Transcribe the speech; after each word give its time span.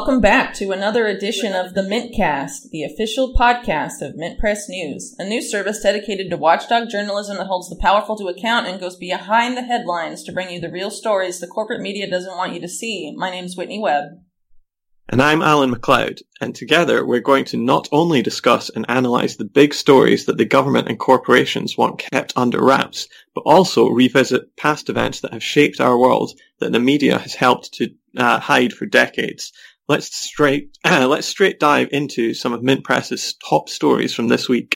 welcome 0.00 0.22
back 0.22 0.54
to 0.54 0.70
another 0.70 1.06
edition 1.06 1.54
of 1.54 1.74
the 1.74 1.82
Mintcast, 1.82 2.70
the 2.70 2.82
official 2.82 3.34
podcast 3.34 4.00
of 4.00 4.16
Mint 4.16 4.38
Press 4.38 4.66
News, 4.66 5.14
a 5.18 5.28
news 5.28 5.50
service 5.50 5.82
dedicated 5.82 6.30
to 6.30 6.38
watchdog 6.38 6.88
journalism 6.88 7.36
that 7.36 7.48
holds 7.48 7.68
the 7.68 7.76
powerful 7.76 8.16
to 8.16 8.28
account 8.28 8.66
and 8.66 8.80
goes 8.80 8.96
behind 8.96 9.58
the 9.58 9.62
headlines 9.62 10.24
to 10.24 10.32
bring 10.32 10.48
you 10.48 10.58
the 10.58 10.70
real 10.70 10.90
stories 10.90 11.38
the 11.38 11.46
corporate 11.46 11.82
media 11.82 12.08
doesn't 12.08 12.38
want 12.38 12.54
you 12.54 12.60
to 12.62 12.66
see. 12.66 13.14
My 13.14 13.28
name's 13.28 13.58
Whitney 13.58 13.78
Webb. 13.78 14.04
And 15.10 15.20
I'm 15.20 15.42
Alan 15.42 15.70
MacLeod, 15.70 16.20
and 16.40 16.54
together 16.54 17.04
we're 17.04 17.20
going 17.20 17.44
to 17.46 17.58
not 17.58 17.86
only 17.92 18.22
discuss 18.22 18.70
and 18.70 18.86
analyse 18.88 19.36
the 19.36 19.44
big 19.44 19.74
stories 19.74 20.24
that 20.24 20.38
the 20.38 20.46
government 20.46 20.88
and 20.88 20.98
corporations 20.98 21.76
want 21.76 21.98
kept 21.98 22.32
under 22.36 22.64
wraps, 22.64 23.06
but 23.34 23.42
also 23.42 23.88
revisit 23.88 24.56
past 24.56 24.88
events 24.88 25.20
that 25.20 25.34
have 25.34 25.42
shaped 25.42 25.78
our 25.78 25.98
world 25.98 26.32
that 26.60 26.72
the 26.72 26.80
media 26.80 27.18
has 27.18 27.34
helped 27.34 27.74
to 27.74 27.90
uh, 28.16 28.38
hide 28.38 28.72
for 28.72 28.86
decades. 28.86 29.52
Let's 29.90 30.14
straight 30.14 30.78
uh, 30.84 31.08
let's 31.10 31.26
straight 31.26 31.58
dive 31.58 31.88
into 31.90 32.32
some 32.32 32.52
of 32.52 32.62
Mint 32.62 32.84
Press's 32.84 33.34
top 33.48 33.68
stories 33.68 34.14
from 34.14 34.28
this 34.28 34.48
week. 34.48 34.72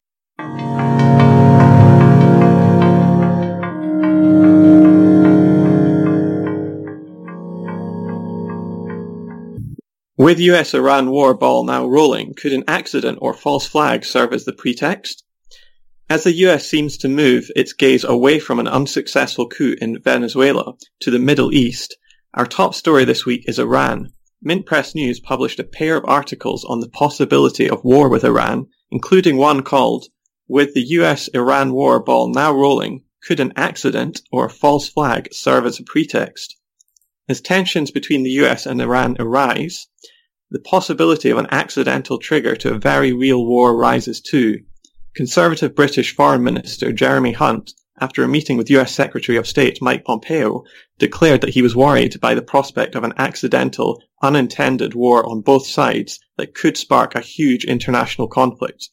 With 10.19 10.41
US-Iran 10.41 11.08
war 11.11 11.34
ball 11.34 11.62
now 11.62 11.86
rolling, 11.86 12.34
could 12.34 12.52
an 12.52 12.64
accident 12.67 13.19
or 13.22 13.34
false 13.34 13.69
flag 13.69 14.05
serve 14.05 14.33
as 14.33 14.44
the 14.44 14.52
pretext? 14.52 15.22
As 16.11 16.24
the 16.24 16.33
US 16.48 16.69
seems 16.69 16.96
to 16.96 17.08
move 17.08 17.52
its 17.55 17.72
gaze 17.72 18.02
away 18.02 18.41
from 18.41 18.58
an 18.58 18.67
unsuccessful 18.67 19.48
coup 19.48 19.77
in 19.80 20.02
Venezuela 20.02 20.72
to 21.02 21.12
the 21.12 21.20
Middle 21.20 21.55
East, 21.55 21.96
our 22.36 22.46
top 22.46 22.74
story 22.74 23.05
this 23.05 23.24
week 23.24 23.44
is 23.46 23.61
Iran. 23.61 24.08
Mint 24.47 24.67
Press 24.67 24.95
News 24.95 25.20
published 25.20 25.59
a 25.59 25.64
pair 25.64 25.97
of 25.97 26.05
articles 26.05 26.67
on 26.67 26.81
the 26.81 26.89
possibility 26.89 27.67
of 27.67 27.83
war 27.83 28.11
with 28.11 28.25
Iran, 28.25 28.67
including 28.91 29.39
one 29.39 29.62
called, 29.62 30.09
With 30.47 30.75
the 30.75 30.83
US-Iran 30.83 31.73
war 31.73 31.98
ball 31.98 32.28
now 32.28 32.53
rolling, 32.53 33.05
could 33.23 33.41
an 33.41 33.55
accident 33.56 34.20
or 34.31 34.45
a 34.45 34.51
false 34.51 34.86
flag 34.86 35.33
serve 35.33 35.64
as 35.64 35.81
a 35.81 35.83
pretext? 35.83 36.59
As 37.27 37.41
tensions 37.41 37.91
between 37.91 38.23
the 38.23 38.33
US 38.42 38.67
and 38.67 38.83
Iran 38.83 39.17
arise, 39.19 39.86
the 40.51 40.61
possibility 40.61 41.31
of 41.31 41.39
an 41.39 41.48
accidental 41.51 42.19
trigger 42.19 42.55
to 42.56 42.75
a 42.75 42.79
very 42.79 43.14
real 43.14 43.47
war 43.47 43.75
rises 43.75 44.20
too. 44.20 44.58
Conservative 45.14 45.75
British 45.75 46.14
Foreign 46.14 46.45
Minister 46.45 46.92
Jeremy 46.92 47.33
Hunt, 47.33 47.73
after 48.00 48.23
a 48.23 48.28
meeting 48.28 48.56
with 48.56 48.70
US 48.70 48.92
Secretary 48.92 49.39
of 49.39 49.47
State 49.47 49.81
Mike 49.81 50.05
Pompeo, 50.05 50.64
declared 50.98 51.41
that 51.41 51.55
he 51.55 51.62
was 51.62 51.77
worried 51.77 52.20
by 52.20 52.34
the 52.34 52.42
prospect 52.42 52.95
of 52.95 53.05
an 53.05 53.14
accidental, 53.17 54.03
unintended 54.23 54.95
war 54.95 55.25
on 55.28 55.41
both 55.41 55.67
sides 55.67 56.19
that 56.36 56.55
could 56.55 56.77
spark 56.77 57.14
a 57.14 57.20
huge 57.20 57.64
international 57.64 58.28
conflict. 58.28 58.89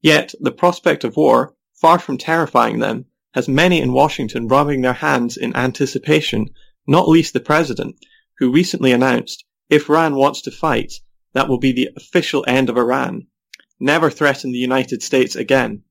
Yet, 0.00 0.34
the 0.40 0.50
prospect 0.50 1.04
of 1.04 1.16
war, 1.16 1.54
far 1.74 1.98
from 1.98 2.18
terrifying 2.18 2.78
them, 2.78 3.06
has 3.34 3.48
many 3.48 3.80
in 3.80 3.92
Washington 3.92 4.48
rubbing 4.48 4.80
their 4.80 4.92
hands 4.92 5.36
in 5.36 5.54
anticipation 5.56 6.48
not 6.86 7.08
least 7.08 7.32
the 7.32 7.40
president, 7.40 7.96
who 8.38 8.50
recently 8.50 8.92
announced, 8.92 9.44
if 9.68 9.88
Iran 9.88 10.16
wants 10.16 10.42
to 10.42 10.50
fight, 10.50 10.94
that 11.32 11.48
will 11.48 11.58
be 11.58 11.72
the 11.72 11.90
official 11.96 12.44
end 12.48 12.68
of 12.68 12.76
Iran. 12.76 13.26
Never 13.78 14.10
threaten 14.10 14.52
the 14.52 14.58
United 14.58 15.02
States 15.02 15.36
again. 15.36 15.84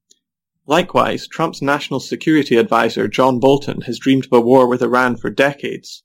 Likewise, 0.71 1.27
Trump's 1.27 1.61
national 1.61 1.99
security 1.99 2.55
advisor 2.55 3.05
John 3.09 3.41
Bolton 3.41 3.81
has 3.81 3.99
dreamed 3.99 4.27
of 4.27 4.31
a 4.31 4.39
war 4.39 4.69
with 4.69 4.81
Iran 4.81 5.17
for 5.17 5.29
decades. 5.29 6.01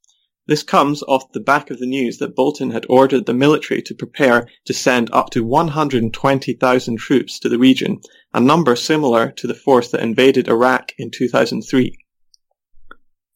This 0.49 0.65
comes 0.65 1.05
off 1.05 1.31
the 1.31 1.39
back 1.39 1.71
of 1.71 1.79
the 1.79 1.87
news 1.87 2.19
that 2.19 2.35
Bolton 2.35 2.73
had 2.73 2.85
ordered 2.89 3.27
the 3.27 3.33
military 3.33 3.81
to 3.83 3.95
prepare 3.95 4.49
to 4.65 4.75
send 4.75 5.09
up 5.13 5.31
to 5.31 5.45
120,000 5.45 6.97
troops 6.97 7.39
to 7.39 7.49
the 7.49 7.61
region, 7.61 8.01
a 8.35 8.41
number 8.41 8.75
similar 8.75 9.31
to 9.37 9.47
the 9.47 9.55
force 9.55 9.93
that 9.93 10.03
invaded 10.03 10.49
Iraq 10.49 10.91
in 10.99 11.13
2003. 11.13 11.97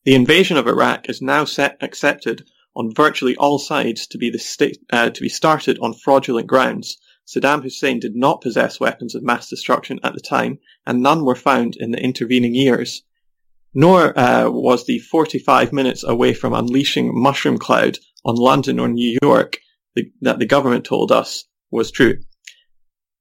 The 0.02 0.14
invasion 0.16 0.56
of 0.56 0.66
Iraq 0.66 1.08
is 1.08 1.22
now 1.22 1.46
accepted 1.80 2.42
on 2.74 2.92
virtually 2.92 3.36
all 3.36 3.60
sides 3.60 4.08
to 4.08 4.18
be, 4.18 4.36
state, 4.36 4.78
uh, 4.92 5.10
to 5.10 5.20
be 5.20 5.28
started 5.28 5.78
on 5.80 5.94
fraudulent 5.94 6.48
grounds. 6.48 6.98
Saddam 7.30 7.62
Hussein 7.62 8.00
did 8.00 8.16
not 8.16 8.40
possess 8.40 8.80
weapons 8.80 9.14
of 9.14 9.22
mass 9.22 9.48
destruction 9.48 10.00
at 10.02 10.14
the 10.14 10.20
time, 10.20 10.58
and 10.84 11.00
none 11.00 11.24
were 11.24 11.36
found 11.36 11.76
in 11.76 11.92
the 11.92 12.02
intervening 12.02 12.56
years. 12.56 13.04
Nor 13.72 14.18
uh, 14.18 14.50
was 14.50 14.84
the 14.84 14.98
45 14.98 15.72
minutes 15.72 16.02
away 16.02 16.34
from 16.34 16.52
unleashing 16.52 17.12
mushroom 17.14 17.56
cloud 17.56 17.98
on 18.24 18.34
London 18.34 18.80
or 18.80 18.88
New 18.88 19.16
York 19.22 19.60
the, 19.94 20.10
that 20.22 20.40
the 20.40 20.46
government 20.46 20.84
told 20.84 21.12
us 21.12 21.44
was 21.70 21.92
true. 21.92 22.18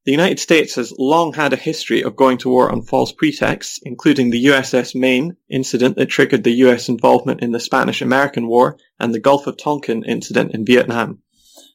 The 0.05 0.11
United 0.11 0.39
States 0.39 0.73
has 0.73 0.91
long 0.97 1.33
had 1.33 1.53
a 1.53 1.57
history 1.57 2.01
of 2.01 2.15
going 2.15 2.39
to 2.39 2.49
war 2.49 2.71
on 2.71 2.81
false 2.81 3.11
pretexts, 3.11 3.79
including 3.83 4.31
the 4.31 4.45
USS 4.45 4.95
Maine 4.95 5.37
incident 5.51 5.97
that 5.97 6.07
triggered 6.07 6.43
the 6.43 6.63
US 6.65 6.89
involvement 6.89 7.41
in 7.41 7.51
the 7.51 7.59
Spanish-American 7.59 8.47
War 8.47 8.79
and 8.99 9.13
the 9.13 9.19
Gulf 9.19 9.45
of 9.45 9.57
Tonkin 9.57 10.03
incident 10.03 10.55
in 10.55 10.65
Vietnam. 10.65 11.21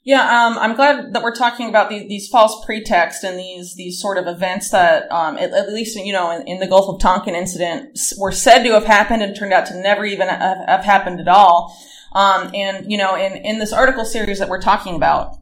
Yeah, 0.06 0.20
um, 0.20 0.58
I'm 0.58 0.76
glad 0.76 1.14
that 1.14 1.22
we're 1.22 1.34
talking 1.34 1.70
about 1.70 1.88
these, 1.88 2.06
these 2.08 2.28
false 2.28 2.62
pretexts 2.66 3.24
and 3.24 3.38
these 3.38 3.74
these 3.74 3.98
sort 3.98 4.18
of 4.18 4.26
events 4.26 4.68
that, 4.70 5.10
um, 5.10 5.38
at, 5.38 5.50
at, 5.52 5.72
least 5.72 5.96
you 5.96 6.12
know, 6.12 6.30
in, 6.30 6.46
in, 6.46 6.60
the 6.60 6.66
Gulf 6.66 6.94
of 6.94 7.00
Tonkin 7.00 7.34
incident, 7.34 7.98
were 8.18 8.30
said 8.30 8.64
to 8.64 8.72
have 8.72 8.84
happened 8.84 9.22
and 9.22 9.34
turned 9.34 9.54
out 9.54 9.64
to 9.66 9.80
never 9.80 10.04
even 10.04 10.28
have, 10.28 10.68
have 10.68 10.84
happened 10.84 11.20
at 11.20 11.28
all. 11.28 11.74
Um, 12.12 12.50
and 12.54 12.90
you 12.90 12.98
know, 12.98 13.16
in 13.16 13.32
in 13.38 13.58
this 13.58 13.72
article 13.72 14.04
series 14.04 14.38
that 14.40 14.50
we're 14.50 14.60
talking 14.60 14.94
about, 14.94 15.38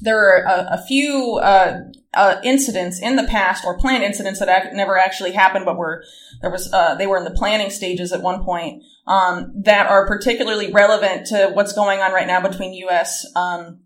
there 0.00 0.18
are 0.18 0.42
a, 0.42 0.80
a 0.80 0.86
few 0.86 1.38
uh, 1.42 1.80
uh, 2.14 2.40
incidents 2.42 3.00
in 3.02 3.16
the 3.16 3.24
past 3.24 3.66
or 3.66 3.76
planned 3.76 4.04
incidents 4.04 4.40
that 4.40 4.48
ac- 4.48 4.74
never 4.74 4.96
actually 4.96 5.32
happened, 5.32 5.66
but 5.66 5.76
were 5.76 6.02
there 6.40 6.50
was 6.50 6.72
uh, 6.72 6.94
they 6.94 7.06
were 7.06 7.18
in 7.18 7.24
the 7.24 7.30
planning 7.30 7.68
stages 7.68 8.10
at 8.14 8.22
one 8.22 8.42
point 8.42 8.82
um, 9.06 9.52
that 9.64 9.86
are 9.86 10.06
particularly 10.06 10.72
relevant 10.72 11.26
to 11.26 11.50
what's 11.52 11.74
going 11.74 12.00
on 12.00 12.12
right 12.12 12.26
now 12.26 12.40
between 12.40 12.72
U.S. 12.72 13.26
Um, 13.36 13.80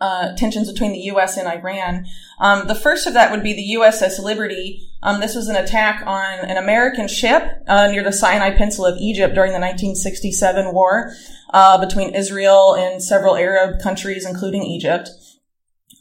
uh, 0.00 0.34
tensions 0.34 0.70
between 0.70 0.92
the 0.92 0.98
U.S. 0.98 1.36
and 1.36 1.46
Iran. 1.46 2.06
Um, 2.38 2.66
the 2.68 2.74
first 2.74 3.06
of 3.06 3.14
that 3.14 3.30
would 3.30 3.42
be 3.42 3.52
the 3.52 3.78
USS 3.78 4.22
Liberty. 4.22 4.88
Um, 5.02 5.20
this 5.20 5.34
was 5.34 5.48
an 5.48 5.56
attack 5.56 6.02
on 6.06 6.38
an 6.40 6.56
American 6.56 7.08
ship 7.08 7.42
uh, 7.66 7.88
near 7.88 8.02
the 8.02 8.12
Sinai 8.12 8.50
Peninsula 8.50 8.92
of 8.92 8.98
Egypt 8.98 9.34
during 9.34 9.52
the 9.52 9.60
1967 9.60 10.72
war 10.72 11.12
uh, 11.52 11.78
between 11.78 12.14
Israel 12.14 12.74
and 12.76 13.02
several 13.02 13.36
Arab 13.36 13.80
countries, 13.80 14.26
including 14.26 14.62
Egypt. 14.62 15.10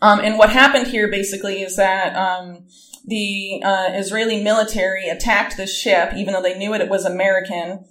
Um, 0.02 0.20
and 0.20 0.38
what 0.38 0.50
happened 0.50 0.88
here 0.88 1.10
basically 1.10 1.62
is 1.62 1.76
that 1.76 2.16
um, 2.16 2.68
the 3.06 3.62
uh, 3.64 3.90
Israeli 3.96 4.42
military 4.42 5.10
attacked 5.10 5.58
this 5.58 5.76
ship, 5.76 6.14
even 6.16 6.34
though 6.34 6.42
they 6.42 6.58
knew 6.58 6.74
it, 6.74 6.82
it 6.82 6.90
was 6.90 7.06
American, 7.06 7.86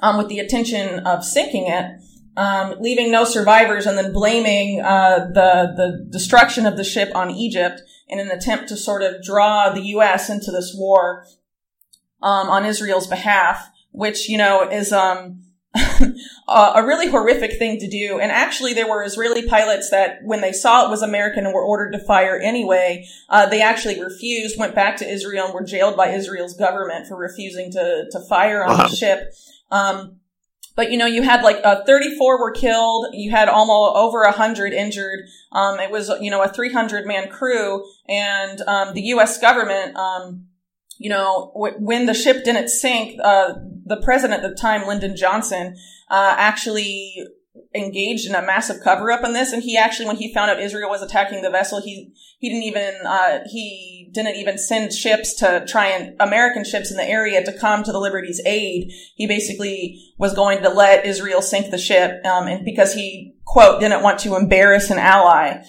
um, 0.00 0.18
with 0.18 0.28
the 0.28 0.38
intention 0.38 1.00
of 1.00 1.24
sinking 1.24 1.66
it, 1.68 2.00
um, 2.38 2.76
leaving 2.78 3.10
no 3.10 3.24
survivors, 3.24 3.84
and 3.84 3.98
then 3.98 4.12
blaming 4.12 4.80
uh, 4.80 5.26
the 5.34 5.74
the 5.76 6.06
destruction 6.08 6.66
of 6.66 6.76
the 6.76 6.84
ship 6.84 7.10
on 7.14 7.32
Egypt 7.32 7.82
in 8.06 8.20
an 8.20 8.30
attempt 8.30 8.68
to 8.68 8.76
sort 8.76 9.02
of 9.02 9.22
draw 9.24 9.70
the 9.70 9.82
U.S. 9.96 10.30
into 10.30 10.52
this 10.52 10.72
war 10.72 11.26
um, 12.22 12.48
on 12.48 12.64
Israel's 12.64 13.08
behalf, 13.08 13.68
which 13.90 14.28
you 14.28 14.38
know 14.38 14.62
is 14.70 14.92
um, 14.92 15.42
a 16.48 16.84
really 16.86 17.10
horrific 17.10 17.58
thing 17.58 17.80
to 17.80 17.88
do. 17.88 18.20
And 18.20 18.30
actually, 18.30 18.72
there 18.72 18.88
were 18.88 19.02
Israeli 19.02 19.44
pilots 19.48 19.90
that, 19.90 20.18
when 20.22 20.40
they 20.40 20.52
saw 20.52 20.86
it 20.86 20.90
was 20.90 21.02
American 21.02 21.44
and 21.44 21.52
were 21.52 21.64
ordered 21.64 21.90
to 21.90 21.98
fire 21.98 22.38
anyway, 22.38 23.04
uh, 23.30 23.46
they 23.46 23.62
actually 23.62 24.00
refused, 24.00 24.56
went 24.56 24.76
back 24.76 24.96
to 24.98 25.12
Israel, 25.12 25.46
and 25.46 25.54
were 25.54 25.64
jailed 25.64 25.96
by 25.96 26.10
Israel's 26.10 26.54
government 26.54 27.08
for 27.08 27.16
refusing 27.16 27.72
to 27.72 28.06
to 28.12 28.20
fire 28.28 28.62
on 28.62 28.78
wow. 28.78 28.86
the 28.86 28.94
ship. 28.94 29.32
Um, 29.72 30.20
but 30.78 30.92
you 30.92 30.96
know, 30.96 31.06
you 31.06 31.22
had 31.22 31.42
like 31.42 31.58
uh, 31.64 31.82
34 31.82 32.38
were 32.38 32.52
killed. 32.52 33.08
You 33.12 33.32
had 33.32 33.48
almost 33.48 33.96
over 33.96 34.20
100 34.20 34.72
injured. 34.72 35.24
Um, 35.50 35.80
it 35.80 35.90
was 35.90 36.08
you 36.20 36.30
know 36.30 36.40
a 36.40 36.48
300 36.48 37.04
man 37.04 37.28
crew, 37.28 37.84
and 38.08 38.60
um, 38.62 38.94
the 38.94 39.02
U.S. 39.14 39.40
government. 39.40 39.96
Um, 39.96 40.46
you 40.96 41.10
know, 41.10 41.50
w- 41.54 41.74
when 41.84 42.06
the 42.06 42.14
ship 42.14 42.44
didn't 42.44 42.68
sink, 42.68 43.18
uh, 43.24 43.54
the 43.86 44.00
president 44.02 44.44
at 44.44 44.50
the 44.50 44.54
time, 44.54 44.86
Lyndon 44.86 45.16
Johnson, 45.16 45.76
uh, 46.10 46.34
actually 46.38 47.26
engaged 47.74 48.26
in 48.26 48.34
a 48.34 48.42
massive 48.42 48.82
cover 48.82 49.10
up 49.10 49.24
on 49.24 49.32
this. 49.32 49.52
And 49.52 49.62
he 49.62 49.76
actually, 49.76 50.06
when 50.06 50.16
he 50.16 50.32
found 50.32 50.50
out 50.50 50.60
Israel 50.60 50.88
was 50.88 51.02
attacking 51.02 51.42
the 51.42 51.50
vessel, 51.50 51.82
he, 51.82 52.12
he 52.38 52.48
didn't 52.48 52.64
even, 52.64 52.94
uh, 53.06 53.40
he 53.46 54.10
didn't 54.12 54.36
even 54.36 54.58
send 54.58 54.92
ships 54.92 55.34
to 55.34 55.64
try 55.66 55.88
and, 55.88 56.16
American 56.20 56.64
ships 56.64 56.90
in 56.90 56.96
the 56.96 57.08
area 57.08 57.44
to 57.44 57.52
come 57.52 57.82
to 57.82 57.92
the 57.92 57.98
Liberty's 57.98 58.40
aid. 58.46 58.90
He 59.16 59.26
basically 59.26 60.00
was 60.18 60.34
going 60.34 60.62
to 60.62 60.70
let 60.70 61.04
Israel 61.04 61.42
sink 61.42 61.70
the 61.70 61.78
ship, 61.78 62.24
um, 62.24 62.46
and 62.46 62.64
because 62.64 62.94
he, 62.94 63.36
quote, 63.44 63.80
didn't 63.80 64.02
want 64.02 64.18
to 64.20 64.36
embarrass 64.36 64.90
an 64.90 64.98
ally 64.98 65.62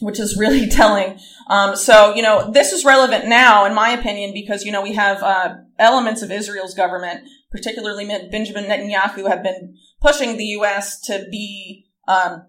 which 0.00 0.20
is 0.20 0.36
really 0.36 0.66
telling. 0.70 1.18
Um, 1.48 1.76
so, 1.76 2.14
you 2.14 2.22
know, 2.22 2.50
this 2.50 2.72
is 2.72 2.84
relevant 2.84 3.26
now, 3.26 3.64
in 3.64 3.74
my 3.74 3.90
opinion, 3.90 4.32
because, 4.34 4.64
you 4.64 4.72
know, 4.72 4.82
we 4.82 4.94
have 4.94 5.22
uh, 5.22 5.54
elements 5.78 6.22
of 6.22 6.30
Israel's 6.30 6.74
government, 6.74 7.26
particularly 7.50 8.06
Benjamin 8.30 8.64
Netanyahu, 8.64 9.28
have 9.28 9.42
been 9.42 9.76
pushing 10.00 10.36
the 10.36 10.44
U.S. 10.44 11.00
to 11.02 11.26
be 11.30 11.86
um, 12.08 12.46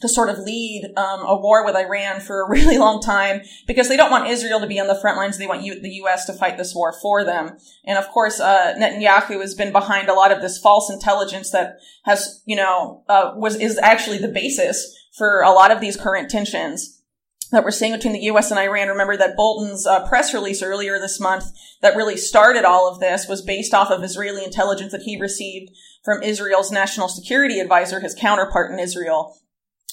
to 0.00 0.08
sort 0.08 0.30
of 0.30 0.38
lead 0.38 0.92
um, 0.96 1.20
a 1.26 1.36
war 1.36 1.64
with 1.64 1.76
Iran 1.76 2.20
for 2.20 2.42
a 2.42 2.48
really 2.50 2.78
long 2.78 3.00
time 3.00 3.42
because 3.66 3.88
they 3.88 3.96
don't 3.96 4.10
want 4.10 4.28
Israel 4.28 4.60
to 4.60 4.66
be 4.66 4.80
on 4.80 4.86
the 4.86 4.94
front 4.94 5.16
lines. 5.16 5.38
They 5.38 5.46
want 5.46 5.62
the 5.62 5.90
U.S. 5.90 6.26
to 6.26 6.32
fight 6.32 6.56
this 6.56 6.74
war 6.74 6.94
for 7.00 7.24
them. 7.24 7.56
And 7.84 7.98
of 7.98 8.08
course, 8.08 8.40
uh, 8.40 8.74
Netanyahu 8.78 9.40
has 9.40 9.54
been 9.54 9.72
behind 9.72 10.08
a 10.08 10.14
lot 10.14 10.32
of 10.32 10.40
this 10.40 10.58
false 10.58 10.90
intelligence 10.90 11.50
that 11.50 11.78
has, 12.04 12.42
you 12.46 12.56
know, 12.56 13.04
uh, 13.08 13.32
was 13.36 13.56
is 13.56 13.78
actually 13.78 14.18
the 14.18 14.28
basis 14.28 14.96
for 15.16 15.42
a 15.42 15.50
lot 15.50 15.70
of 15.70 15.80
these 15.80 15.96
current 15.96 16.30
tensions 16.30 16.99
that 17.50 17.64
we're 17.64 17.70
seeing 17.70 17.92
between 17.92 18.12
the 18.12 18.24
U.S. 18.24 18.50
and 18.50 18.60
Iran. 18.60 18.88
Remember 18.88 19.16
that 19.16 19.36
Bolton's 19.36 19.86
uh, 19.86 20.06
press 20.08 20.32
release 20.32 20.62
earlier 20.62 20.98
this 20.98 21.20
month 21.20 21.44
that 21.82 21.96
really 21.96 22.16
started 22.16 22.64
all 22.64 22.88
of 22.88 23.00
this 23.00 23.26
was 23.28 23.42
based 23.42 23.74
off 23.74 23.90
of 23.90 24.04
Israeli 24.04 24.44
intelligence 24.44 24.92
that 24.92 25.02
he 25.02 25.20
received 25.20 25.70
from 26.04 26.22
Israel's 26.22 26.70
national 26.70 27.08
security 27.08 27.58
advisor, 27.58 28.00
his 28.00 28.14
counterpart 28.14 28.70
in 28.70 28.78
Israel, 28.78 29.36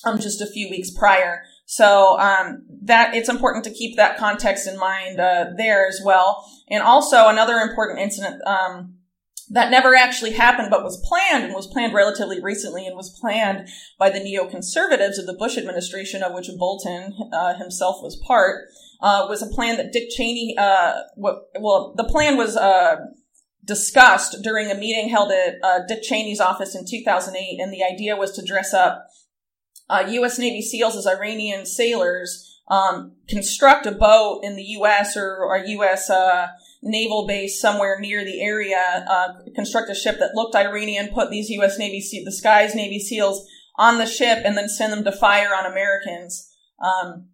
um, 0.04 0.19
just 0.19 0.42
a 0.42 0.48
few 0.48 0.69
weeks 0.69 0.92
prior. 0.92 1.44
So 1.65 2.18
um, 2.19 2.65
that 2.83 3.13
it's 3.13 3.30
important 3.30 3.65
to 3.65 3.74
keep 3.74 3.98
that 3.98 4.18
context 4.18 4.68
in 4.68 4.77
mind 4.77 5.19
uh, 5.19 5.48
there 5.57 5.88
as 5.88 6.00
well. 6.04 6.45
And 6.69 6.81
also 6.81 7.27
another 7.27 7.56
important 7.57 8.00
incident 8.00 8.42
um, 8.48 8.97
that 9.50 9.72
never 9.72 9.96
actually 9.96 10.32
happened, 10.32 10.70
but 10.70 10.84
was 10.84 11.04
planned 11.08 11.46
and 11.46 11.54
was 11.54 11.68
planned 11.68 11.94
relatively 11.94 12.42
recently 12.42 12.86
and 12.86 12.96
was 12.96 13.18
planned 13.20 13.68
by 13.98 14.10
the 14.10 14.20
neoconservatives 14.20 15.18
of 15.18 15.26
the 15.26 15.36
Bush 15.38 15.58
administration, 15.58 16.22
of 16.22 16.34
which 16.34 16.50
Bolton 16.58 17.14
uh, 17.32 17.54
himself 17.56 18.02
was 18.02 18.22
part. 18.28 18.66
Uh, 19.00 19.28
was 19.30 19.42
a 19.42 19.48
plan 19.48 19.78
that 19.78 19.94
Dick 19.94 20.10
Cheney. 20.10 20.56
Uh, 20.58 21.02
well, 21.16 21.94
the 21.96 22.04
plan 22.04 22.36
was 22.36 22.58
uh, 22.58 22.98
discussed 23.64 24.42
during 24.42 24.72
a 24.72 24.76
meeting 24.76 25.10
held 25.10 25.32
at 25.32 25.56
uh, 25.64 25.80
Dick 25.88 26.02
Cheney's 26.02 26.42
office 26.42 26.76
in 26.76 26.86
2008, 26.90 27.60
and 27.60 27.72
the 27.72 27.84
idea 27.84 28.16
was 28.16 28.32
to 28.34 28.46
dress 28.46 28.74
up 28.74 29.06
U.S. 29.90 30.38
Uh, 30.38 30.42
Navy 30.42 30.62
SEALs 30.62 30.96
as 30.96 31.08
Iranian 31.08 31.66
sailors, 31.66 32.62
um, 32.70 33.14
construct 33.30 33.86
a 33.86 33.92
boat 33.92 34.42
in 34.44 34.56
the 34.56 34.64
U.S. 34.64 35.16
or, 35.16 35.38
or 35.38 35.58
U.S. 35.58 36.10
Naval 36.84 37.28
base 37.28 37.60
somewhere 37.60 38.00
near 38.00 38.24
the 38.24 38.42
area, 38.42 39.06
uh, 39.10 39.30
construct 39.56 39.90
a 39.90 39.96
ship 39.96 40.20
that 40.20 40.36
looked 40.36 40.56
Iranian, 40.56 41.10
put 41.14 41.30
these 41.30 41.50
U.S. 41.50 41.78
Navy 41.78 42.02
Se- 42.02 42.24
the 42.24 42.32
Skies 42.32 42.76
Navy 42.76 43.00
SEALs 43.00 43.48
on 43.78 43.98
the 43.98 44.06
ship, 44.06 44.40
and 44.46 44.58
then 44.58 44.70
send 44.70 44.94
them 44.94 45.04
to 45.04 45.12
fire 45.12 45.54
on 45.56 45.72
Americans. 45.72 46.50
Um, 46.84 47.30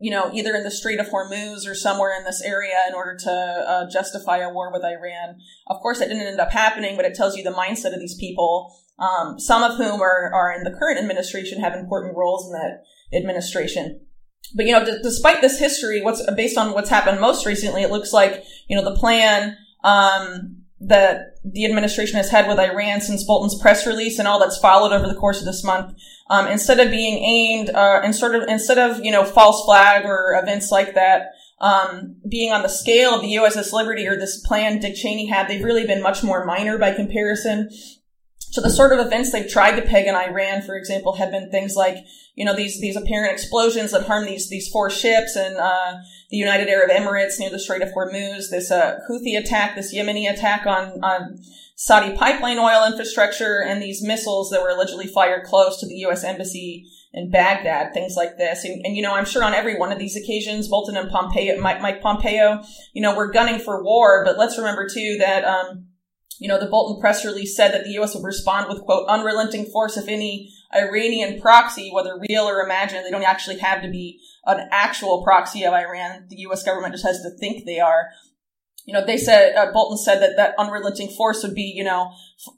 you 0.00 0.12
know, 0.12 0.30
either 0.32 0.54
in 0.54 0.62
the 0.62 0.70
Strait 0.70 1.00
of 1.00 1.08
Hormuz 1.08 1.66
or 1.66 1.74
somewhere 1.74 2.16
in 2.16 2.24
this 2.24 2.40
area 2.40 2.78
in 2.88 2.94
order 2.94 3.16
to 3.16 3.30
uh, 3.30 3.90
justify 3.90 4.38
a 4.38 4.52
war 4.52 4.72
with 4.72 4.84
Iran. 4.84 5.40
Of 5.66 5.80
course, 5.80 5.98
that 5.98 6.08
didn't 6.08 6.26
end 6.26 6.38
up 6.38 6.52
happening, 6.52 6.94
but 6.94 7.04
it 7.04 7.16
tells 7.16 7.36
you 7.36 7.42
the 7.42 7.50
mindset 7.50 7.94
of 7.94 8.00
these 8.00 8.16
people 8.16 8.72
um, 8.98 9.38
some 9.38 9.62
of 9.62 9.76
whom 9.76 10.00
are, 10.00 10.32
are 10.34 10.52
in 10.52 10.64
the 10.64 10.76
current 10.76 10.98
administration, 10.98 11.60
have 11.60 11.74
important 11.74 12.16
roles 12.16 12.46
in 12.46 12.52
that 12.52 12.82
administration. 13.16 14.00
But, 14.56 14.66
you 14.66 14.72
know, 14.72 14.84
d- 14.84 14.98
despite 15.02 15.40
this 15.40 15.58
history, 15.58 16.00
what's 16.00 16.24
based 16.32 16.58
on 16.58 16.72
what's 16.72 16.90
happened 16.90 17.20
most 17.20 17.46
recently, 17.46 17.82
it 17.82 17.90
looks 17.90 18.12
like, 18.12 18.42
you 18.68 18.76
know, 18.76 18.84
the 18.84 18.98
plan, 18.98 19.56
um, 19.84 20.56
that 20.80 21.34
the 21.44 21.64
administration 21.64 22.16
has 22.16 22.30
had 22.30 22.46
with 22.46 22.58
Iran 22.58 23.00
since 23.00 23.24
Bolton's 23.24 23.60
press 23.60 23.86
release 23.86 24.18
and 24.18 24.28
all 24.28 24.38
that's 24.38 24.58
followed 24.58 24.92
over 24.92 25.08
the 25.08 25.14
course 25.14 25.40
of 25.40 25.46
this 25.46 25.64
month, 25.64 25.96
um, 26.30 26.46
instead 26.46 26.78
of 26.78 26.90
being 26.90 27.18
aimed, 27.22 27.70
uh, 27.70 28.00
and 28.04 28.14
sort 28.14 28.36
of, 28.36 28.44
instead 28.48 28.78
of, 28.78 29.04
you 29.04 29.10
know, 29.10 29.24
false 29.24 29.64
flag 29.64 30.04
or 30.04 30.38
events 30.40 30.70
like 30.70 30.94
that, 30.94 31.32
um, 31.60 32.16
being 32.28 32.52
on 32.52 32.62
the 32.62 32.68
scale 32.68 33.14
of 33.14 33.22
the 33.22 33.34
USS 33.34 33.72
Liberty 33.72 34.06
or 34.06 34.16
this 34.16 34.40
plan 34.40 34.78
Dick 34.78 34.94
Cheney 34.94 35.26
had, 35.26 35.48
they've 35.48 35.64
really 35.64 35.86
been 35.86 36.02
much 36.02 36.22
more 36.22 36.44
minor 36.44 36.78
by 36.78 36.92
comparison. 36.92 37.70
So 38.50 38.62
the 38.62 38.70
sort 38.70 38.92
of 38.92 39.06
events 39.06 39.30
they've 39.30 39.48
tried 39.48 39.76
to 39.76 39.82
peg 39.82 40.06
in 40.06 40.14
Iran, 40.14 40.62
for 40.62 40.76
example, 40.76 41.14
have 41.16 41.30
been 41.30 41.50
things 41.50 41.76
like, 41.76 41.96
you 42.34 42.44
know, 42.44 42.56
these, 42.56 42.80
these 42.80 42.96
apparent 42.96 43.32
explosions 43.32 43.90
that 43.92 44.06
harm 44.06 44.24
these, 44.24 44.48
these 44.48 44.68
four 44.68 44.90
ships 44.90 45.36
and, 45.36 45.56
uh, 45.56 45.94
the 46.30 46.36
United 46.36 46.68
Arab 46.68 46.90
Emirates 46.90 47.38
near 47.38 47.50
the 47.50 47.58
Strait 47.58 47.82
of 47.82 47.90
Hormuz, 47.90 48.50
this, 48.50 48.70
uh, 48.70 48.98
Houthi 49.08 49.38
attack, 49.38 49.76
this 49.76 49.94
Yemeni 49.94 50.30
attack 50.30 50.66
on, 50.66 51.04
on 51.04 51.38
Saudi 51.76 52.16
pipeline 52.16 52.58
oil 52.58 52.84
infrastructure, 52.86 53.62
and 53.62 53.82
these 53.82 54.02
missiles 54.02 54.50
that 54.50 54.62
were 54.62 54.70
allegedly 54.70 55.06
fired 55.06 55.44
close 55.44 55.78
to 55.78 55.86
the 55.86 55.96
U.S. 55.96 56.24
embassy 56.24 56.86
in 57.12 57.30
Baghdad, 57.30 57.92
things 57.92 58.14
like 58.16 58.36
this. 58.38 58.64
And, 58.64 58.84
and, 58.84 58.96
you 58.96 59.02
know, 59.02 59.14
I'm 59.14 59.24
sure 59.24 59.44
on 59.44 59.54
every 59.54 59.78
one 59.78 59.92
of 59.92 59.98
these 59.98 60.16
occasions, 60.16 60.68
Bolton 60.68 60.96
and 60.96 61.10
Pompeo, 61.10 61.60
Mike, 61.60 61.80
Mike 61.80 62.00
Pompeo, 62.00 62.62
you 62.94 63.02
know, 63.02 63.16
we're 63.16 63.30
gunning 63.30 63.58
for 63.58 63.84
war, 63.84 64.24
but 64.24 64.38
let's 64.38 64.58
remember 64.58 64.88
too 64.88 65.16
that, 65.18 65.44
um, 65.44 65.87
you 66.38 66.48
know, 66.48 66.58
the 66.58 66.66
Bolton 66.66 67.00
press 67.00 67.24
release 67.24 67.56
said 67.56 67.72
that 67.72 67.84
the 67.84 67.92
U.S. 67.92 68.14
would 68.14 68.24
respond 68.24 68.68
with, 68.68 68.82
quote, 68.82 69.08
unrelenting 69.08 69.66
force 69.66 69.96
if 69.96 70.08
any 70.08 70.52
Iranian 70.74 71.40
proxy, 71.40 71.90
whether 71.92 72.18
real 72.28 72.44
or 72.44 72.62
imagined, 72.62 73.04
they 73.04 73.10
don't 73.10 73.22
actually 73.22 73.58
have 73.58 73.82
to 73.82 73.90
be 73.90 74.20
an 74.46 74.68
actual 74.70 75.22
proxy 75.24 75.64
of 75.64 75.74
Iran. 75.74 76.26
The 76.28 76.36
U.S. 76.40 76.62
government 76.62 76.94
just 76.94 77.06
has 77.06 77.22
to 77.22 77.30
think 77.30 77.64
they 77.64 77.80
are. 77.80 78.08
You 78.84 78.94
know, 78.94 79.04
they 79.04 79.18
said, 79.18 79.54
uh, 79.54 79.72
Bolton 79.72 79.98
said 79.98 80.20
that 80.20 80.36
that 80.36 80.54
unrelenting 80.58 81.08
force 81.08 81.42
would 81.42 81.54
be, 81.54 81.72
you 81.74 81.84
know, 81.84 82.12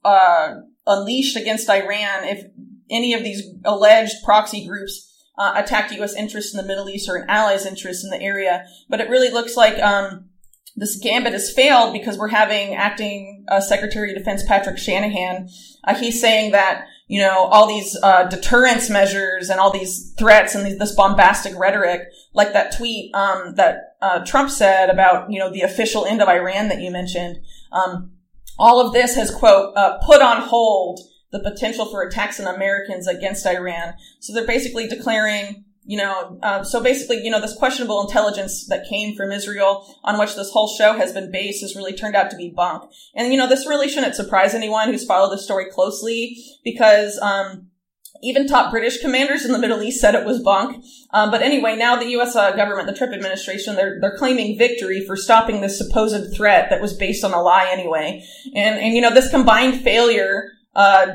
uh, 0.04 0.56
unleashed 0.86 1.36
against 1.36 1.68
Iran 1.68 2.24
if 2.24 2.44
any 2.90 3.14
of 3.14 3.24
these 3.24 3.42
alleged 3.64 4.16
proxy 4.24 4.66
groups 4.66 5.06
uh, 5.38 5.54
attacked 5.56 5.92
U.S. 5.92 6.14
interests 6.14 6.54
in 6.54 6.60
the 6.60 6.66
Middle 6.66 6.88
East 6.88 7.08
or 7.08 7.16
an 7.16 7.30
ally's 7.30 7.66
interests 7.66 8.04
in 8.04 8.10
the 8.10 8.22
area. 8.22 8.66
But 8.88 9.00
it 9.00 9.08
really 9.08 9.30
looks 9.30 9.56
like, 9.56 9.80
um, 9.82 10.29
this 10.80 10.96
gambit 10.96 11.34
has 11.34 11.52
failed 11.52 11.92
because 11.92 12.16
we're 12.16 12.28
having 12.28 12.74
acting 12.74 13.44
uh, 13.48 13.60
Secretary 13.60 14.12
of 14.12 14.16
Defense 14.16 14.42
Patrick 14.42 14.78
Shanahan. 14.78 15.46
Uh, 15.84 15.94
he's 15.94 16.18
saying 16.18 16.52
that 16.52 16.86
you 17.06 17.20
know 17.20 17.44
all 17.44 17.68
these 17.68 17.98
uh, 18.02 18.24
deterrence 18.24 18.88
measures 18.88 19.50
and 19.50 19.60
all 19.60 19.70
these 19.70 20.14
threats 20.18 20.54
and 20.54 20.80
this 20.80 20.94
bombastic 20.94 21.54
rhetoric, 21.58 22.08
like 22.32 22.54
that 22.54 22.74
tweet 22.74 23.14
um, 23.14 23.54
that 23.56 23.96
uh, 24.00 24.24
Trump 24.24 24.48
said 24.48 24.88
about 24.88 25.30
you 25.30 25.38
know 25.38 25.52
the 25.52 25.60
official 25.60 26.06
end 26.06 26.22
of 26.22 26.28
Iran 26.28 26.68
that 26.68 26.80
you 26.80 26.90
mentioned. 26.90 27.36
Um, 27.72 28.12
all 28.58 28.84
of 28.84 28.94
this 28.94 29.14
has 29.16 29.30
quote 29.30 29.76
uh, 29.76 29.98
put 29.98 30.22
on 30.22 30.40
hold 30.40 31.00
the 31.30 31.40
potential 31.40 31.84
for 31.86 32.02
attacks 32.02 32.40
on 32.40 32.52
Americans 32.52 33.06
against 33.06 33.46
Iran. 33.46 33.94
So 34.20 34.32
they're 34.32 34.46
basically 34.46 34.88
declaring 34.88 35.64
you 35.84 35.96
know, 35.96 36.38
uh, 36.42 36.62
so 36.62 36.82
basically, 36.82 37.22
you 37.22 37.30
know, 37.30 37.40
this 37.40 37.56
questionable 37.56 38.00
intelligence 38.02 38.66
that 38.68 38.88
came 38.88 39.16
from 39.16 39.32
Israel 39.32 39.98
on 40.04 40.18
which 40.18 40.36
this 40.36 40.50
whole 40.50 40.68
show 40.68 40.92
has 40.92 41.12
been 41.12 41.32
based 41.32 41.62
has 41.62 41.74
really 41.74 41.94
turned 41.94 42.14
out 42.14 42.30
to 42.30 42.36
be 42.36 42.52
bunk. 42.54 42.90
And, 43.14 43.32
you 43.32 43.38
know, 43.38 43.48
this 43.48 43.66
really 43.66 43.88
shouldn't 43.88 44.14
surprise 44.14 44.54
anyone 44.54 44.88
who's 44.88 45.04
followed 45.04 45.32
the 45.32 45.38
story 45.38 45.66
closely 45.70 46.36
because, 46.62 47.18
um, 47.18 47.70
even 48.22 48.46
top 48.46 48.70
British 48.70 49.00
commanders 49.00 49.44
in 49.46 49.52
the 49.52 49.58
Middle 49.58 49.82
East 49.82 50.00
said 50.00 50.14
it 50.14 50.26
was 50.26 50.42
bunk. 50.42 50.84
Um, 51.12 51.30
but 51.30 51.42
anyway, 51.42 51.76
now 51.76 51.96
the 51.96 52.10
U.S. 52.10 52.36
Uh, 52.36 52.54
government, 52.54 52.86
the 52.86 52.94
Trump 52.94 53.14
administration, 53.14 53.76
they're 53.76 53.98
they're 54.00 54.16
claiming 54.16 54.58
victory 54.58 55.04
for 55.06 55.16
stopping 55.16 55.60
this 55.60 55.78
supposed 55.78 56.34
threat 56.34 56.68
that 56.70 56.82
was 56.82 56.92
based 56.92 57.24
on 57.24 57.32
a 57.32 57.40
lie 57.40 57.68
anyway. 57.70 58.22
And 58.54 58.78
and 58.78 58.94
you 58.94 59.00
know 59.00 59.14
this 59.14 59.30
combined 59.30 59.80
failure 59.80 60.50
uh, 60.74 61.06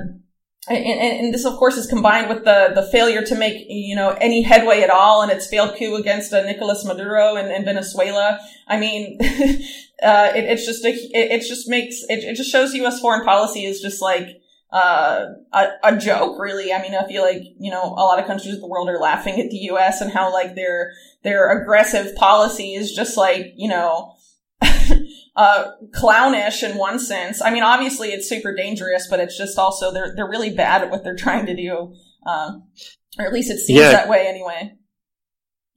and, 0.68 1.26
and, 1.26 1.34
this, 1.34 1.46
of 1.46 1.58
course, 1.58 1.78
is 1.78 1.86
combined 1.86 2.28
with 2.28 2.44
the, 2.44 2.72
the 2.74 2.84
failure 2.92 3.24
to 3.24 3.36
make, 3.36 3.66
you 3.70 3.96
know, 3.96 4.18
any 4.20 4.42
headway 4.42 4.82
at 4.82 4.90
all 4.90 5.22
in 5.22 5.30
its 5.30 5.48
failed 5.48 5.78
coup 5.78 5.96
against 5.96 6.34
uh, 6.34 6.42
Nicolas 6.42 6.84
Maduro 6.84 7.36
in, 7.36 7.66
Venezuela. 7.66 8.40
I 8.68 8.80
mean, 8.80 9.18
uh, 9.22 10.32
it, 10.36 10.46
it's 10.46 10.66
just, 10.66 10.84
a, 10.84 10.90
it, 10.90 11.32
it, 11.32 11.48
just 11.48 11.70
makes, 11.70 12.02
it, 12.10 12.24
it 12.24 12.36
just 12.36 12.52
shows 12.52 12.74
U.S. 12.74 13.00
foreign 13.00 13.24
policy 13.24 13.66
is 13.66 13.80
just 13.80 14.02
like, 14.02 14.42
uh, 14.72 15.28
a, 15.54 15.68
a 15.84 15.98
joke, 15.98 16.40
really. 16.40 16.74
I 16.74 16.82
mean, 16.82 16.96
I 16.96 17.08
feel 17.08 17.22
like, 17.22 17.44
you 17.60 17.72
know, 17.72 17.84
a 17.84 18.04
lot 18.04 18.20
of 18.20 18.26
countries 18.26 18.56
of 18.56 18.62
the 18.62 18.68
world 18.68 18.90
are 18.90 19.00
laughing 19.00 19.40
at 19.40 19.52
the 19.52 19.58
U.S. 19.58 20.02
and 20.02 20.12
how, 20.12 20.34
like, 20.34 20.56
their, 20.56 20.94
their 21.24 21.62
aggressive 21.62 22.16
policy 22.16 22.74
is 22.74 22.92
just 22.92 23.18
like, 23.18 23.54
you 23.56 23.70
know, 23.70 24.15
uh, 25.36 25.72
clownish 25.94 26.64
in 26.64 26.78
one 26.78 27.00
sense. 27.00 27.42
I 27.42 27.52
mean, 27.52 27.64
obviously 27.64 28.10
it's 28.10 28.30
super 28.30 28.56
dangerous, 28.56 29.08
but 29.10 29.20
it's 29.20 29.38
just 29.38 29.58
also 29.58 29.92
they're 29.92 30.14
they're 30.16 30.30
really 30.30 30.54
bad 30.54 30.82
at 30.84 30.90
what 30.90 31.04
they're 31.04 31.16
trying 31.16 31.46
to 31.48 31.56
do, 31.56 31.94
um, 32.26 32.68
or 33.20 33.26
at 33.26 33.34
least 33.34 33.52
it 33.52 33.60
seems 33.60 33.80
yeah. 33.80 33.92
that 33.92 34.10
way 34.10 34.28
anyway. 34.28 34.74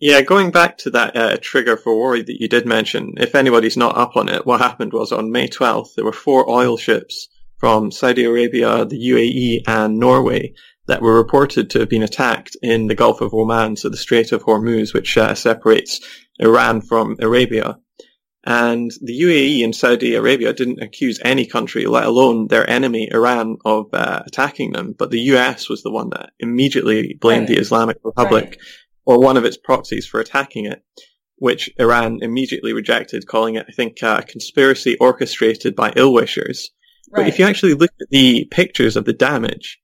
Yeah, 0.00 0.20
going 0.20 0.52
back 0.52 0.78
to 0.78 0.90
that 0.90 1.16
uh, 1.16 1.38
trigger 1.40 1.76
for 1.76 1.98
worry 1.98 2.22
that 2.22 2.40
you 2.40 2.46
did 2.46 2.66
mention, 2.66 3.14
if 3.16 3.34
anybody's 3.34 3.76
not 3.76 3.96
up 3.96 4.16
on 4.16 4.28
it, 4.28 4.46
what 4.46 4.60
happened 4.60 4.92
was 4.92 5.10
on 5.10 5.32
May 5.32 5.48
12th, 5.48 5.96
there 5.96 6.04
were 6.04 6.12
four 6.12 6.48
oil 6.48 6.76
ships 6.76 7.26
from 7.56 7.90
Saudi 7.90 8.24
Arabia, 8.24 8.84
the 8.84 9.10
UAE, 9.10 9.62
and 9.66 9.98
Norway 9.98 10.54
that 10.86 11.02
were 11.02 11.16
reported 11.16 11.68
to 11.70 11.80
have 11.80 11.88
been 11.88 12.04
attacked 12.04 12.56
in 12.62 12.86
the 12.86 12.94
Gulf 12.94 13.20
of 13.20 13.34
Oman, 13.34 13.74
so 13.74 13.88
the 13.88 13.96
Strait 13.96 14.30
of 14.30 14.44
Hormuz, 14.44 14.94
which 14.94 15.18
uh, 15.18 15.34
separates 15.34 16.00
Iran 16.38 16.80
from 16.80 17.16
Arabia. 17.20 17.78
And 18.48 18.90
the 19.02 19.20
UAE 19.20 19.62
and 19.62 19.76
Saudi 19.76 20.14
Arabia 20.14 20.54
didn't 20.54 20.82
accuse 20.82 21.20
any 21.22 21.44
country, 21.44 21.84
let 21.84 22.06
alone 22.06 22.46
their 22.46 22.68
enemy 22.68 23.06
Iran, 23.12 23.58
of 23.66 23.92
uh, 23.92 24.22
attacking 24.26 24.72
them. 24.72 24.94
But 24.96 25.10
the 25.10 25.20
US 25.32 25.68
was 25.68 25.82
the 25.82 25.90
one 25.90 26.08
that 26.10 26.30
immediately 26.38 27.12
blamed 27.20 27.50
right. 27.50 27.56
the 27.56 27.60
Islamic 27.60 27.98
Republic 28.02 28.44
right. 28.44 28.58
or 29.04 29.20
one 29.20 29.36
of 29.36 29.44
its 29.44 29.58
proxies 29.58 30.06
for 30.06 30.18
attacking 30.18 30.64
it, 30.64 30.82
which 31.36 31.68
Iran 31.78 32.20
immediately 32.22 32.72
rejected, 32.72 33.26
calling 33.26 33.56
it, 33.56 33.66
I 33.68 33.72
think, 33.72 34.00
a 34.00 34.22
conspiracy 34.26 34.96
orchestrated 34.96 35.76
by 35.76 35.92
ill 35.94 36.14
wishers. 36.14 36.70
Right. 37.10 37.24
But 37.24 37.28
if 37.28 37.38
you 37.38 37.44
actually 37.44 37.74
look 37.74 37.92
at 38.00 38.08
the 38.08 38.46
pictures 38.50 38.96
of 38.96 39.04
the 39.04 39.12
damage, 39.12 39.78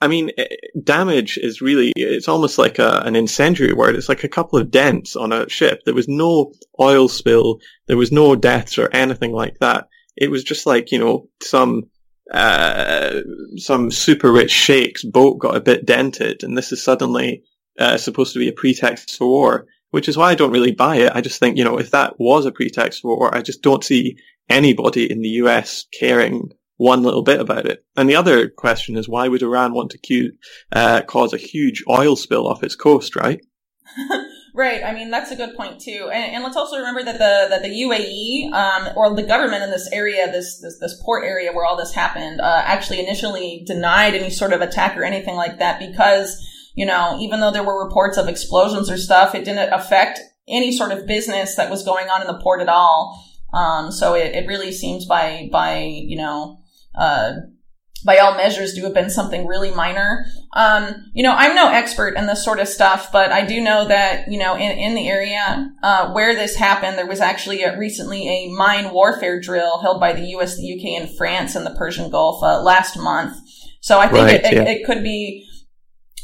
I 0.00 0.08
mean, 0.08 0.30
eh, 0.38 0.46
damage 0.82 1.38
is 1.38 1.60
really, 1.60 1.92
it's 1.96 2.28
almost 2.28 2.58
like 2.58 2.78
a, 2.78 3.02
an 3.04 3.16
incendiary 3.16 3.72
word. 3.72 3.96
It's 3.96 4.08
like 4.08 4.24
a 4.24 4.28
couple 4.28 4.58
of 4.58 4.70
dents 4.70 5.16
on 5.16 5.32
a 5.32 5.48
ship. 5.48 5.80
There 5.84 5.94
was 5.94 6.08
no 6.08 6.52
oil 6.80 7.08
spill. 7.08 7.58
There 7.86 7.96
was 7.96 8.12
no 8.12 8.36
deaths 8.36 8.78
or 8.78 8.88
anything 8.92 9.32
like 9.32 9.58
that. 9.58 9.88
It 10.16 10.30
was 10.30 10.44
just 10.44 10.66
like, 10.66 10.92
you 10.92 10.98
know, 10.98 11.28
some, 11.42 11.84
uh, 12.32 13.20
some 13.56 13.90
super 13.90 14.30
rich 14.30 14.50
sheikh's 14.50 15.04
boat 15.04 15.38
got 15.38 15.56
a 15.56 15.60
bit 15.60 15.86
dented 15.86 16.42
and 16.42 16.56
this 16.56 16.72
is 16.72 16.82
suddenly, 16.82 17.42
uh, 17.78 17.96
supposed 17.96 18.32
to 18.34 18.38
be 18.38 18.48
a 18.48 18.52
pretext 18.52 19.16
for 19.16 19.26
war, 19.26 19.66
which 19.90 20.08
is 20.08 20.16
why 20.16 20.30
I 20.30 20.34
don't 20.34 20.52
really 20.52 20.72
buy 20.72 20.96
it. 20.96 21.12
I 21.14 21.20
just 21.20 21.40
think, 21.40 21.56
you 21.56 21.64
know, 21.64 21.78
if 21.78 21.90
that 21.90 22.18
was 22.18 22.46
a 22.46 22.52
pretext 22.52 23.02
for 23.02 23.16
war, 23.16 23.34
I 23.34 23.42
just 23.42 23.62
don't 23.62 23.84
see 23.84 24.16
anybody 24.48 25.10
in 25.10 25.22
the 25.22 25.28
US 25.28 25.86
caring 25.98 26.50
one 26.78 27.02
little 27.02 27.22
bit 27.22 27.40
about 27.40 27.66
it. 27.66 27.84
And 27.96 28.08
the 28.08 28.16
other 28.16 28.48
question 28.48 28.96
is 28.96 29.08
why 29.08 29.28
would 29.28 29.42
Iran 29.42 29.74
want 29.74 29.90
to 29.90 29.98
cue, 29.98 30.32
uh, 30.72 31.02
cause 31.02 31.34
a 31.34 31.38
huge 31.38 31.84
oil 31.88 32.16
spill 32.16 32.48
off 32.48 32.62
its 32.62 32.76
coast, 32.76 33.14
right? 33.14 33.40
right. 34.54 34.82
I 34.84 34.94
mean, 34.94 35.10
that's 35.10 35.30
a 35.30 35.36
good 35.36 35.56
point 35.56 35.80
too. 35.80 36.08
And, 36.12 36.34
and 36.34 36.44
let's 36.44 36.56
also 36.56 36.78
remember 36.78 37.02
that 37.02 37.18
the 37.18 37.48
that 37.50 37.62
the 37.62 37.82
UAE 37.82 38.52
um, 38.52 38.96
or 38.96 39.14
the 39.14 39.22
government 39.24 39.64
in 39.64 39.70
this 39.70 39.90
area, 39.92 40.30
this 40.30 40.60
this, 40.60 40.78
this 40.80 41.00
port 41.04 41.24
area 41.24 41.52
where 41.52 41.64
all 41.64 41.76
this 41.76 41.94
happened, 41.94 42.40
uh, 42.40 42.62
actually 42.64 43.00
initially 43.00 43.64
denied 43.66 44.14
any 44.14 44.30
sort 44.30 44.52
of 44.52 44.60
attack 44.60 44.96
or 44.96 45.04
anything 45.04 45.36
like 45.36 45.58
that 45.58 45.78
because 45.78 46.44
you 46.74 46.86
know 46.86 47.18
even 47.20 47.40
though 47.40 47.50
there 47.50 47.64
were 47.64 47.84
reports 47.84 48.16
of 48.16 48.28
explosions 48.28 48.90
or 48.90 48.96
stuff, 48.96 49.34
it 49.34 49.44
didn't 49.44 49.72
affect 49.72 50.20
any 50.46 50.76
sort 50.76 50.92
of 50.92 51.06
business 51.06 51.56
that 51.56 51.70
was 51.70 51.84
going 51.84 52.08
on 52.08 52.20
in 52.20 52.26
the 52.26 52.40
port 52.40 52.60
at 52.60 52.68
all. 52.68 53.24
Um, 53.52 53.90
so 53.90 54.14
it, 54.14 54.34
it 54.34 54.46
really 54.46 54.72
seems 54.72 55.06
by 55.06 55.48
by 55.50 55.78
you 55.78 56.16
know 56.16 56.58
uh, 56.98 57.32
by 58.04 58.18
all 58.18 58.36
measures 58.36 58.74
do 58.74 58.82
have 58.84 58.94
been 58.94 59.10
something 59.10 59.46
really 59.46 59.70
minor. 59.70 60.24
Um, 60.54 61.10
you 61.14 61.22
know, 61.22 61.34
I'm 61.36 61.54
no 61.54 61.68
expert 61.68 62.16
in 62.16 62.26
this 62.26 62.44
sort 62.44 62.60
of 62.60 62.68
stuff, 62.68 63.10
but 63.10 63.32
I 63.32 63.44
do 63.44 63.60
know 63.60 63.88
that, 63.88 64.30
you 64.30 64.38
know, 64.38 64.54
in, 64.54 64.70
in 64.78 64.94
the 64.94 65.08
area, 65.08 65.70
uh, 65.82 66.12
where 66.12 66.34
this 66.34 66.54
happened, 66.54 66.96
there 66.96 67.06
was 67.06 67.20
actually 67.20 67.62
a, 67.64 67.76
recently 67.76 68.28
a 68.28 68.52
mine 68.52 68.92
warfare 68.92 69.40
drill 69.40 69.80
held 69.80 70.00
by 70.00 70.12
the 70.12 70.26
US, 70.36 70.56
the 70.56 70.74
UK, 70.74 71.00
and 71.00 71.16
France 71.16 71.56
in 71.56 71.64
the 71.64 71.74
Persian 71.74 72.10
Gulf, 72.10 72.42
uh, 72.42 72.62
last 72.62 72.96
month. 72.96 73.36
So 73.80 73.98
I 73.98 74.06
think 74.08 74.26
right, 74.26 74.34
it, 74.34 74.52
yeah. 74.52 74.62
it, 74.62 74.68
it, 74.68 74.86
could 74.86 75.02
be, 75.02 75.48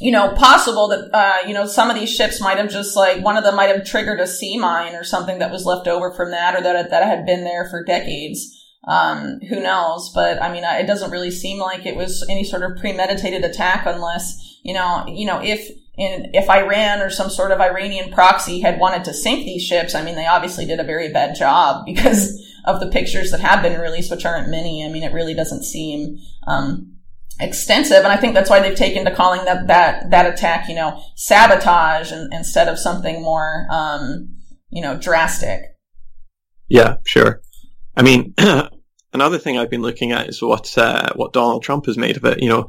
you 0.00 0.12
know, 0.12 0.32
possible 0.34 0.88
that, 0.88 1.10
uh, 1.12 1.46
you 1.46 1.54
know, 1.54 1.66
some 1.66 1.90
of 1.90 1.96
these 1.96 2.12
ships 2.12 2.40
might 2.40 2.58
have 2.58 2.70
just 2.70 2.96
like, 2.96 3.22
one 3.24 3.36
of 3.36 3.42
them 3.42 3.56
might 3.56 3.74
have 3.74 3.84
triggered 3.84 4.20
a 4.20 4.26
sea 4.28 4.58
mine 4.58 4.94
or 4.94 5.02
something 5.02 5.40
that 5.40 5.50
was 5.50 5.66
left 5.66 5.88
over 5.88 6.12
from 6.12 6.30
that 6.30 6.54
or 6.54 6.60
that, 6.62 6.90
that 6.90 7.06
had 7.06 7.26
been 7.26 7.42
there 7.42 7.68
for 7.68 7.82
decades. 7.82 8.60
Um, 8.86 9.40
who 9.48 9.60
knows? 9.60 10.10
But 10.14 10.42
I 10.42 10.52
mean, 10.52 10.64
it 10.64 10.86
doesn't 10.86 11.10
really 11.10 11.30
seem 11.30 11.58
like 11.58 11.86
it 11.86 11.96
was 11.96 12.26
any 12.28 12.44
sort 12.44 12.62
of 12.62 12.76
premeditated 12.78 13.44
attack 13.44 13.86
unless, 13.86 14.58
you 14.62 14.74
know, 14.74 15.04
you 15.08 15.26
know, 15.26 15.40
if, 15.42 15.70
in, 15.96 16.30
if 16.34 16.50
Iran 16.50 17.00
or 17.00 17.08
some 17.08 17.30
sort 17.30 17.52
of 17.52 17.60
Iranian 17.60 18.12
proxy 18.12 18.60
had 18.60 18.78
wanted 18.78 19.04
to 19.04 19.14
sink 19.14 19.44
these 19.44 19.62
ships, 19.62 19.94
I 19.94 20.02
mean, 20.02 20.16
they 20.16 20.26
obviously 20.26 20.66
did 20.66 20.80
a 20.80 20.84
very 20.84 21.12
bad 21.12 21.34
job 21.34 21.84
because 21.86 22.40
of 22.66 22.80
the 22.80 22.90
pictures 22.90 23.30
that 23.30 23.40
have 23.40 23.62
been 23.62 23.80
released, 23.80 24.10
which 24.10 24.26
aren't 24.26 24.50
many. 24.50 24.84
I 24.84 24.88
mean, 24.88 25.02
it 25.02 25.12
really 25.12 25.34
doesn't 25.34 25.64
seem, 25.64 26.18
um, 26.46 26.94
extensive. 27.40 27.98
And 27.98 28.08
I 28.08 28.16
think 28.16 28.34
that's 28.34 28.50
why 28.50 28.60
they've 28.60 28.76
taken 28.76 29.04
to 29.04 29.14
calling 29.14 29.44
that, 29.44 29.66
that, 29.66 30.10
that 30.10 30.32
attack, 30.32 30.68
you 30.68 30.74
know, 30.74 31.02
sabotage 31.16 32.12
and, 32.12 32.32
instead 32.32 32.68
of 32.68 32.78
something 32.78 33.22
more, 33.22 33.66
um, 33.70 34.36
you 34.70 34.82
know, 34.82 34.96
drastic. 34.96 35.60
Yeah, 36.68 36.96
sure. 37.06 37.42
I 37.96 38.02
mean, 38.02 38.34
another 39.12 39.38
thing 39.38 39.58
I've 39.58 39.70
been 39.70 39.82
looking 39.82 40.12
at 40.12 40.28
is 40.28 40.42
what 40.42 40.76
uh, 40.76 41.12
what 41.14 41.32
Donald 41.32 41.62
Trump 41.62 41.86
has 41.86 41.96
made 41.96 42.16
of 42.16 42.24
it. 42.24 42.42
You 42.42 42.48
know, 42.48 42.68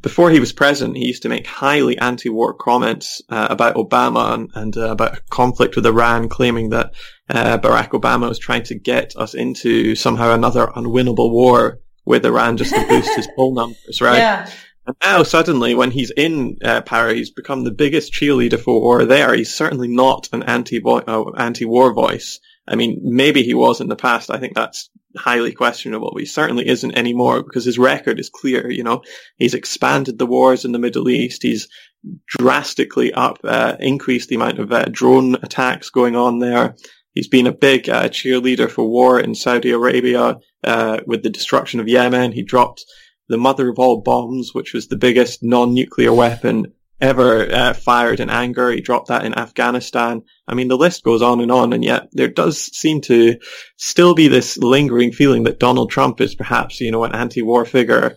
before 0.00 0.30
he 0.30 0.38
was 0.38 0.52
president, 0.52 0.96
he 0.96 1.06
used 1.06 1.22
to 1.22 1.28
make 1.28 1.46
highly 1.46 1.98
anti-war 1.98 2.54
comments 2.54 3.22
uh, 3.30 3.48
about 3.50 3.76
Obama 3.76 4.34
and, 4.34 4.50
and 4.54 4.76
uh, 4.76 4.90
about 4.90 5.18
conflict 5.30 5.76
with 5.76 5.86
Iran, 5.86 6.28
claiming 6.28 6.70
that 6.70 6.92
uh, 7.30 7.58
Barack 7.58 7.90
Obama 7.90 8.28
was 8.28 8.38
trying 8.38 8.64
to 8.64 8.78
get 8.78 9.14
us 9.16 9.34
into 9.34 9.94
somehow 9.94 10.34
another 10.34 10.66
unwinnable 10.66 11.30
war 11.30 11.80
with 12.04 12.26
Iran 12.26 12.58
just 12.58 12.74
to 12.74 12.86
boost 12.86 13.16
his 13.16 13.28
poll 13.36 13.54
numbers, 13.54 14.00
right? 14.00 14.18
Yeah. 14.18 14.50
And 14.86 14.96
now 15.02 15.22
suddenly, 15.22 15.74
when 15.74 15.90
he's 15.90 16.10
in 16.10 16.58
uh, 16.62 16.82
power, 16.82 17.14
he's 17.14 17.30
become 17.30 17.64
the 17.64 17.70
biggest 17.70 18.12
cheerleader 18.12 18.60
for 18.60 18.80
war 18.80 19.06
there. 19.06 19.34
He's 19.34 19.54
certainly 19.54 19.88
not 19.88 20.28
an 20.32 20.42
anti 20.42 20.82
uh, 20.84 21.30
anti-war 21.38 21.94
voice. 21.94 22.40
I 22.66 22.76
mean, 22.76 23.00
maybe 23.02 23.42
he 23.42 23.54
was 23.54 23.80
in 23.80 23.88
the 23.88 23.96
past. 23.96 24.30
I 24.30 24.38
think 24.38 24.54
that's 24.54 24.90
highly 25.16 25.52
questionable. 25.52 26.10
But 26.12 26.20
he 26.20 26.26
certainly 26.26 26.66
isn't 26.66 26.96
anymore 26.96 27.42
because 27.42 27.64
his 27.64 27.78
record 27.78 28.18
is 28.18 28.30
clear. 28.30 28.70
You 28.70 28.82
know, 28.82 29.02
he's 29.36 29.54
expanded 29.54 30.18
the 30.18 30.26
wars 30.26 30.64
in 30.64 30.72
the 30.72 30.78
Middle 30.78 31.08
East. 31.08 31.42
He's 31.42 31.68
drastically 32.26 33.12
up, 33.12 33.38
uh, 33.44 33.76
increased 33.80 34.28
the 34.28 34.36
amount 34.36 34.58
of 34.58 34.72
uh, 34.72 34.86
drone 34.90 35.36
attacks 35.36 35.90
going 35.90 36.16
on 36.16 36.38
there. 36.38 36.74
He's 37.12 37.28
been 37.28 37.46
a 37.46 37.52
big 37.52 37.88
uh, 37.88 38.08
cheerleader 38.08 38.70
for 38.70 38.88
war 38.88 39.20
in 39.20 39.34
Saudi 39.34 39.70
Arabia 39.70 40.38
uh, 40.64 41.00
with 41.06 41.22
the 41.22 41.30
destruction 41.30 41.80
of 41.80 41.88
Yemen. 41.88 42.32
He 42.32 42.42
dropped 42.42 42.84
the 43.28 43.38
mother 43.38 43.68
of 43.68 43.78
all 43.78 44.02
bombs, 44.02 44.52
which 44.52 44.74
was 44.74 44.88
the 44.88 44.96
biggest 44.96 45.42
non-nuclear 45.42 46.12
weapon 46.12 46.72
ever 47.04 47.52
uh, 47.52 47.72
fired 47.74 48.20
in 48.20 48.30
anger. 48.30 48.70
He 48.70 48.80
dropped 48.80 49.08
that 49.08 49.24
in 49.24 49.38
Afghanistan. 49.38 50.22
I 50.48 50.54
mean, 50.54 50.68
the 50.68 50.76
list 50.76 51.04
goes 51.04 51.22
on 51.22 51.40
and 51.40 51.52
on, 51.52 51.72
and 51.72 51.84
yet 51.84 52.08
there 52.12 52.28
does 52.28 52.58
seem 52.76 53.00
to 53.02 53.38
still 53.76 54.14
be 54.14 54.28
this 54.28 54.56
lingering 54.58 55.12
feeling 55.12 55.44
that 55.44 55.60
Donald 55.60 55.90
Trump 55.90 56.20
is 56.20 56.34
perhaps, 56.34 56.80
you 56.80 56.90
know, 56.90 57.04
an 57.04 57.14
anti-war 57.14 57.64
figure 57.64 58.16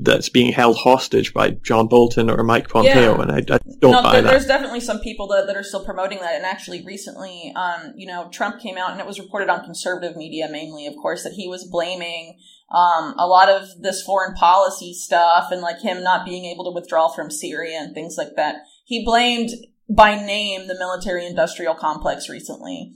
that's 0.00 0.28
being 0.28 0.52
held 0.52 0.76
hostage 0.76 1.34
by 1.34 1.50
John 1.50 1.88
Bolton 1.88 2.30
or 2.30 2.44
Mike 2.44 2.68
Pompeo, 2.68 3.16
yeah. 3.16 3.20
and 3.20 3.32
I, 3.32 3.38
I 3.38 3.58
don't 3.80 3.90
no, 3.90 4.02
buy 4.02 4.12
there, 4.12 4.22
that. 4.22 4.30
There's 4.30 4.46
definitely 4.46 4.78
some 4.78 5.00
people 5.00 5.26
that, 5.28 5.48
that 5.48 5.56
are 5.56 5.64
still 5.64 5.84
promoting 5.84 6.20
that, 6.20 6.36
and 6.36 6.44
actually 6.44 6.84
recently, 6.84 7.52
um, 7.56 7.92
you 7.96 8.06
know, 8.06 8.28
Trump 8.32 8.60
came 8.60 8.78
out 8.78 8.92
and 8.92 9.00
it 9.00 9.06
was 9.06 9.18
reported 9.18 9.48
on 9.48 9.64
conservative 9.64 10.16
media 10.16 10.48
mainly, 10.48 10.86
of 10.86 10.94
course, 10.94 11.24
that 11.24 11.32
he 11.32 11.48
was 11.48 11.64
blaming 11.64 12.38
um, 12.70 13.14
a 13.18 13.26
lot 13.26 13.48
of 13.48 13.80
this 13.80 14.02
foreign 14.02 14.34
policy 14.34 14.92
stuff 14.92 15.50
and 15.50 15.60
like 15.60 15.80
him 15.80 16.02
not 16.02 16.24
being 16.24 16.46
able 16.46 16.64
to 16.64 16.74
withdraw 16.74 17.08
from 17.08 17.30
Syria 17.30 17.78
and 17.78 17.94
things 17.94 18.16
like 18.18 18.34
that. 18.36 18.56
He 18.84 19.04
blamed 19.04 19.50
by 19.88 20.16
name 20.16 20.66
the 20.66 20.78
military 20.78 21.26
industrial 21.26 21.74
complex 21.74 22.28
recently. 22.28 22.94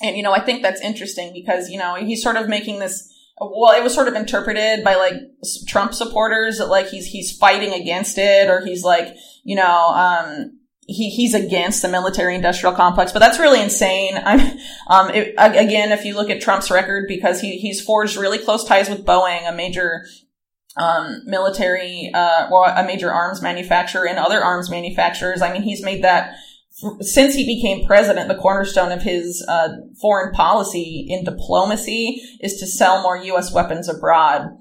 And, 0.00 0.16
you 0.16 0.22
know, 0.22 0.32
I 0.32 0.40
think 0.40 0.62
that's 0.62 0.80
interesting 0.80 1.32
because, 1.32 1.70
you 1.70 1.78
know, 1.78 1.96
he's 1.96 2.22
sort 2.22 2.36
of 2.36 2.48
making 2.48 2.78
this, 2.78 3.12
well, 3.40 3.76
it 3.76 3.82
was 3.82 3.94
sort 3.94 4.08
of 4.08 4.14
interpreted 4.14 4.84
by 4.84 4.94
like 4.94 5.14
Trump 5.66 5.92
supporters 5.92 6.58
that 6.58 6.66
like 6.66 6.86
he's, 6.86 7.06
he's 7.06 7.36
fighting 7.36 7.72
against 7.72 8.16
it 8.16 8.48
or 8.48 8.64
he's 8.64 8.84
like, 8.84 9.08
you 9.42 9.56
know, 9.56 9.88
um, 9.88 10.59
he, 10.92 11.10
he's 11.10 11.34
against 11.34 11.82
the 11.82 11.88
military 11.88 12.34
industrial 12.34 12.74
complex, 12.74 13.12
but 13.12 13.20
that's 13.20 13.38
really 13.38 13.62
insane. 13.62 14.18
Um, 14.88 15.10
it, 15.10 15.34
again, 15.38 15.92
if 15.92 16.04
you 16.04 16.16
look 16.16 16.30
at 16.30 16.40
Trump's 16.40 16.68
record, 16.68 17.04
because 17.06 17.40
he, 17.40 17.58
he's 17.58 17.80
forged 17.80 18.16
really 18.16 18.38
close 18.38 18.64
ties 18.64 18.88
with 18.88 19.04
Boeing, 19.04 19.48
a 19.48 19.54
major, 19.54 20.04
um, 20.76 21.22
military, 21.26 22.10
uh, 22.12 22.48
or 22.50 22.66
a 22.68 22.84
major 22.84 23.12
arms 23.12 23.40
manufacturer 23.40 24.08
and 24.08 24.18
other 24.18 24.42
arms 24.42 24.68
manufacturers. 24.68 25.42
I 25.42 25.52
mean, 25.52 25.62
he's 25.62 25.84
made 25.84 26.02
that 26.02 26.34
since 27.00 27.34
he 27.34 27.46
became 27.46 27.86
president, 27.86 28.28
the 28.28 28.34
cornerstone 28.34 28.90
of 28.90 29.02
his 29.02 29.44
uh, 29.46 29.68
foreign 30.00 30.32
policy 30.32 31.06
in 31.08 31.24
diplomacy 31.24 32.20
is 32.40 32.56
to 32.56 32.66
sell 32.66 33.02
more 33.02 33.16
U.S. 33.16 33.52
weapons 33.52 33.88
abroad 33.88 34.56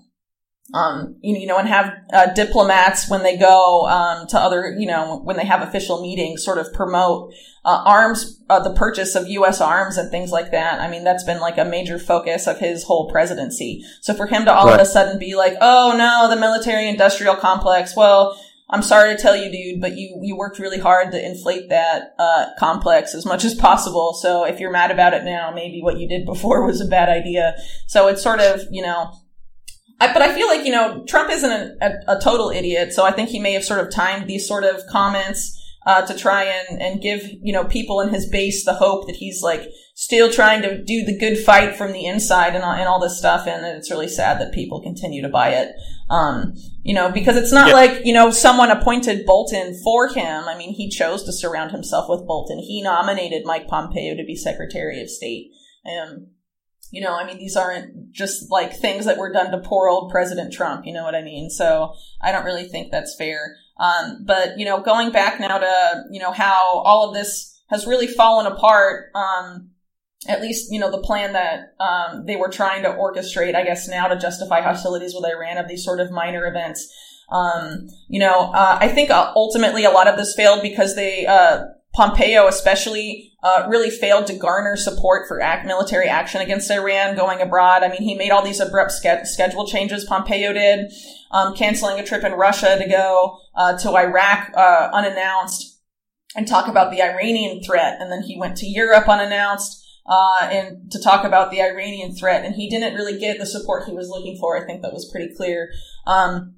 um, 0.74 1.16
you, 1.22 1.48
know, 1.48 1.58
and 1.58 1.68
have 1.68 1.94
uh, 2.14 2.34
diplomats 2.34 3.10
when 3.10 3.24
they 3.24 3.38
go 3.38 3.88
um, 3.88 4.28
to 4.28 4.40
other, 4.40 4.76
you 4.78 4.86
know, 4.86 5.20
when 5.24 5.36
they 5.36 5.46
have 5.46 5.68
official 5.68 6.02
meetings, 6.02 6.44
sort 6.44 6.60
of 6.60 6.72
promote 6.74 7.34
uh, 7.66 7.84
arms, 7.86 8.42
uh, 8.50 8.60
the 8.60 8.74
purchase 8.74 9.16
of 9.16 9.28
U.S. 9.28 9.62
arms 9.62 9.98
and 9.98 10.12
things 10.12 10.32
like 10.32 10.52
that. 10.52 10.80
I 10.80 10.90
mean, 10.90 11.04
that's 11.04 11.24
been 11.24 11.40
like 11.40 11.58
a 11.58 11.66
major 11.66 11.98
focus 11.98 12.46
of 12.46 12.60
his 12.60 12.84
whole 12.84 13.10
presidency. 13.10 13.84
So 14.02 14.14
for 14.14 14.28
him 14.28 14.46
to 14.46 14.54
all 14.54 14.68
right. 14.68 14.76
of 14.76 14.82
a 14.82 14.86
sudden 14.86 15.18
be 15.18 15.36
like, 15.36 15.54
"Oh 15.60 15.96
no, 15.98 16.30
the 16.34 16.40
military-industrial 16.40 17.38
complex," 17.38 17.96
well. 17.96 18.40
I'm 18.72 18.84
sorry 18.84 19.16
to 19.16 19.20
tell 19.20 19.36
you, 19.36 19.52
dude, 19.52 19.82
but 19.82 19.98
you, 19.98 20.20
you 20.22 20.38
worked 20.38 20.60
really 20.60 20.78
hard 20.78 21.12
to 21.14 21.26
inflate 21.26 21.70
that, 21.70 22.14
uh, 22.20 22.50
complex 22.60 23.16
as 23.16 23.26
much 23.26 23.44
as 23.44 23.56
possible. 23.56 24.14
So 24.14 24.46
if 24.46 24.60
you're 24.60 24.70
mad 24.70 24.92
about 24.92 25.16
it 25.16 25.24
now, 25.24 25.52
maybe 25.52 25.82
what 25.82 25.98
you 25.98 26.08
did 26.08 26.24
before 26.24 26.64
was 26.68 26.80
a 26.80 26.86
bad 26.86 27.10
idea. 27.10 27.56
So 27.88 28.10
it's 28.10 28.22
sort 28.22 28.40
of, 28.40 28.62
you 28.70 28.84
know, 28.84 29.12
I, 30.00 30.14
but 30.14 30.22
I 30.22 30.34
feel 30.34 30.48
like, 30.48 30.66
you 30.66 30.72
know, 30.72 31.04
Trump 31.08 31.30
isn't 31.30 31.52
a, 31.52 31.76
a, 31.82 32.18
a, 32.18 32.20
total 32.22 32.50
idiot. 32.50 32.94
So 32.94 33.06
I 33.06 33.12
think 33.12 33.30
he 33.30 33.40
may 33.40 33.54
have 33.54 33.66
sort 33.66 33.80
of 33.80 33.92
timed 33.92 34.28
these 34.28 34.48
sort 34.48 34.64
of 34.64 34.82
comments, 34.90 35.56
uh, 35.86 36.06
to 36.06 36.16
try 36.16 36.44
and, 36.44 36.82
and 36.82 37.02
give, 37.02 37.24
you 37.42 37.54
know, 37.54 37.64
people 37.64 38.00
in 38.02 38.10
his 38.10 38.30
base 38.30 38.66
the 38.66 38.74
hope 38.74 39.08
that 39.08 39.16
he's 39.16 39.42
like 39.42 39.70
still 39.96 40.32
trying 40.32 40.62
to 40.62 40.84
do 40.84 41.04
the 41.04 41.18
good 41.18 41.38
fight 41.38 41.76
from 41.76 41.94
the 41.94 42.06
inside 42.06 42.56
and, 42.56 42.64
and 42.64 42.88
all 42.88 43.00
this 43.00 43.18
stuff. 43.18 43.48
And 43.48 43.66
it's 43.66 43.90
really 43.90 44.08
sad 44.08 44.40
that 44.40 44.54
people 44.54 44.82
continue 44.82 45.22
to 45.22 45.30
buy 45.30 45.50
it. 45.50 45.74
Um, 46.10 46.54
you 46.84 46.94
know, 46.94 47.12
because 47.12 47.38
it's 47.38 47.52
not 47.52 47.70
yeah. 47.70 47.74
like, 47.74 48.06
you 48.06 48.14
know, 48.14 48.32
someone 48.32 48.72
appointed 48.72 49.26
Bolton 49.26 49.80
for 49.84 50.08
him. 50.08 50.46
I 50.46 50.58
mean, 50.58 50.74
he 50.74 50.90
chose 50.90 51.24
to 51.24 51.34
surround 51.34 51.72
himself 51.72 52.10
with 52.10 52.26
Bolton. 52.26 52.60
He 52.60 52.82
nominated 52.82 53.44
Mike 53.46 53.68
Pompeo 53.68 54.16
to 54.16 54.24
be 54.24 54.36
Secretary 54.36 55.02
of 55.02 55.10
State. 55.10 55.52
Um, 55.86 56.28
you 56.92 57.02
know, 57.02 57.16
I 57.16 57.26
mean, 57.26 57.38
these 57.38 57.56
aren't 57.56 58.12
just 58.12 58.50
like 58.52 58.76
things 58.76 59.06
that 59.06 59.18
were 59.18 59.32
done 59.32 59.52
to 59.52 59.60
poor 59.60 59.90
old 59.90 60.12
President 60.12 60.52
Trump. 60.54 60.86
You 60.86 60.94
know 60.94 61.04
what 61.04 61.16
I 61.16 61.22
mean? 61.22 61.50
So 61.50 61.94
I 62.22 62.32
don't 62.32 62.46
really 62.46 62.68
think 62.68 62.92
that's 62.92 63.16
fair. 63.18 63.56
Um, 63.80 64.24
but 64.26 64.58
you 64.58 64.66
know, 64.66 64.82
going 64.82 65.12
back 65.12 65.40
now 65.40 65.58
to 65.58 66.04
you 66.12 66.20
know 66.20 66.32
how 66.32 66.82
all 66.86 67.08
of 67.08 67.16
this 67.16 67.62
has 67.70 67.88
really 67.88 68.08
fallen 68.08 68.46
apart. 68.46 69.12
Um, 69.16 69.72
at 70.28 70.42
least 70.42 70.72
you 70.72 70.80
know 70.80 70.92
the 70.92 71.02
plan 71.02 71.34
that 71.34 71.76
um, 71.80 72.26
they 72.26 72.36
were 72.36 72.50
trying 72.50 72.84
to 72.84 72.90
orchestrate, 72.90 73.56
I 73.56 73.64
guess 73.64 73.88
now 73.88 74.08
to 74.08 74.18
justify 74.18 74.62
hostilities 74.62 75.14
with 75.14 75.26
Iran 75.26 75.58
of 75.58 75.68
these 75.68 75.86
sort 75.86 76.00
of 76.00 76.12
minor 76.12 76.46
events. 76.46 76.94
Um, 77.32 77.88
you 78.08 78.20
know, 78.20 78.52
uh, 78.52 78.78
I 78.82 78.88
think 78.88 79.12
uh, 79.12 79.32
ultimately 79.36 79.86
a 79.86 79.92
lot 79.92 80.08
of 80.08 80.18
this 80.18 80.36
failed 80.36 80.62
because 80.62 80.96
they 80.96 81.26
uh, 81.26 81.66
Pompeo 81.94 82.48
especially 82.48 83.29
uh, 83.42 83.66
really 83.70 83.90
failed 83.90 84.28
to 84.28 84.34
garner 84.34 84.76
support 84.76 85.28
for 85.28 85.42
act, 85.42 85.66
military 85.66 86.08
action 86.08 86.42
against 86.42 86.70
Iran 86.70 87.16
going 87.16 87.42
abroad. 87.42 87.84
I 87.84 87.90
mean, 87.90 88.02
he 88.02 88.16
made 88.16 88.32
all 88.32 88.44
these 88.44 88.60
abrupt 88.60 88.92
ske- 88.92 89.26
schedule 89.26 89.66
changes. 89.68 90.06
Pompeo 90.06 90.54
did, 90.54 90.92
um, 91.32 91.56
canceling 91.56 92.00
a 92.00 92.06
trip 92.06 92.24
in 92.24 92.34
Russia 92.34 92.78
to 92.78 92.90
go 92.90 93.40
uh, 93.56 93.78
to 93.78 93.96
Iraq 93.96 94.52
uh, 94.56 94.90
unannounced 94.94 95.80
and 96.36 96.48
talk 96.48 96.68
about 96.68 96.92
the 96.92 97.02
Iranian 97.02 97.64
threat, 97.64 97.98
and 98.00 98.12
then 98.12 98.22
he 98.24 98.38
went 98.38 98.58
to 98.58 98.68
Europe 98.68 99.08
unannounced. 99.08 99.86
Uh, 100.06 100.50
and 100.52 100.92
to 100.92 101.00
talk 101.00 101.24
about 101.24 101.52
the 101.52 101.62
Iranian 101.62 102.16
threat, 102.16 102.44
and 102.44 102.56
he 102.56 102.68
didn't 102.68 102.96
really 102.96 103.20
get 103.20 103.38
the 103.38 103.46
support 103.46 103.84
he 103.86 103.94
was 103.94 104.10
looking 104.10 104.36
for. 104.40 104.58
I 104.58 104.66
think 104.66 104.82
that 104.82 104.92
was 104.92 105.08
pretty 105.12 105.36
clear. 105.36 105.70
Um, 106.08 106.56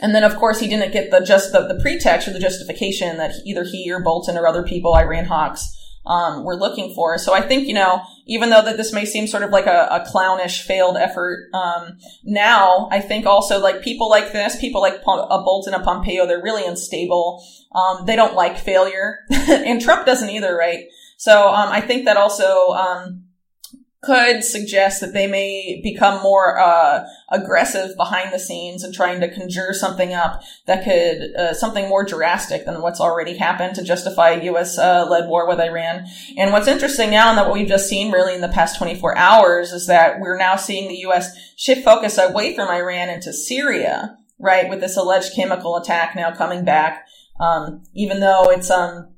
and 0.00 0.14
then, 0.14 0.24
of 0.24 0.34
course, 0.34 0.58
he 0.58 0.66
didn't 0.66 0.92
get 0.92 1.12
the 1.12 1.20
just 1.20 1.52
the, 1.52 1.60
the 1.60 1.78
pretext 1.80 2.26
or 2.26 2.32
the 2.32 2.40
justification 2.40 3.16
that 3.18 3.34
either 3.44 3.62
he 3.62 3.88
or 3.92 4.02
Bolton 4.02 4.36
or 4.36 4.48
other 4.48 4.64
people, 4.64 4.96
Iran 4.96 5.26
hawks, 5.26 5.64
um, 6.08 6.44
were 6.44 6.56
looking 6.56 6.94
for. 6.94 7.18
So 7.18 7.34
I 7.34 7.42
think, 7.42 7.68
you 7.68 7.74
know, 7.74 8.02
even 8.26 8.50
though 8.50 8.62
that 8.62 8.76
this 8.76 8.92
may 8.92 9.04
seem 9.04 9.26
sort 9.26 9.42
of 9.42 9.50
like 9.50 9.66
a, 9.66 9.88
a 9.90 10.04
clownish 10.10 10.62
failed 10.62 10.96
effort, 10.96 11.48
um, 11.54 11.98
now 12.24 12.88
I 12.90 13.00
think 13.00 13.26
also 13.26 13.60
like 13.60 13.82
people 13.82 14.08
like 14.08 14.32
this, 14.32 14.58
people 14.58 14.80
like 14.80 14.94
a 14.94 15.42
Bolton 15.42 15.74
and 15.74 15.84
Pompeo, 15.84 16.26
they're 16.26 16.42
really 16.42 16.66
unstable. 16.66 17.44
Um, 17.72 18.06
they 18.06 18.16
don't 18.16 18.34
like 18.34 18.58
failure, 18.58 19.18
and 19.30 19.80
Trump 19.80 20.06
doesn't 20.06 20.30
either, 20.30 20.56
right? 20.56 20.86
So 21.18 21.48
um, 21.48 21.68
I 21.70 21.80
think 21.82 22.06
that 22.06 22.16
also 22.16 22.68
um, 22.70 23.24
could 24.00 24.44
suggest 24.44 25.00
that 25.00 25.12
they 25.12 25.26
may 25.26 25.80
become 25.82 26.22
more 26.22 26.56
uh, 26.58 27.04
aggressive 27.30 27.96
behind 27.96 28.32
the 28.32 28.38
scenes 28.38 28.84
and 28.84 28.94
trying 28.94 29.20
to 29.20 29.32
conjure 29.32 29.72
something 29.72 30.14
up 30.14 30.40
that 30.66 30.84
could 30.84 31.34
uh, 31.36 31.52
something 31.52 31.88
more 31.88 32.04
drastic 32.04 32.64
than 32.64 32.80
what's 32.80 33.00
already 33.00 33.36
happened 33.36 33.74
to 33.74 33.82
justify 33.82 34.30
a 34.30 34.44
U.S. 34.44 34.78
Uh, 34.78 35.04
led 35.10 35.28
war 35.28 35.48
with 35.48 35.58
Iran. 35.58 36.06
And 36.36 36.52
what's 36.52 36.68
interesting 36.68 37.10
now, 37.10 37.30
and 37.30 37.38
that 37.38 37.46
what 37.46 37.54
we've 37.54 37.66
just 37.66 37.88
seen 37.88 38.12
really 38.12 38.36
in 38.36 38.40
the 38.40 38.48
past 38.48 38.78
24 38.78 39.18
hours, 39.18 39.72
is 39.72 39.88
that 39.88 40.20
we're 40.20 40.38
now 40.38 40.54
seeing 40.54 40.88
the 40.88 40.98
U.S. 41.00 41.36
shift 41.56 41.84
focus 41.84 42.18
away 42.18 42.54
from 42.54 42.68
Iran 42.68 43.10
into 43.10 43.32
Syria, 43.32 44.16
right, 44.38 44.68
with 44.68 44.78
this 44.78 44.96
alleged 44.96 45.34
chemical 45.34 45.76
attack 45.76 46.14
now 46.14 46.30
coming 46.30 46.64
back. 46.64 47.04
Um, 47.40 47.82
even 47.94 48.20
though 48.20 48.50
it's 48.50 48.70
um 48.70 49.08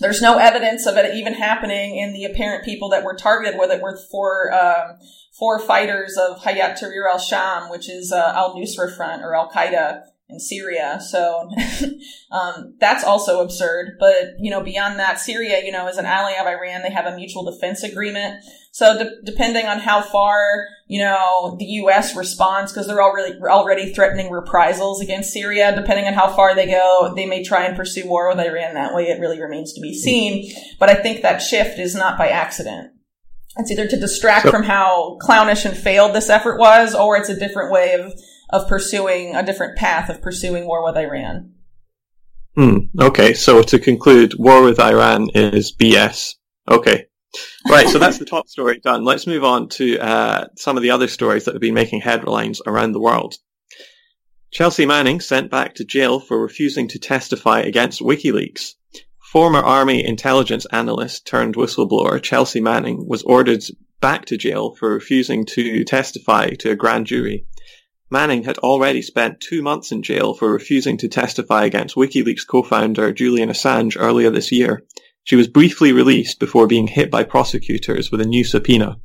there's 0.00 0.22
no 0.22 0.38
evidence 0.38 0.86
of 0.86 0.96
it 0.96 1.14
even 1.14 1.34
happening 1.34 1.96
in 1.96 2.12
the 2.12 2.24
apparent 2.24 2.64
people 2.64 2.88
that 2.90 3.04
were 3.04 3.14
targeted 3.14 3.58
with 3.58 3.70
it 3.70 3.80
were 3.80 3.96
four, 4.10 4.52
um, 4.52 4.98
four 5.32 5.58
fighters 5.58 6.16
of 6.16 6.42
Hayat 6.42 6.78
Tahrir 6.78 7.10
al-Sham, 7.10 7.70
which 7.70 7.88
is 7.88 8.12
uh, 8.12 8.32
al-Nusra 8.34 8.94
Front 8.94 9.22
or 9.22 9.34
Al-Qaeda 9.34 10.04
in 10.28 10.40
Syria. 10.40 11.00
So 11.00 11.48
um, 12.32 12.74
that's 12.80 13.04
also 13.04 13.40
absurd. 13.40 13.96
But 13.98 14.34
you 14.38 14.50
know, 14.50 14.62
beyond 14.62 14.98
that, 14.98 15.20
Syria, 15.20 15.64
you 15.64 15.72
know, 15.72 15.86
is 15.88 15.98
an 15.98 16.06
ally 16.06 16.32
of 16.32 16.46
Iran. 16.46 16.82
They 16.82 16.90
have 16.90 17.06
a 17.06 17.16
mutual 17.16 17.44
defense 17.44 17.82
agreement. 17.82 18.44
So 18.72 18.98
de- 18.98 19.22
depending 19.24 19.66
on 19.66 19.78
how 19.78 20.02
far 20.02 20.66
you 20.88 21.00
know 21.00 21.56
the 21.58 21.64
U.S. 21.64 22.16
responds, 22.16 22.72
because 22.72 22.86
they're 22.86 23.02
already 23.02 23.38
already 23.40 23.92
threatening 23.92 24.30
reprisals 24.30 25.00
against 25.00 25.32
Syria. 25.32 25.74
Depending 25.74 26.06
on 26.06 26.14
how 26.14 26.34
far 26.34 26.54
they 26.54 26.66
go, 26.66 27.12
they 27.14 27.26
may 27.26 27.44
try 27.44 27.64
and 27.64 27.76
pursue 27.76 28.08
war 28.08 28.28
with 28.28 28.44
Iran 28.44 28.74
that 28.74 28.94
way. 28.94 29.04
It 29.04 29.20
really 29.20 29.40
remains 29.40 29.72
to 29.74 29.80
be 29.80 29.94
seen. 29.94 30.52
But 30.78 30.90
I 30.90 30.94
think 30.94 31.22
that 31.22 31.38
shift 31.38 31.78
is 31.78 31.94
not 31.94 32.18
by 32.18 32.28
accident. 32.28 32.92
It's 33.58 33.70
either 33.70 33.88
to 33.88 33.98
distract 33.98 34.46
so- 34.46 34.50
from 34.50 34.64
how 34.64 35.16
clownish 35.20 35.64
and 35.64 35.76
failed 35.76 36.14
this 36.14 36.28
effort 36.28 36.58
was, 36.58 36.94
or 36.94 37.16
it's 37.16 37.28
a 37.28 37.38
different 37.38 37.72
way 37.72 37.94
of 37.94 38.12
of 38.50 38.68
pursuing 38.68 39.34
a 39.34 39.44
different 39.44 39.76
path 39.76 40.08
of 40.08 40.22
pursuing 40.22 40.66
war 40.66 40.84
with 40.84 40.96
Iran. 40.96 41.52
Hmm. 42.54 42.78
Okay. 42.98 43.34
So 43.34 43.62
to 43.62 43.78
conclude, 43.78 44.34
war 44.38 44.62
with 44.62 44.80
Iran 44.80 45.28
is 45.34 45.74
BS. 45.76 46.34
Okay. 46.70 47.06
Right. 47.68 47.88
so 47.88 47.98
that's 47.98 48.18
the 48.18 48.24
top 48.24 48.48
story 48.48 48.78
done. 48.78 49.04
Let's 49.04 49.26
move 49.26 49.44
on 49.44 49.68
to 49.70 49.98
uh, 49.98 50.46
some 50.56 50.76
of 50.76 50.82
the 50.82 50.90
other 50.90 51.08
stories 51.08 51.44
that 51.44 51.54
have 51.54 51.60
been 51.60 51.74
making 51.74 52.00
headlines 52.00 52.62
around 52.66 52.92
the 52.92 53.00
world. 53.00 53.34
Chelsea 54.50 54.86
Manning 54.86 55.20
sent 55.20 55.50
back 55.50 55.74
to 55.74 55.84
jail 55.84 56.18
for 56.18 56.40
refusing 56.40 56.88
to 56.88 56.98
testify 56.98 57.60
against 57.60 58.00
WikiLeaks. 58.00 58.74
Former 59.20 59.58
Army 59.58 60.02
intelligence 60.06 60.66
analyst 60.72 61.26
turned 61.26 61.56
whistleblower 61.56 62.22
Chelsea 62.22 62.60
Manning 62.60 63.06
was 63.06 63.22
ordered 63.24 63.62
back 64.00 64.24
to 64.26 64.38
jail 64.38 64.74
for 64.74 64.94
refusing 64.94 65.44
to 65.46 65.84
testify 65.84 66.50
to 66.50 66.70
a 66.70 66.76
grand 66.76 67.06
jury 67.06 67.44
Manning 68.08 68.44
had 68.44 68.58
already 68.58 69.02
spent 69.02 69.40
two 69.40 69.62
months 69.62 69.90
in 69.90 70.00
jail 70.00 70.32
for 70.32 70.52
refusing 70.52 70.96
to 70.98 71.08
testify 71.08 71.64
against 71.64 71.96
WikiLeaks 71.96 72.46
co-founder 72.46 73.12
Julian 73.12 73.48
Assange 73.48 73.96
earlier 73.98 74.30
this 74.30 74.52
year. 74.52 74.84
She 75.24 75.34
was 75.34 75.48
briefly 75.48 75.92
released 75.92 76.38
before 76.38 76.68
being 76.68 76.86
hit 76.86 77.10
by 77.10 77.24
prosecutors 77.24 78.12
with 78.12 78.20
a 78.20 78.24
new 78.24 78.44
subpoena. 78.44 79.00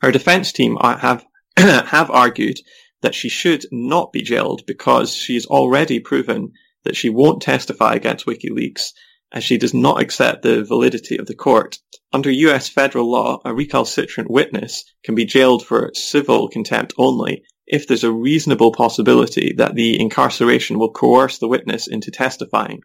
Her 0.00 0.10
defense 0.10 0.50
team 0.50 0.78
have, 0.82 1.26
have 1.58 2.10
argued 2.10 2.58
that 3.02 3.14
she 3.14 3.28
should 3.28 3.66
not 3.70 4.14
be 4.14 4.22
jailed 4.22 4.64
because 4.66 5.14
she 5.14 5.34
has 5.34 5.44
already 5.44 6.00
proven 6.00 6.52
that 6.84 6.96
she 6.96 7.10
won't 7.10 7.42
testify 7.42 7.92
against 7.92 8.24
WikiLeaks 8.24 8.92
as 9.30 9.44
she 9.44 9.58
does 9.58 9.74
not 9.74 10.00
accept 10.00 10.40
the 10.40 10.64
validity 10.64 11.18
of 11.18 11.26
the 11.26 11.34
court. 11.34 11.78
Under 12.14 12.30
US 12.30 12.70
federal 12.70 13.10
law, 13.10 13.42
a 13.44 13.52
recalcitrant 13.52 14.30
witness 14.30 14.84
can 15.04 15.14
be 15.14 15.26
jailed 15.26 15.66
for 15.66 15.90
civil 15.92 16.48
contempt 16.48 16.94
only 16.96 17.44
if 17.70 17.86
there's 17.86 18.04
a 18.04 18.10
reasonable 18.10 18.72
possibility 18.72 19.52
that 19.52 19.74
the 19.74 20.00
incarceration 20.00 20.78
will 20.78 20.90
coerce 20.90 21.38
the 21.38 21.48
witness 21.48 21.86
into 21.86 22.10
testifying. 22.10 22.80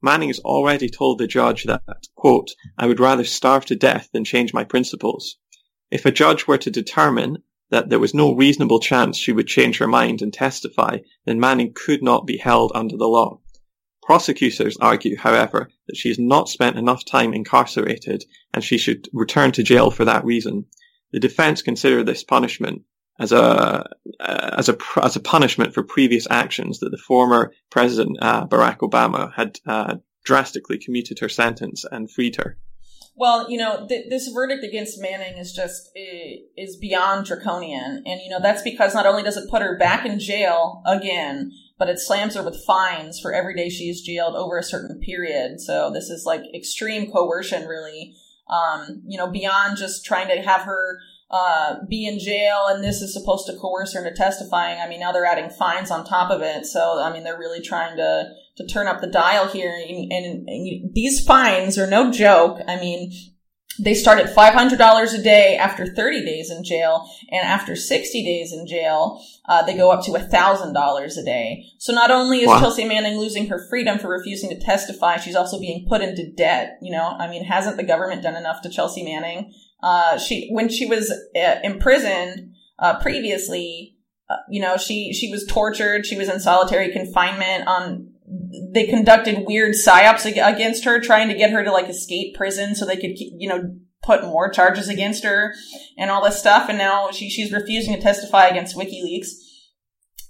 Manning 0.00 0.30
has 0.30 0.38
already 0.40 0.88
told 0.88 1.18
the 1.18 1.26
judge 1.26 1.64
that, 1.64 1.82
quote, 2.16 2.52
I 2.78 2.86
would 2.86 3.00
rather 3.00 3.24
starve 3.24 3.66
to 3.66 3.76
death 3.76 4.08
than 4.12 4.24
change 4.24 4.54
my 4.54 4.64
principles. 4.64 5.36
If 5.90 6.06
a 6.06 6.10
judge 6.10 6.46
were 6.46 6.58
to 6.58 6.70
determine 6.70 7.42
that 7.70 7.90
there 7.90 7.98
was 7.98 8.14
no 8.14 8.34
reasonable 8.34 8.80
chance 8.80 9.18
she 9.18 9.32
would 9.32 9.46
change 9.46 9.76
her 9.76 9.86
mind 9.86 10.22
and 10.22 10.32
testify, 10.32 10.98
then 11.26 11.38
Manning 11.38 11.72
could 11.74 12.02
not 12.02 12.26
be 12.26 12.38
held 12.38 12.72
under 12.74 12.96
the 12.96 13.08
law. 13.08 13.40
Prosecutors 14.02 14.78
argue, 14.78 15.18
however, 15.18 15.68
that 15.86 15.96
she 15.96 16.08
has 16.08 16.18
not 16.18 16.48
spent 16.48 16.78
enough 16.78 17.04
time 17.04 17.34
incarcerated 17.34 18.24
and 18.54 18.64
she 18.64 18.78
should 18.78 19.06
return 19.12 19.52
to 19.52 19.62
jail 19.62 19.90
for 19.90 20.06
that 20.06 20.24
reason. 20.24 20.64
The 21.12 21.20
defense 21.20 21.60
consider 21.60 22.02
this 22.02 22.24
punishment 22.24 22.84
as 23.18 23.32
a 23.32 23.42
uh, 23.42 23.84
as 24.56 24.68
a 24.68 24.76
as 25.02 25.16
a 25.16 25.20
punishment 25.20 25.74
for 25.74 25.82
previous 25.82 26.26
actions 26.30 26.78
that 26.78 26.90
the 26.90 26.98
former 26.98 27.52
president 27.70 28.18
uh, 28.22 28.46
Barack 28.46 28.78
Obama 28.78 29.32
had 29.34 29.58
uh, 29.66 29.96
drastically 30.24 30.78
commuted 30.78 31.18
her 31.20 31.28
sentence 31.28 31.84
and 31.90 32.10
freed 32.10 32.36
her. 32.36 32.58
Well, 33.16 33.50
you 33.50 33.58
know, 33.58 33.84
th- 33.88 34.08
this 34.08 34.28
verdict 34.28 34.62
against 34.62 35.00
Manning 35.00 35.38
is 35.38 35.52
just 35.52 35.90
is 35.96 36.76
beyond 36.76 37.26
draconian, 37.26 38.04
and 38.06 38.20
you 38.20 38.30
know 38.30 38.40
that's 38.40 38.62
because 38.62 38.94
not 38.94 39.06
only 39.06 39.24
does 39.24 39.36
it 39.36 39.50
put 39.50 39.62
her 39.62 39.76
back 39.76 40.06
in 40.06 40.20
jail 40.20 40.82
again, 40.86 41.50
but 41.78 41.88
it 41.88 41.98
slams 41.98 42.36
her 42.36 42.44
with 42.44 42.64
fines 42.64 43.18
for 43.18 43.32
every 43.32 43.56
day 43.56 43.68
she 43.68 43.88
is 43.88 44.02
jailed 44.02 44.36
over 44.36 44.56
a 44.56 44.62
certain 44.62 45.00
period. 45.00 45.60
So 45.60 45.90
this 45.92 46.10
is 46.10 46.24
like 46.24 46.42
extreme 46.54 47.10
coercion, 47.10 47.66
really. 47.66 48.14
Um, 48.48 49.02
you 49.04 49.18
know, 49.18 49.30
beyond 49.30 49.76
just 49.76 50.06
trying 50.06 50.28
to 50.28 50.40
have 50.40 50.62
her 50.62 51.00
uh, 51.30 51.76
be 51.88 52.06
in 52.06 52.18
jail 52.18 52.66
and 52.68 52.82
this 52.82 53.02
is 53.02 53.12
supposed 53.12 53.46
to 53.46 53.56
coerce 53.56 53.92
her 53.92 54.04
into 54.04 54.16
testifying. 54.16 54.80
I 54.80 54.88
mean, 54.88 55.00
now 55.00 55.12
they're 55.12 55.26
adding 55.26 55.50
fines 55.50 55.90
on 55.90 56.04
top 56.04 56.30
of 56.30 56.40
it. 56.40 56.64
So, 56.66 57.00
I 57.02 57.12
mean, 57.12 57.24
they're 57.24 57.38
really 57.38 57.60
trying 57.60 57.96
to, 57.98 58.30
to 58.56 58.66
turn 58.66 58.86
up 58.86 59.00
the 59.00 59.06
dial 59.06 59.46
here. 59.46 59.70
And, 59.70 60.10
and, 60.10 60.48
and 60.48 60.94
these 60.94 61.24
fines 61.24 61.78
are 61.78 61.86
no 61.86 62.10
joke. 62.10 62.60
I 62.66 62.80
mean, 62.80 63.12
they 63.78 63.94
start 63.94 64.18
at 64.18 64.34
$500 64.34 65.14
a 65.14 65.22
day 65.22 65.56
after 65.56 65.86
30 65.86 66.24
days 66.24 66.50
in 66.50 66.64
jail, 66.64 67.08
and 67.30 67.46
after 67.46 67.76
60 67.76 68.24
days 68.24 68.52
in 68.52 68.66
jail, 68.66 69.22
uh, 69.46 69.62
they 69.62 69.76
go 69.76 69.90
up 69.90 70.04
to 70.04 70.10
$1,000 70.10 71.16
a 71.16 71.22
day. 71.22 71.64
So 71.78 71.92
not 71.92 72.10
only 72.10 72.40
is 72.40 72.48
wow. 72.48 72.58
Chelsea 72.58 72.84
Manning 72.84 73.18
losing 73.18 73.46
her 73.46 73.64
freedom 73.70 73.98
for 73.98 74.08
refusing 74.08 74.50
to 74.50 74.58
testify, 74.58 75.18
she's 75.18 75.36
also 75.36 75.60
being 75.60 75.86
put 75.88 76.02
into 76.02 76.28
debt. 76.32 76.78
You 76.82 76.90
know, 76.90 77.04
I 77.18 77.28
mean, 77.28 77.44
hasn't 77.44 77.76
the 77.76 77.84
government 77.84 78.22
done 78.22 78.36
enough 78.36 78.62
to 78.62 78.68
Chelsea 78.68 79.04
Manning? 79.04 79.52
Uh, 79.82 80.18
she 80.18 80.48
when 80.50 80.68
she 80.68 80.86
was 80.86 81.10
uh, 81.10 81.56
imprisoned 81.62 82.54
uh, 82.78 82.98
previously, 83.00 83.96
uh, 84.28 84.36
you 84.50 84.60
know, 84.60 84.76
she 84.76 85.12
she 85.12 85.30
was 85.30 85.46
tortured. 85.46 86.06
She 86.06 86.16
was 86.16 86.28
in 86.28 86.40
solitary 86.40 86.92
confinement 86.92 87.66
on 87.68 88.12
they 88.72 88.86
conducted 88.86 89.46
weird 89.46 89.74
psyops 89.74 90.26
against 90.26 90.84
her, 90.84 91.00
trying 91.00 91.28
to 91.28 91.34
get 91.34 91.50
her 91.50 91.64
to 91.64 91.72
like 91.72 91.88
escape 91.88 92.34
prison 92.34 92.74
so 92.74 92.84
they 92.84 92.96
could, 92.96 93.12
you 93.16 93.48
know, 93.48 93.74
put 94.02 94.22
more 94.24 94.50
charges 94.50 94.88
against 94.88 95.24
her 95.24 95.54
and 95.96 96.10
all 96.10 96.22
this 96.22 96.38
stuff. 96.38 96.68
And 96.68 96.78
now 96.78 97.10
she, 97.10 97.30
she's 97.30 97.52
refusing 97.52 97.94
to 97.94 98.00
testify 98.00 98.46
against 98.46 98.76
WikiLeaks. 98.76 99.28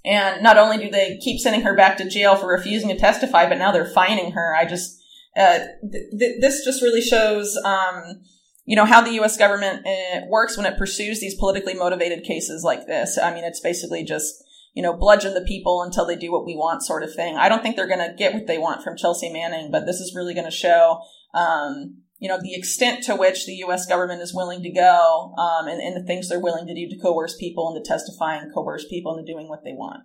And 0.05 0.41
not 0.41 0.57
only 0.57 0.77
do 0.77 0.89
they 0.89 1.17
keep 1.17 1.39
sending 1.39 1.61
her 1.61 1.75
back 1.75 1.97
to 1.97 2.09
jail 2.09 2.35
for 2.35 2.47
refusing 2.47 2.89
to 2.89 2.97
testify, 2.97 3.47
but 3.47 3.57
now 3.57 3.71
they're 3.71 3.85
fining 3.85 4.31
her. 4.31 4.55
I 4.55 4.65
just, 4.65 4.97
uh, 5.35 5.59
th- 5.91 6.03
th- 6.17 6.41
this 6.41 6.63
just 6.63 6.81
really 6.81 7.01
shows, 7.01 7.57
um, 7.65 8.21
you 8.69 8.75
know, 8.75 8.85
how 8.85 9.01
the 9.01 9.13
U.S. 9.13 9.35
government 9.35 9.83
uh, 9.87 10.27
works 10.27 10.55
when 10.55 10.67
it 10.67 10.77
pursues 10.77 11.19
these 11.19 11.33
politically 11.33 11.73
motivated 11.73 12.23
cases 12.23 12.63
like 12.63 12.85
this. 12.85 13.17
I 13.17 13.33
mean, 13.33 13.43
it's 13.43 13.59
basically 13.59 14.03
just, 14.03 14.43
you 14.75 14.83
know, 14.83 14.93
bludgeon 14.93 15.33
the 15.33 15.41
people 15.41 15.81
until 15.81 16.05
they 16.05 16.15
do 16.15 16.31
what 16.31 16.45
we 16.45 16.55
want 16.55 16.83
sort 16.83 17.01
of 17.01 17.11
thing. 17.11 17.35
I 17.35 17.49
don't 17.49 17.63
think 17.63 17.75
they're 17.75 17.87
going 17.87 18.07
to 18.07 18.15
get 18.15 18.35
what 18.35 18.45
they 18.45 18.59
want 18.59 18.83
from 18.83 18.95
Chelsea 18.95 19.33
Manning, 19.33 19.71
but 19.71 19.87
this 19.87 19.99
is 19.99 20.13
really 20.15 20.35
going 20.35 20.45
to 20.45 20.51
show, 20.51 21.01
um, 21.33 22.03
you 22.19 22.29
know, 22.29 22.37
the 22.39 22.53
extent 22.53 23.03
to 23.05 23.15
which 23.15 23.47
the 23.47 23.55
U.S. 23.55 23.87
government 23.87 24.21
is 24.21 24.35
willing 24.35 24.61
to 24.61 24.69
go, 24.69 25.33
um, 25.39 25.67
and, 25.67 25.81
and 25.81 25.95
the 25.95 26.05
things 26.05 26.29
they're 26.29 26.39
willing 26.39 26.67
to 26.67 26.75
do 26.75 26.87
to 26.87 27.01
coerce 27.01 27.35
people 27.37 27.75
into 27.75 27.83
testifying, 27.83 28.51
coerce 28.53 28.85
people 28.87 29.17
into 29.17 29.33
doing 29.33 29.49
what 29.49 29.63
they 29.63 29.73
want. 29.73 30.03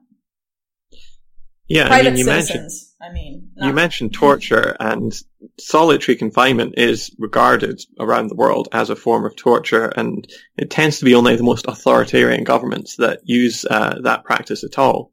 Yeah, 1.67 1.87
Private 1.87 2.09
I 2.09 2.11
mean, 2.11 2.19
you 2.19 2.25
citizens. 2.25 2.49
mentioned 2.49 2.71
I 3.01 3.13
mean, 3.13 3.51
you 3.57 3.73
mentioned 3.73 4.15
torture, 4.15 4.77
and 4.81 5.13
solitary 5.59 6.17
confinement 6.17 6.75
is 6.77 7.15
regarded 7.19 7.81
around 7.99 8.29
the 8.29 8.35
world 8.35 8.69
as 8.73 8.91
a 8.91 8.97
form 8.97 9.25
of 9.25 9.37
torture, 9.37 9.87
and 9.87 10.27
it 10.57 10.71
tends 10.71 10.99
to 10.99 11.05
be 11.05 11.15
only 11.15 11.37
the 11.37 11.43
most 11.43 11.67
authoritarian 11.67 12.45
governments 12.45 12.97
that 12.97 13.21
use 13.25 13.65
uh, 13.65 13.99
that 14.03 14.25
practice 14.25 14.63
at 14.65 14.79
all. 14.79 15.13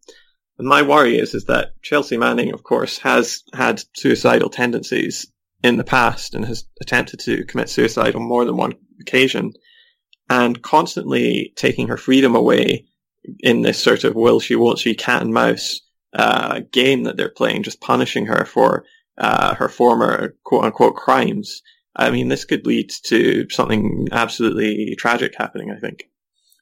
And 0.57 0.67
my 0.67 0.81
worry 0.81 1.17
is 1.17 1.33
is 1.33 1.45
that 1.45 1.81
Chelsea 1.81 2.17
Manning, 2.17 2.53
of 2.53 2.63
course, 2.63 2.97
has 2.99 3.43
had 3.53 3.83
suicidal 3.95 4.49
tendencies 4.49 5.27
in 5.63 5.77
the 5.77 5.83
past 5.83 6.33
and 6.33 6.45
has 6.45 6.65
attempted 6.81 7.19
to 7.21 7.45
commit 7.45 7.69
suicide 7.69 8.15
on 8.15 8.23
more 8.23 8.45
than 8.45 8.57
one 8.57 8.73
occasion 8.99 9.53
and 10.29 10.61
constantly 10.61 11.53
taking 11.55 11.87
her 11.87 11.97
freedom 11.97 12.35
away 12.35 12.85
in 13.39 13.61
this 13.61 13.81
sort 13.81 14.03
of 14.03 14.15
will 14.15 14.39
she 14.39 14.55
won't 14.55 14.79
she 14.79 14.95
cat 14.95 15.21
and 15.21 15.33
mouse 15.33 15.81
uh, 16.13 16.61
game 16.71 17.03
that 17.03 17.17
they're 17.17 17.29
playing, 17.29 17.63
just 17.63 17.81
punishing 17.81 18.25
her 18.25 18.45
for 18.45 18.85
uh, 19.17 19.55
her 19.55 19.69
former 19.69 20.35
quote 20.43 20.65
unquote 20.65 20.95
crimes. 20.95 21.61
I 21.95 22.09
mean, 22.09 22.29
this 22.29 22.45
could 22.45 22.65
lead 22.65 22.91
to 23.05 23.47
something 23.49 24.07
absolutely 24.11 24.95
tragic 24.97 25.33
happening, 25.37 25.71
I 25.71 25.79
think. 25.79 26.09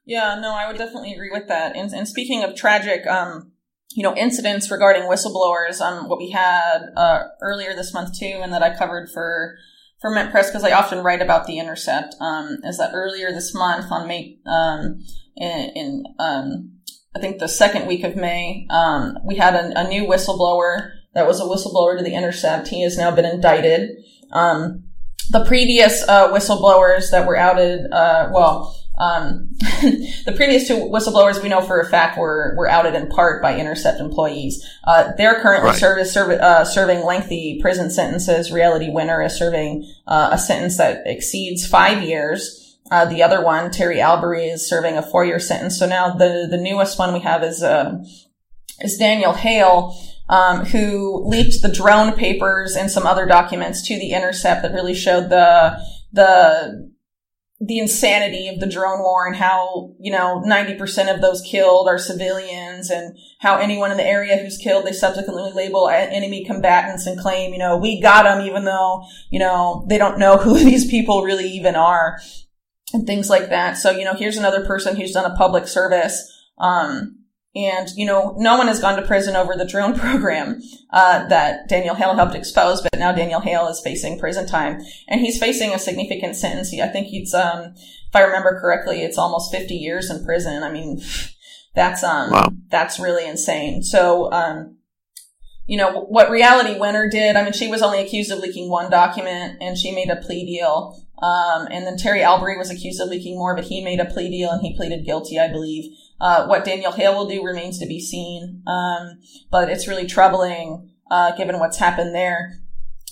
Yeah, 0.05 0.39
no, 0.39 0.55
I 0.55 0.67
would 0.67 0.77
definitely 0.77 1.13
agree 1.13 1.29
with 1.31 1.47
that. 1.49 1.75
And, 1.75 1.91
and 1.93 2.07
speaking 2.07 2.43
of 2.43 2.55
tragic, 2.55 3.05
um, 3.05 3.51
you 3.91 4.03
know, 4.03 4.15
incidents 4.15 4.71
regarding 4.71 5.03
whistleblowers, 5.03 5.81
um, 5.81 6.09
what 6.09 6.19
we 6.19 6.31
had 6.31 6.87
uh, 6.95 7.25
earlier 7.41 7.75
this 7.75 7.93
month 7.93 8.17
too, 8.17 8.39
and 8.41 8.51
that 8.53 8.63
I 8.63 8.75
covered 8.75 9.09
for 9.09 9.57
for 10.01 10.09
Mint 10.09 10.31
Press 10.31 10.49
because 10.49 10.63
I 10.63 10.71
often 10.71 11.03
write 11.03 11.21
about 11.21 11.45
the 11.45 11.59
Intercept, 11.59 12.15
um, 12.21 12.57
is 12.63 12.77
that 12.77 12.91
earlier 12.93 13.31
this 13.31 13.53
month 13.53 13.91
on 13.91 14.07
May, 14.07 14.37
um, 14.45 14.99
in, 15.35 15.71
in 15.75 16.03
um, 16.19 16.78
I 17.15 17.19
think 17.19 17.39
the 17.39 17.47
second 17.47 17.87
week 17.87 18.03
of 18.03 18.15
May, 18.15 18.67
um, 18.69 19.17
we 19.25 19.35
had 19.35 19.55
a, 19.55 19.79
a, 19.79 19.87
new 19.87 20.03
whistleblower 20.03 20.91
that 21.15 21.25
was 21.25 21.39
a 21.39 21.43
whistleblower 21.43 21.97
to 21.97 22.03
the 22.03 22.13
Intercept. 22.13 22.67
He 22.67 22.83
has 22.83 22.97
now 22.97 23.09
been 23.09 23.25
indicted. 23.25 23.89
Um, 24.31 24.83
the 25.31 25.43
previous 25.45 26.07
uh, 26.07 26.31
whistleblowers 26.31 27.09
that 27.11 27.27
were 27.27 27.35
outed, 27.35 27.91
uh, 27.91 28.29
well, 28.31 28.75
um, 28.99 29.49
the 29.81 30.33
previous 30.35 30.67
two 30.67 30.75
whistleblowers 30.75 31.41
we 31.41 31.49
know 31.49 31.61
for 31.61 31.79
a 31.79 31.89
fact 31.89 32.17
were 32.17 32.53
were 32.57 32.69
outed 32.69 32.95
in 32.95 33.07
part 33.07 33.41
by 33.41 33.57
Intercept 33.57 33.99
employees. 33.99 34.63
Uh, 34.83 35.11
they're 35.17 35.39
currently 35.41 35.69
right. 35.69 35.79
serve, 35.79 36.05
serve, 36.05 36.31
uh, 36.31 36.65
serving 36.65 37.03
lengthy 37.05 37.59
prison 37.61 37.89
sentences. 37.89 38.51
Reality 38.51 38.89
Winner 38.89 39.23
is 39.23 39.37
serving 39.37 39.91
uh, 40.05 40.29
a 40.31 40.37
sentence 40.37 40.77
that 40.77 41.03
exceeds 41.05 41.65
five 41.65 42.03
years. 42.03 42.68
Uh, 42.91 43.05
the 43.05 43.23
other 43.23 43.43
one, 43.43 43.71
Terry 43.71 44.01
Albury, 44.01 44.45
is 44.47 44.67
serving 44.67 44.97
a 44.97 45.01
four 45.01 45.25
year 45.25 45.39
sentence. 45.39 45.77
So 45.77 45.87
now 45.87 46.13
the 46.13 46.47
the 46.49 46.57
newest 46.57 46.97
one 46.97 47.13
we 47.13 47.19
have 47.21 47.43
is 47.43 47.63
um, 47.63 48.03
is 48.81 48.97
Daniel 48.97 49.33
Hale. 49.33 49.95
Um, 50.29 50.65
who 50.65 51.27
leaked 51.27 51.63
the 51.63 51.71
drone 51.71 52.13
papers 52.13 52.75
and 52.75 52.91
some 52.91 53.07
other 53.07 53.25
documents 53.25 53.81
to 53.87 53.97
the 53.97 54.11
Intercept 54.11 54.61
that 54.61 54.75
really 54.75 54.93
showed 54.93 55.31
the 55.31 55.83
the 56.13 56.91
the 57.61 57.79
insanity 57.79 58.47
of 58.47 58.59
the 58.59 58.67
drone 58.67 58.99
war 58.99 59.27
and 59.27 59.35
how, 59.35 59.93
you 59.99 60.11
know, 60.11 60.41
90% 60.45 61.13
of 61.13 61.19
those 61.19 61.41
killed 61.41 61.89
are 61.89 61.97
civilians 61.97 62.89
and 62.89 63.17
how 63.39 63.57
anyone 63.57 63.91
in 63.91 63.97
the 63.97 64.05
area 64.05 64.37
who's 64.37 64.57
killed, 64.57 64.85
they 64.85 64.93
subsequently 64.93 65.51
label 65.51 65.89
enemy 65.89 66.45
combatants 66.45 67.05
and 67.05 67.19
claim, 67.19 67.51
you 67.51 67.59
know, 67.59 67.75
we 67.75 67.99
got 67.99 68.23
them 68.23 68.45
even 68.45 68.63
though, 68.63 69.03
you 69.29 69.39
know, 69.39 69.85
they 69.89 69.97
don't 69.97 70.19
know 70.19 70.37
who 70.41 70.57
these 70.57 70.89
people 70.89 71.23
really 71.23 71.49
even 71.49 71.75
are 71.75 72.19
and 72.93 73.05
things 73.05 73.29
like 73.29 73.49
that. 73.49 73.77
So, 73.77 73.91
you 73.91 74.05
know, 74.05 74.13
here's 74.13 74.37
another 74.37 74.65
person 74.65 74.95
who's 74.95 75.11
done 75.11 75.29
a 75.29 75.35
public 75.35 75.67
service, 75.67 76.31
um, 76.57 77.19
and, 77.55 77.89
you 77.95 78.05
know, 78.05 78.35
no 78.37 78.57
one 78.57 78.67
has 78.67 78.79
gone 78.79 78.95
to 78.95 79.07
prison 79.07 79.35
over 79.35 79.55
the 79.55 79.65
drone 79.65 79.97
program 79.99 80.61
uh, 80.91 81.27
that 81.27 81.67
Daniel 81.67 81.95
Hale 81.95 82.15
helped 82.15 82.35
expose, 82.35 82.81
but 82.81 82.97
now 82.97 83.11
Daniel 83.11 83.41
Hale 83.41 83.67
is 83.67 83.81
facing 83.81 84.19
prison 84.19 84.45
time. 84.45 84.81
And 85.07 85.19
he's 85.19 85.39
facing 85.39 85.71
a 85.73 85.79
significant 85.79 86.35
sentence. 86.35 86.73
I 86.73 86.87
think 86.87 87.07
he's, 87.07 87.33
um, 87.33 87.73
if 87.75 88.15
I 88.15 88.21
remember 88.21 88.59
correctly, 88.59 89.01
it's 89.01 89.17
almost 89.17 89.51
50 89.51 89.73
years 89.75 90.11
in 90.11 90.23
prison. 90.23 90.63
I 90.63 90.71
mean, 90.71 91.01
that's, 91.73 92.03
um, 92.03 92.31
wow. 92.31 92.49
that's 92.69 92.99
really 92.99 93.27
insane. 93.27 93.81
So, 93.83 94.31
um, 94.31 94.77
you 95.65 95.77
know, 95.77 96.01
what 96.01 96.31
Reality 96.31 96.79
Winner 96.79 97.07
did, 97.09 97.35
I 97.35 97.43
mean, 97.43 97.53
she 97.53 97.67
was 97.67 97.83
only 97.83 98.01
accused 98.01 98.31
of 98.31 98.39
leaking 98.39 98.69
one 98.69 98.89
document 98.89 99.57
and 99.61 99.77
she 99.77 99.91
made 99.91 100.09
a 100.09 100.15
plea 100.15 100.45
deal. 100.45 100.99
Um, 101.21 101.67
and 101.69 101.85
then 101.85 101.97
Terry 101.97 102.23
Albury 102.23 102.57
was 102.57 102.71
accused 102.71 103.01
of 103.01 103.09
leaking 103.09 103.37
more, 103.37 103.55
but 103.55 103.65
he 103.65 103.83
made 103.83 103.99
a 103.99 104.05
plea 104.05 104.29
deal 104.29 104.51
and 104.51 104.61
he 104.61 104.75
pleaded 104.75 105.05
guilty, 105.05 105.37
I 105.39 105.51
believe. 105.51 105.93
Uh, 106.21 106.47
what 106.47 106.65
Daniel 106.65 106.91
Hale 106.91 107.15
will 107.15 107.27
do 107.27 107.43
remains 107.43 107.77
to 107.79 107.85
be 107.85 107.99
seen. 107.99 108.63
Um, 108.67 109.19
but 109.51 109.69
it's 109.69 109.87
really 109.87 110.07
troubling, 110.07 110.91
uh, 111.11 111.35
given 111.35 111.59
what's 111.59 111.77
happened 111.77 112.15
there. 112.15 112.59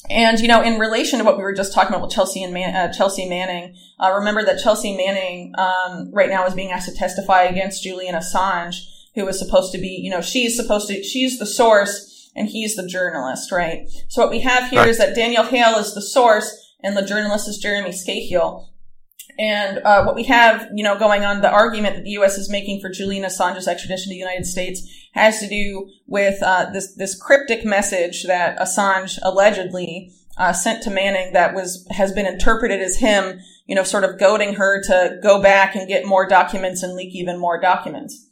And, 0.10 0.40
you 0.40 0.48
know, 0.48 0.62
in 0.62 0.80
relation 0.80 1.20
to 1.20 1.26
what 1.26 1.38
we 1.38 1.44
were 1.44 1.54
just 1.54 1.74
talking 1.74 1.90
about 1.90 2.02
with 2.02 2.14
Chelsea 2.14 2.44
and 2.44 2.54
Man- 2.54 2.76
uh, 2.76 2.94
Chelsea 2.94 3.28
Manning, 3.28 3.76
uh, 4.00 4.14
remember 4.14 4.44
that 4.46 4.60
Chelsea 4.60 4.96
Manning, 4.96 5.54
um, 5.58 6.12
right 6.14 6.30
now 6.30 6.46
is 6.46 6.54
being 6.54 6.72
asked 6.72 6.88
to 6.88 6.96
testify 6.96 7.44
against 7.44 7.84
Julian 7.84 8.16
Assange, 8.16 8.76
who 9.16 9.26
was 9.26 9.38
supposed 9.38 9.74
to 9.74 9.78
be, 9.78 10.00
you 10.02 10.10
know, 10.10 10.22
she's 10.22 10.56
supposed 10.56 10.88
to, 10.88 11.04
she's 11.04 11.40
the 11.40 11.46
source 11.46 12.30
and 12.36 12.48
he's 12.48 12.76
the 12.76 12.88
journalist, 12.88 13.52
right? 13.52 13.90
So 14.08 14.22
what 14.22 14.32
we 14.32 14.40
have 14.42 14.70
here 14.70 14.82
right. 14.82 14.90
is 14.90 15.00
that 15.00 15.16
Daniel 15.16 15.44
Hale 15.44 15.76
is 15.78 15.94
the 15.94 16.02
source 16.02 16.67
and 16.82 16.96
the 16.96 17.06
journalist 17.06 17.48
is 17.48 17.58
Jeremy 17.58 17.92
Scahill. 17.92 18.68
And 19.40 19.80
uh, 19.80 20.04
what 20.04 20.16
we 20.16 20.24
have, 20.24 20.68
you 20.74 20.84
know, 20.84 20.98
going 20.98 21.24
on, 21.24 21.42
the 21.42 21.50
argument 21.50 21.96
that 21.96 22.04
the 22.04 22.12
U.S. 22.12 22.38
is 22.38 22.50
making 22.50 22.82
for 22.82 22.90
Julian 22.90 23.24
Assange's 23.24 23.68
extradition 23.68 24.06
to 24.06 24.16
the 24.16 24.20
United 24.20 24.46
States 24.46 24.82
has 25.14 25.40
to 25.40 25.48
do 25.48 25.90
with 26.08 26.42
uh, 26.42 26.70
this 26.72 26.96
this 26.96 27.20
cryptic 27.20 27.64
message 27.64 28.24
that 28.24 28.58
Assange 28.58 29.20
allegedly 29.22 30.12
uh, 30.38 30.54
sent 30.54 30.82
to 30.84 30.90
Manning 30.90 31.34
that 31.34 31.54
was 31.54 31.86
has 31.92 32.12
been 32.14 32.26
interpreted 32.26 32.82
as 32.82 32.98
him, 32.98 33.40
you 33.68 33.76
know, 33.76 33.84
sort 33.84 34.04
of 34.04 34.20
goading 34.20 34.56
her 34.56 34.82
to 34.84 35.20
go 35.22 35.42
back 35.42 35.76
and 35.76 35.88
get 35.88 36.06
more 36.06 36.28
documents 36.28 36.82
and 36.82 36.94
leak 36.94 37.14
even 37.14 37.40
more 37.40 37.60
documents. 37.60 38.26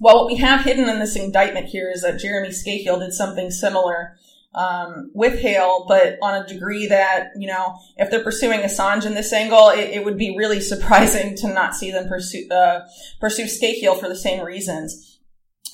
Well, 0.00 0.16
what 0.16 0.26
we 0.26 0.36
have 0.36 0.64
hidden 0.64 0.88
in 0.88 0.98
this 0.98 1.16
indictment 1.16 1.66
here 1.66 1.90
is 1.90 2.02
that 2.02 2.20
Jeremy 2.20 2.50
Scahill 2.50 3.00
did 3.00 3.12
something 3.12 3.50
similar 3.50 4.16
um, 4.54 5.10
with 5.14 5.40
Hale, 5.40 5.84
but 5.86 6.18
on 6.22 6.42
a 6.42 6.46
degree 6.46 6.86
that, 6.86 7.30
you 7.36 7.46
know, 7.46 7.76
if 7.96 8.10
they're 8.10 8.24
pursuing 8.24 8.60
Assange 8.60 9.04
in 9.04 9.14
this 9.14 9.32
angle, 9.32 9.68
it, 9.68 9.90
it 9.90 10.04
would 10.04 10.18
be 10.18 10.36
really 10.36 10.60
surprising 10.72 11.36
to 11.36 11.48
not 11.48 11.74
see 11.74 11.90
them 11.90 12.08
pursue, 12.08 12.48
uh, 12.50 12.80
pursue 13.20 13.44
Scahill 13.44 13.98
for 13.98 14.08
the 14.08 14.16
same 14.16 14.44
reasons. 14.44 15.20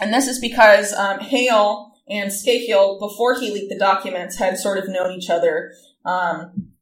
And 0.01 0.13
this 0.13 0.27
is 0.27 0.41
because, 0.41 0.93
um, 0.93 1.21
Hale 1.21 1.93
and 2.09 2.31
Scahill, 2.31 2.99
before 2.99 3.39
he 3.39 3.51
leaked 3.51 3.71
the 3.71 3.79
documents, 3.79 4.37
had 4.37 4.59
sort 4.59 4.79
of 4.79 4.89
known 4.89 5.13
each 5.13 5.31
other. 5.31 5.73
Um, 6.05 6.73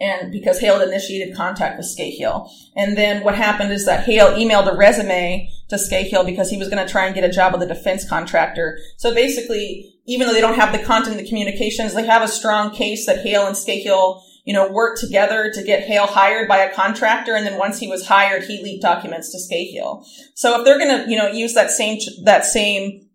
and 0.00 0.32
because 0.32 0.58
Hale 0.58 0.78
had 0.78 0.88
initiated 0.88 1.36
contact 1.36 1.76
with 1.76 1.86
Scahill. 1.86 2.50
And 2.74 2.96
then 2.96 3.22
what 3.22 3.36
happened 3.36 3.72
is 3.72 3.86
that 3.86 4.04
Hale 4.04 4.32
emailed 4.32 4.72
a 4.72 4.76
resume 4.76 5.48
to 5.68 5.76
Scahill 5.76 6.26
because 6.26 6.50
he 6.50 6.56
was 6.56 6.68
going 6.68 6.84
to 6.84 6.90
try 6.90 7.06
and 7.06 7.14
get 7.14 7.24
a 7.24 7.32
job 7.32 7.52
with 7.52 7.62
a 7.62 7.72
defense 7.72 8.08
contractor. 8.08 8.78
So 8.96 9.14
basically, 9.14 9.91
even 10.06 10.26
though 10.26 10.32
they 10.32 10.40
don't 10.40 10.58
have 10.58 10.72
the 10.72 10.84
content 10.84 11.16
the 11.16 11.28
communications, 11.28 11.94
they 11.94 12.06
have 12.06 12.22
a 12.22 12.28
strong 12.28 12.74
case 12.74 13.06
that 13.06 13.24
Hale 13.24 13.46
and 13.46 13.56
Scahill, 13.56 14.22
you 14.44 14.52
know, 14.52 14.70
worked 14.70 15.00
together 15.00 15.50
to 15.54 15.62
get 15.62 15.84
Hale 15.84 16.06
hired 16.06 16.48
by 16.48 16.58
a 16.58 16.74
contractor. 16.74 17.34
And 17.36 17.46
then 17.46 17.58
once 17.58 17.78
he 17.78 17.88
was 17.88 18.06
hired, 18.06 18.44
he 18.44 18.62
leaked 18.62 18.82
documents 18.82 19.30
to 19.30 19.38
Scahill. 19.38 20.04
So 20.34 20.58
if 20.58 20.64
they're 20.64 20.78
going 20.78 21.04
to, 21.04 21.10
you 21.10 21.16
know, 21.16 21.28
use 21.28 21.54
that 21.54 21.70
same, 21.70 22.00
that 22.24 22.44
same 22.44 23.08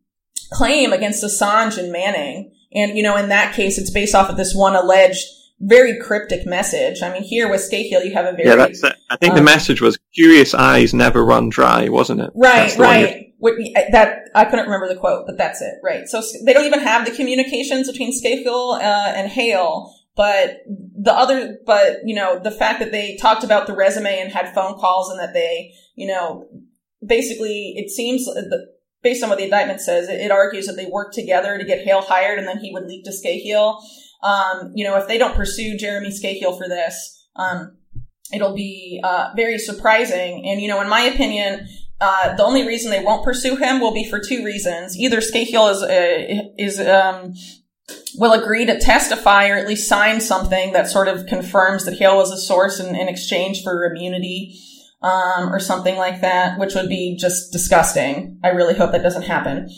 claim 0.53 0.93
against 0.93 1.23
Assange 1.23 1.77
and 1.77 1.91
Manning, 1.91 2.53
and, 2.73 2.97
you 2.97 3.03
know, 3.03 3.17
in 3.17 3.29
that 3.29 3.55
case, 3.55 3.77
it's 3.77 3.91
based 3.91 4.15
off 4.15 4.29
of 4.29 4.37
this 4.37 4.53
one 4.55 4.75
alleged 4.75 5.25
very 5.59 5.99
cryptic 5.99 6.45
message. 6.45 7.01
I 7.01 7.11
mean, 7.11 7.23
here 7.23 7.49
with 7.49 7.61
Scahill, 7.61 8.05
you 8.05 8.13
have 8.13 8.25
a 8.25 8.31
very 8.33 8.47
yeah. 8.47 8.55
That's 8.55 8.83
it. 8.83 8.95
I 9.09 9.17
think 9.17 9.31
um, 9.31 9.37
the 9.37 9.43
message 9.43 9.81
was 9.81 9.97
"Curious 10.13 10.53
eyes 10.53 10.93
never 10.93 11.25
run 11.25 11.49
dry," 11.49 11.89
wasn't 11.89 12.21
it? 12.21 12.31
Right, 12.35 12.75
right. 12.77 13.33
that 13.91 14.29
I 14.35 14.45
couldn't 14.45 14.65
remember 14.65 14.87
the 14.87 14.99
quote, 14.99 15.25
but 15.25 15.37
that's 15.37 15.61
it. 15.61 15.75
Right. 15.83 16.07
So 16.07 16.21
they 16.45 16.53
don't 16.53 16.65
even 16.65 16.81
have 16.81 17.05
the 17.05 17.11
communications 17.11 17.89
between 17.89 18.11
Scahill 18.11 18.77
uh, 18.77 19.13
and 19.15 19.29
Hale. 19.31 19.93
But 20.15 20.61
the 20.67 21.13
other, 21.13 21.59
but 21.65 21.97
you 22.03 22.15
know, 22.15 22.39
the 22.39 22.51
fact 22.51 22.79
that 22.79 22.91
they 22.91 23.17
talked 23.17 23.43
about 23.43 23.67
the 23.67 23.75
resume 23.75 24.19
and 24.19 24.31
had 24.31 24.53
phone 24.53 24.73
calls, 24.79 25.11
and 25.11 25.19
that 25.19 25.33
they, 25.33 25.73
you 25.95 26.07
know, 26.07 26.47
basically, 27.05 27.75
it 27.77 27.91
seems 27.91 28.25
the, 28.25 28.67
based 29.03 29.23
on 29.23 29.29
what 29.29 29.37
the 29.37 29.43
indictment 29.43 29.79
says, 29.79 30.09
it, 30.09 30.19
it, 30.19 30.31
argues 30.31 30.65
that 30.65 30.73
they 30.73 30.87
worked 30.87 31.13
together 31.13 31.59
to 31.59 31.63
get 31.63 31.85
Hale 31.85 32.01
hired, 32.01 32.39
and 32.39 32.47
then 32.47 32.57
he 32.57 32.71
would 32.73 32.85
leak 32.85 33.05
to 33.05 33.11
Scahill. 33.11 33.79
Um, 34.23 34.71
you 34.75 34.83
know, 34.83 34.97
if 34.97 35.07
they 35.07 35.17
don't 35.17 35.35
pursue 35.35 35.77
Jeremy 35.77 36.09
Scahill 36.09 36.57
for 36.57 36.67
this, 36.67 37.27
um, 37.35 37.77
it'll 38.33 38.55
be 38.55 38.99
uh, 39.03 39.29
very 39.35 39.57
surprising. 39.57 40.45
And 40.47 40.61
you 40.61 40.67
know, 40.67 40.81
in 40.81 40.89
my 40.89 41.01
opinion, 41.01 41.67
uh, 41.99 42.35
the 42.35 42.43
only 42.43 42.67
reason 42.67 42.91
they 42.91 43.03
won't 43.03 43.23
pursue 43.23 43.55
him 43.55 43.79
will 43.79 43.93
be 43.93 44.09
for 44.09 44.19
two 44.19 44.43
reasons. 44.43 44.97
Either 44.97 45.17
Scahill 45.17 45.71
is 45.71 45.83
uh, 45.83 46.49
is 46.57 46.79
um, 46.79 47.33
will 48.15 48.33
agree 48.33 48.65
to 48.65 48.79
testify 48.79 49.47
or 49.47 49.55
at 49.55 49.67
least 49.67 49.87
sign 49.87 50.19
something 50.19 50.73
that 50.73 50.87
sort 50.87 51.07
of 51.07 51.25
confirms 51.27 51.85
that 51.85 51.97
Hale 51.97 52.17
was 52.17 52.31
a 52.31 52.37
source 52.37 52.79
in, 52.79 52.95
in 52.95 53.07
exchange 53.07 53.63
for 53.63 53.85
immunity 53.85 54.59
um, 55.01 55.53
or 55.53 55.59
something 55.59 55.95
like 55.95 56.21
that, 56.21 56.59
which 56.59 56.75
would 56.75 56.89
be 56.89 57.15
just 57.17 57.51
disgusting. 57.51 58.39
I 58.43 58.49
really 58.49 58.73
hope 58.73 58.91
that 58.91 59.03
doesn't 59.03 59.23
happen. 59.23 59.69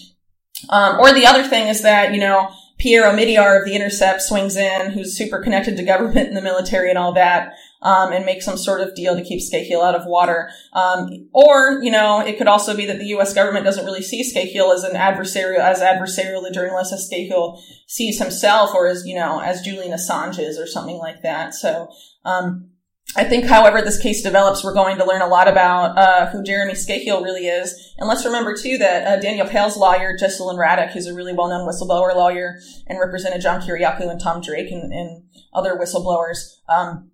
Um, 0.69 0.99
or 0.99 1.13
the 1.13 1.25
other 1.25 1.43
thing 1.43 1.67
is 1.67 1.83
that, 1.83 2.13
you 2.13 2.19
know, 2.19 2.49
Pierre 2.79 3.03
Omidyar 3.03 3.59
of 3.59 3.65
The 3.65 3.75
Intercept 3.75 4.21
swings 4.21 4.55
in, 4.55 4.91
who's 4.91 5.17
super 5.17 5.39
connected 5.39 5.75
to 5.77 5.83
government 5.83 6.29
and 6.29 6.37
the 6.37 6.41
military 6.41 6.89
and 6.89 6.97
all 6.97 7.13
that, 7.13 7.53
um, 7.81 8.13
and 8.13 8.25
make 8.25 8.41
some 8.41 8.57
sort 8.57 8.79
of 8.79 8.95
deal 8.95 9.15
to 9.15 9.23
keep 9.23 9.41
Scahill 9.41 9.83
out 9.83 9.95
of 9.95 10.05
water. 10.05 10.49
Um, 10.71 11.27
or, 11.33 11.83
you 11.83 11.91
know, 11.91 12.21
it 12.21 12.37
could 12.37 12.47
also 12.47 12.75
be 12.75 12.85
that 12.85 12.97
the 12.97 13.07
U.S. 13.07 13.33
government 13.33 13.65
doesn't 13.65 13.85
really 13.85 14.01
see 14.01 14.23
Scahill 14.23 14.73
as 14.73 14.83
an 14.83 14.95
adversarial, 14.95 15.59
as 15.59 15.81
adversarial 15.81 16.49
a 16.49 16.51
journalist 16.51 16.93
as 16.93 17.09
Scahill 17.11 17.61
sees 17.85 18.17
himself, 18.17 18.73
or 18.73 18.87
as, 18.87 19.05
you 19.05 19.15
know, 19.15 19.39
as 19.39 19.61
Julian 19.61 19.91
Assange 19.91 20.39
is, 20.39 20.57
or 20.57 20.65
something 20.65 20.97
like 20.97 21.21
that. 21.21 21.53
So, 21.53 21.89
um, 22.23 22.69
I 23.15 23.23
think, 23.23 23.45
however, 23.45 23.81
this 23.81 23.99
case 23.99 24.21
develops, 24.21 24.63
we're 24.63 24.73
going 24.73 24.97
to 24.97 25.05
learn 25.05 25.23
a 25.23 25.27
lot 25.27 25.47
about 25.47 25.97
uh, 25.97 26.27
who 26.27 26.43
Jeremy 26.43 26.73
Scahill 26.73 27.23
really 27.23 27.47
is. 27.47 27.93
And 27.97 28.07
let's 28.07 28.23
remember, 28.23 28.55
too, 28.55 28.77
that 28.77 29.07
uh, 29.07 29.19
Daniel 29.19 29.47
Pearl's 29.47 29.77
lawyer, 29.77 30.15
Jesselyn 30.15 30.57
Radack, 30.57 30.91
who's 30.91 31.07
a 31.07 31.13
really 31.15 31.33
well-known 31.33 31.67
whistleblower 31.67 32.15
lawyer 32.15 32.59
and 32.85 32.99
represented 32.99 33.41
John 33.41 33.61
Kiriakou 33.61 34.09
and 34.09 34.21
Tom 34.21 34.41
Drake 34.41 34.71
and, 34.71 34.93
and 34.93 35.23
other 35.53 35.75
whistleblowers, 35.75 36.37
um, 36.69 37.09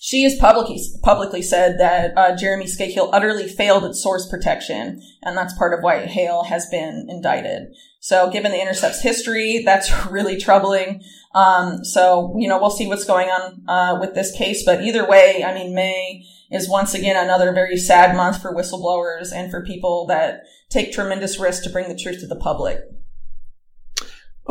she 0.00 0.22
has 0.24 0.34
publicly, 0.34 0.80
publicly 1.02 1.40
said 1.40 1.78
that 1.78 2.12
uh, 2.16 2.36
Jeremy 2.36 2.66
Scahill 2.66 3.10
utterly 3.12 3.48
failed 3.48 3.84
at 3.84 3.94
source 3.94 4.28
protection, 4.28 5.00
and 5.22 5.36
that's 5.36 5.56
part 5.56 5.72
of 5.72 5.82
why 5.82 6.04
Hale 6.06 6.44
has 6.44 6.66
been 6.70 7.06
indicted. 7.08 7.68
So 8.04 8.28
given 8.28 8.52
the 8.52 8.60
Intercept's 8.60 9.00
history, 9.00 9.62
that's 9.64 9.90
really 10.10 10.36
troubling. 10.38 11.02
Um, 11.34 11.86
so, 11.86 12.36
you 12.38 12.50
know, 12.50 12.60
we'll 12.60 12.68
see 12.68 12.86
what's 12.86 13.06
going 13.06 13.28
on 13.28 13.64
uh, 13.66 13.98
with 13.98 14.14
this 14.14 14.30
case. 14.30 14.62
But 14.62 14.82
either 14.82 15.08
way, 15.08 15.42
I 15.42 15.54
mean, 15.54 15.74
May 15.74 16.22
is 16.50 16.68
once 16.68 16.92
again 16.92 17.16
another 17.16 17.50
very 17.54 17.78
sad 17.78 18.14
month 18.14 18.42
for 18.42 18.54
whistleblowers 18.54 19.32
and 19.32 19.50
for 19.50 19.64
people 19.64 20.04
that 20.08 20.42
take 20.68 20.92
tremendous 20.92 21.40
risks 21.40 21.64
to 21.64 21.72
bring 21.72 21.88
the 21.88 21.96
truth 21.96 22.20
to 22.20 22.26
the 22.26 22.36
public. 22.36 22.80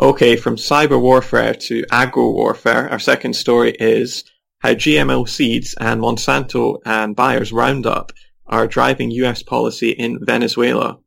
Okay, 0.00 0.34
from 0.34 0.56
cyber 0.56 1.00
warfare 1.00 1.54
to 1.54 1.84
agro 1.92 2.32
warfare, 2.32 2.90
our 2.90 2.98
second 2.98 3.36
story 3.36 3.70
is 3.78 4.24
how 4.58 4.74
GMO 4.74 5.28
seeds 5.28 5.76
and 5.78 6.00
Monsanto 6.00 6.78
and 6.84 7.14
Bayer's 7.14 7.52
Roundup 7.52 8.10
are 8.48 8.66
driving 8.66 9.12
US 9.12 9.44
policy 9.44 9.90
in 9.90 10.18
Venezuela. 10.24 10.98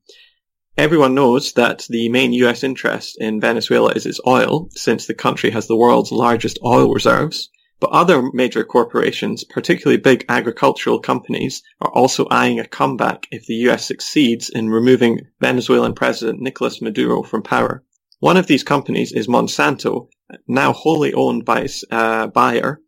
Everyone 0.80 1.16
knows 1.16 1.54
that 1.54 1.88
the 1.90 2.08
main 2.10 2.34
US 2.34 2.64
interest 2.64 3.18
in 3.20 3.42
Venezuela 3.42 3.90
is 3.94 4.06
its 4.06 4.20
oil, 4.28 4.70
since 4.74 5.08
the 5.08 5.16
country 5.16 5.50
has 5.50 5.66
the 5.66 5.76
world's 5.76 6.12
largest 6.12 6.60
oil 6.64 6.94
reserves. 6.94 7.50
But 7.80 7.90
other 7.90 8.30
major 8.32 8.64
corporations, 8.64 9.44
particularly 9.44 9.98
big 9.98 10.24
agricultural 10.30 11.00
companies, 11.00 11.64
are 11.82 11.90
also 11.90 12.28
eyeing 12.30 12.60
a 12.60 12.68
comeback 12.68 13.26
if 13.32 13.48
the 13.48 13.56
US 13.70 13.86
succeeds 13.86 14.50
in 14.50 14.70
removing 14.70 15.22
Venezuelan 15.42 15.96
President 15.96 16.42
Nicolas 16.42 16.80
Maduro 16.80 17.24
from 17.24 17.42
power. 17.42 17.84
One 18.20 18.38
of 18.38 18.46
these 18.46 18.64
companies 18.64 19.12
is 19.12 19.28
Monsanto, 19.28 20.10
now 20.48 20.74
wholly 20.74 21.12
owned 21.12 21.44
by 21.44 21.68
uh, 21.90 22.28
Bayer. 22.28 22.82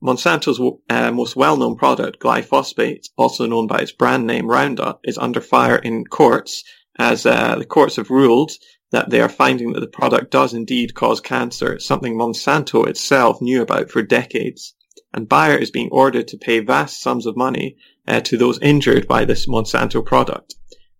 Monsanto's 0.00 0.60
uh, 0.88 1.10
most 1.10 1.34
well-known 1.34 1.74
product, 1.74 2.20
glyphosate, 2.20 3.08
also 3.16 3.44
known 3.46 3.66
by 3.66 3.78
its 3.78 3.90
brand 3.90 4.24
name 4.24 4.46
Roundup, 4.46 5.00
is 5.02 5.18
under 5.18 5.40
fire 5.40 5.78
in 5.78 6.04
courts 6.04 6.62
as 6.98 7.26
uh, 7.26 7.56
the 7.56 7.64
courts 7.64 7.96
have 7.96 8.10
ruled 8.10 8.52
that 8.90 9.10
they 9.10 9.20
are 9.20 9.28
finding 9.28 9.72
that 9.72 9.80
the 9.80 9.86
product 9.86 10.30
does 10.30 10.54
indeed 10.54 10.94
cause 10.94 11.20
cancer, 11.20 11.78
something 11.80 12.16
Monsanto 12.16 12.86
itself 12.86 13.40
knew 13.40 13.60
about 13.60 13.90
for 13.90 14.02
decades. 14.02 14.74
And 15.12 15.28
Bayer 15.28 15.56
is 15.56 15.70
being 15.70 15.88
ordered 15.90 16.28
to 16.28 16.38
pay 16.38 16.60
vast 16.60 17.00
sums 17.00 17.26
of 17.26 17.36
money 17.36 17.76
uh, 18.06 18.20
to 18.20 18.36
those 18.36 18.60
injured 18.60 19.08
by 19.08 19.24
this 19.24 19.46
Monsanto 19.46 20.04
product. 20.04 20.54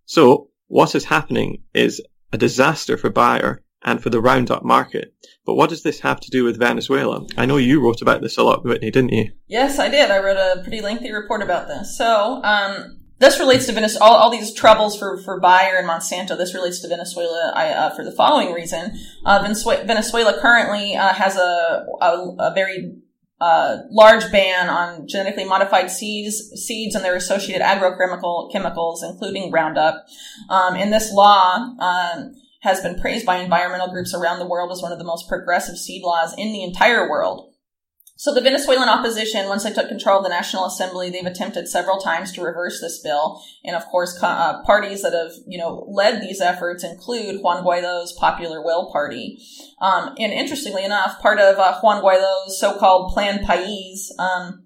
So 0.05 0.49
what 0.67 0.95
is 0.95 1.05
happening 1.05 1.63
is 1.73 2.01
a 2.31 2.37
disaster 2.37 2.97
for 2.97 3.09
Bayer 3.09 3.63
and 3.81 4.01
for 4.01 4.09
the 4.09 4.19
Roundup 4.19 4.63
market. 4.63 5.13
But 5.45 5.55
what 5.55 5.69
does 5.69 5.83
this 5.83 5.99
have 5.99 6.19
to 6.21 6.31
do 6.31 6.43
with 6.43 6.59
Venezuela? 6.59 7.25
I 7.37 7.45
know 7.45 7.57
you 7.57 7.81
wrote 7.81 8.01
about 8.01 8.21
this 8.21 8.37
a 8.37 8.43
lot, 8.43 8.65
Whitney, 8.65 8.91
didn't 8.91 9.13
you? 9.13 9.31
Yes, 9.47 9.79
I 9.79 9.89
did. 9.89 10.09
I 10.09 10.19
wrote 10.19 10.37
a 10.37 10.61
pretty 10.63 10.81
lengthy 10.81 11.11
report 11.11 11.43
about 11.43 11.67
this. 11.67 11.97
So, 11.97 12.41
um, 12.43 12.99
this 13.19 13.39
relates 13.39 13.65
to 13.67 13.71
Venezuela, 13.71 14.05
all, 14.05 14.15
all, 14.15 14.29
these 14.29 14.53
troubles 14.53 14.97
for, 14.97 15.21
for 15.23 15.39
Bayer 15.39 15.77
and 15.77 15.87
Monsanto. 15.87 16.37
This 16.37 16.53
relates 16.53 16.79
to 16.81 16.87
Venezuela 16.87 17.53
uh, 17.55 17.89
for 17.95 18.03
the 18.03 18.11
following 18.11 18.53
reason. 18.53 18.97
Uh, 19.25 19.41
Venezuela 19.41 20.39
currently 20.41 20.95
uh, 20.95 21.13
has 21.13 21.37
a, 21.37 21.85
a, 22.01 22.35
a 22.39 22.53
very 22.53 22.97
uh, 23.39 23.77
large 23.89 24.29
ban 24.31 24.69
on 24.69 25.07
genetically 25.07 25.45
modified 25.45 25.91
seeds, 25.91 26.51
seeds 26.55 26.95
and 26.95 27.03
their 27.03 27.15
associated 27.15 27.61
agrochemical 27.61 28.51
chemicals, 28.51 29.03
including 29.03 29.51
Roundup. 29.51 30.05
Um, 30.49 30.75
and 30.75 30.91
this 30.91 31.11
law 31.11 31.55
um, 31.79 32.35
has 32.61 32.81
been 32.81 32.99
praised 32.99 33.25
by 33.25 33.37
environmental 33.37 33.91
groups 33.91 34.13
around 34.13 34.39
the 34.39 34.47
world 34.47 34.71
as 34.71 34.81
one 34.81 34.91
of 34.91 34.97
the 34.97 35.05
most 35.05 35.27
progressive 35.29 35.77
seed 35.77 36.01
laws 36.03 36.33
in 36.37 36.51
the 36.51 36.63
entire 36.63 37.09
world. 37.09 37.53
So 38.17 38.33
the 38.33 38.39
Venezuelan 38.41 38.87
opposition, 38.87 39.49
once 39.49 39.63
they 39.63 39.73
took 39.73 39.89
control 39.89 40.19
of 40.19 40.23
the 40.23 40.29
National 40.29 40.65
Assembly, 40.65 41.09
they've 41.09 41.25
attempted 41.25 41.67
several 41.67 41.99
times 41.99 42.31
to 42.31 42.41
reverse 42.41 42.79
this 42.79 42.99
bill. 42.99 43.41
And 43.65 43.75
of 43.75 43.85
course, 43.87 44.17
uh, 44.23 44.63
parties 44.63 45.01
that 45.01 45.11
have, 45.11 45.33
you 45.45 45.57
know, 45.57 45.85
led 45.89 46.21
these 46.21 46.39
efforts 46.39 46.85
include 46.85 47.41
Juan 47.41 47.61
Guaido's 47.63 48.13
Popular 48.13 48.63
Will 48.63 48.89
Party. 48.89 49.37
Um, 49.81 50.15
and 50.17 50.31
interestingly 50.31 50.85
enough, 50.85 51.19
part 51.21 51.39
of 51.39 51.59
uh, 51.59 51.79
Juan 51.81 52.01
Guaido's 52.01 52.57
so-called 52.57 53.11
Plan 53.11 53.39
País, 53.43 54.17
um, 54.17 54.63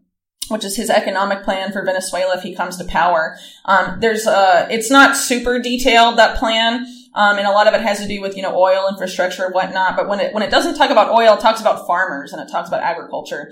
which 0.50 0.64
is 0.64 0.78
his 0.78 0.92
economic 0.92 1.44
plan 1.44 1.72
for 1.72 1.84
Venezuela 1.84 2.38
if 2.38 2.44
he 2.44 2.56
comes 2.56 2.78
to 2.78 2.84
power. 2.84 3.36
Um, 3.66 4.00
there's, 4.00 4.28
uh, 4.28 4.68
it's 4.70 4.92
not 4.92 5.18
super 5.18 5.60
detailed, 5.60 6.20
that 6.20 6.38
plan. 6.38 6.86
Um, 7.16 7.38
and 7.38 7.48
a 7.48 7.52
lot 7.52 7.68
of 7.68 7.74
it 7.74 7.82
has 7.82 8.00
to 8.00 8.08
do 8.08 8.22
with, 8.22 8.38
you 8.38 8.44
know, 8.44 8.56
oil 8.56 8.88
infrastructure 8.88 9.46
and 9.46 9.54
whatnot. 9.54 9.96
But 9.96 10.08
when 10.08 10.20
it, 10.20 10.34
when 10.34 10.44
it 10.44 10.52
doesn't 10.52 10.76
talk 10.76 10.92
about 10.92 11.10
oil, 11.10 11.36
it 11.36 11.42
talks 11.42 11.62
about 11.62 11.88
farmers 11.88 12.34
and 12.34 12.42
it 12.42 12.52
talks 12.52 12.68
about 12.68 12.84
agriculture 12.84 13.52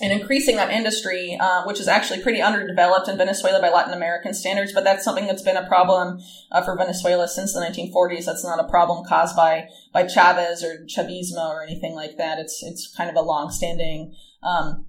and 0.00 0.12
increasing 0.12 0.56
that 0.56 0.72
industry, 0.72 1.36
uh, 1.40 1.64
which 1.66 1.78
is 1.78 1.86
actually 1.86 2.20
pretty 2.20 2.42
underdeveloped 2.42 3.08
in 3.08 3.16
Venezuela 3.16 3.60
by 3.60 3.70
Latin 3.70 3.94
American 3.94 4.34
standards. 4.34 4.72
But 4.72 4.84
that's 4.84 5.04
something 5.04 5.26
that's 5.26 5.42
been 5.42 5.56
a 5.56 5.66
problem 5.68 6.18
uh, 6.50 6.62
for 6.62 6.76
Venezuela 6.76 7.28
since 7.28 7.52
the 7.52 7.60
1940s. 7.60 8.24
That's 8.24 8.44
not 8.44 8.58
a 8.58 8.68
problem 8.68 9.04
caused 9.06 9.36
by 9.36 9.68
by 9.92 10.06
Chavez 10.06 10.64
or 10.64 10.84
Chavismo 10.86 11.48
or 11.48 11.62
anything 11.62 11.94
like 11.94 12.16
that. 12.18 12.38
It's 12.38 12.62
it's 12.62 12.92
kind 12.96 13.08
of 13.08 13.16
a 13.16 13.22
long-standing 13.22 14.14
um, 14.42 14.86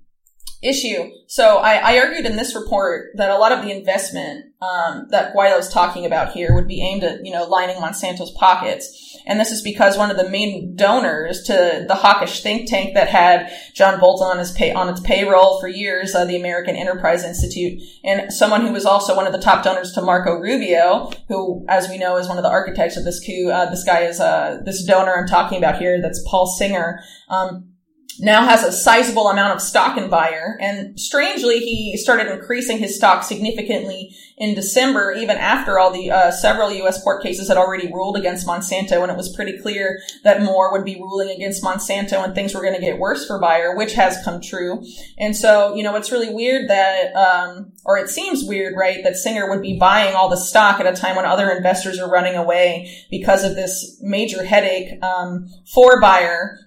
issue. 0.65 1.11
So 1.27 1.57
I, 1.57 1.93
I, 1.93 1.99
argued 1.99 2.25
in 2.25 2.35
this 2.35 2.55
report 2.55 3.11
that 3.15 3.29
a 3.29 3.37
lot 3.37 3.51
of 3.51 3.63
the 3.63 3.71
investment 3.71 4.45
um, 4.61 5.07
that 5.09 5.33
Guaido's 5.33 5.69
talking 5.69 6.05
about 6.05 6.33
here 6.33 6.53
would 6.53 6.67
be 6.67 6.81
aimed 6.81 7.03
at, 7.03 7.25
you 7.25 7.31
know, 7.31 7.45
lining 7.45 7.77
Monsanto's 7.77 8.31
pockets. 8.31 9.17
And 9.25 9.39
this 9.39 9.51
is 9.51 9.61
because 9.61 9.97
one 9.97 10.11
of 10.11 10.17
the 10.17 10.29
main 10.29 10.75
donors 10.75 11.43
to 11.43 11.85
the 11.87 11.95
hawkish 11.95 12.41
think 12.43 12.69
tank 12.69 12.93
that 12.93 13.09
had 13.09 13.51
John 13.73 13.99
Bolton 13.99 14.27
on 14.27 14.37
his 14.37 14.51
pay, 14.51 14.71
on 14.71 14.89
its 14.89 14.99
payroll 15.01 15.59
for 15.59 15.67
years, 15.67 16.13
uh, 16.13 16.25
the 16.25 16.35
American 16.35 16.75
Enterprise 16.75 17.23
Institute, 17.23 17.81
and 18.03 18.31
someone 18.31 18.61
who 18.61 18.71
was 18.71 18.85
also 18.85 19.15
one 19.15 19.27
of 19.27 19.33
the 19.33 19.39
top 19.39 19.63
donors 19.63 19.93
to 19.93 20.01
Marco 20.01 20.35
Rubio, 20.35 21.11
who, 21.27 21.65
as 21.69 21.89
we 21.89 21.97
know, 21.97 22.17
is 22.17 22.27
one 22.27 22.37
of 22.37 22.43
the 22.43 22.49
architects 22.49 22.97
of 22.97 23.03
this 23.03 23.23
coup. 23.23 23.49
Uh, 23.49 23.69
this 23.69 23.83
guy 23.83 24.01
is 24.01 24.19
uh, 24.19 24.61
this 24.63 24.83
donor 24.83 25.15
I'm 25.15 25.27
talking 25.27 25.57
about 25.57 25.79
here. 25.79 26.01
That's 26.01 26.23
Paul 26.27 26.47
Singer. 26.47 27.01
Um, 27.29 27.74
now 28.19 28.45
has 28.45 28.63
a 28.63 28.71
sizable 28.71 29.27
amount 29.27 29.53
of 29.53 29.61
stock 29.61 29.97
in 29.97 30.09
Bayer. 30.09 30.57
And 30.61 30.99
strangely, 30.99 31.59
he 31.59 31.97
started 31.97 32.31
increasing 32.31 32.77
his 32.77 32.95
stock 32.95 33.23
significantly 33.23 34.15
in 34.37 34.53
December, 34.53 35.13
even 35.13 35.37
after 35.37 35.79
all 35.79 35.91
the 35.91 36.11
uh, 36.11 36.31
several 36.31 36.71
U.S. 36.71 37.01
court 37.01 37.23
cases 37.23 37.47
had 37.47 37.57
already 37.57 37.87
ruled 37.87 38.17
against 38.17 38.45
Monsanto, 38.45 39.01
and 39.01 39.11
it 39.11 39.17
was 39.17 39.33
pretty 39.33 39.57
clear 39.59 40.01
that 40.23 40.41
more 40.41 40.71
would 40.73 40.83
be 40.83 40.95
ruling 40.95 41.29
against 41.29 41.63
Monsanto, 41.63 42.23
and 42.23 42.35
things 42.35 42.53
were 42.53 42.61
going 42.61 42.75
to 42.75 42.81
get 42.81 42.99
worse 42.99 43.25
for 43.25 43.39
Bayer, 43.39 43.75
which 43.75 43.93
has 43.93 44.21
come 44.23 44.41
true. 44.41 44.83
And 45.17 45.35
so, 45.35 45.73
you 45.75 45.83
know, 45.83 45.95
it's 45.95 46.11
really 46.11 46.33
weird 46.33 46.69
that, 46.69 47.15
um, 47.15 47.71
or 47.85 47.97
it 47.97 48.09
seems 48.09 48.43
weird, 48.43 48.75
right, 48.75 49.03
that 49.03 49.15
Singer 49.15 49.49
would 49.49 49.61
be 49.61 49.77
buying 49.77 50.15
all 50.15 50.29
the 50.29 50.37
stock 50.37 50.79
at 50.81 50.87
a 50.87 50.99
time 50.99 51.15
when 51.15 51.25
other 51.25 51.49
investors 51.49 51.99
are 51.99 52.09
running 52.09 52.35
away 52.35 52.93
because 53.09 53.43
of 53.45 53.55
this 53.55 53.97
major 54.01 54.43
headache 54.43 55.01
um, 55.01 55.49
for 55.65 56.01
Bayer 56.01 56.64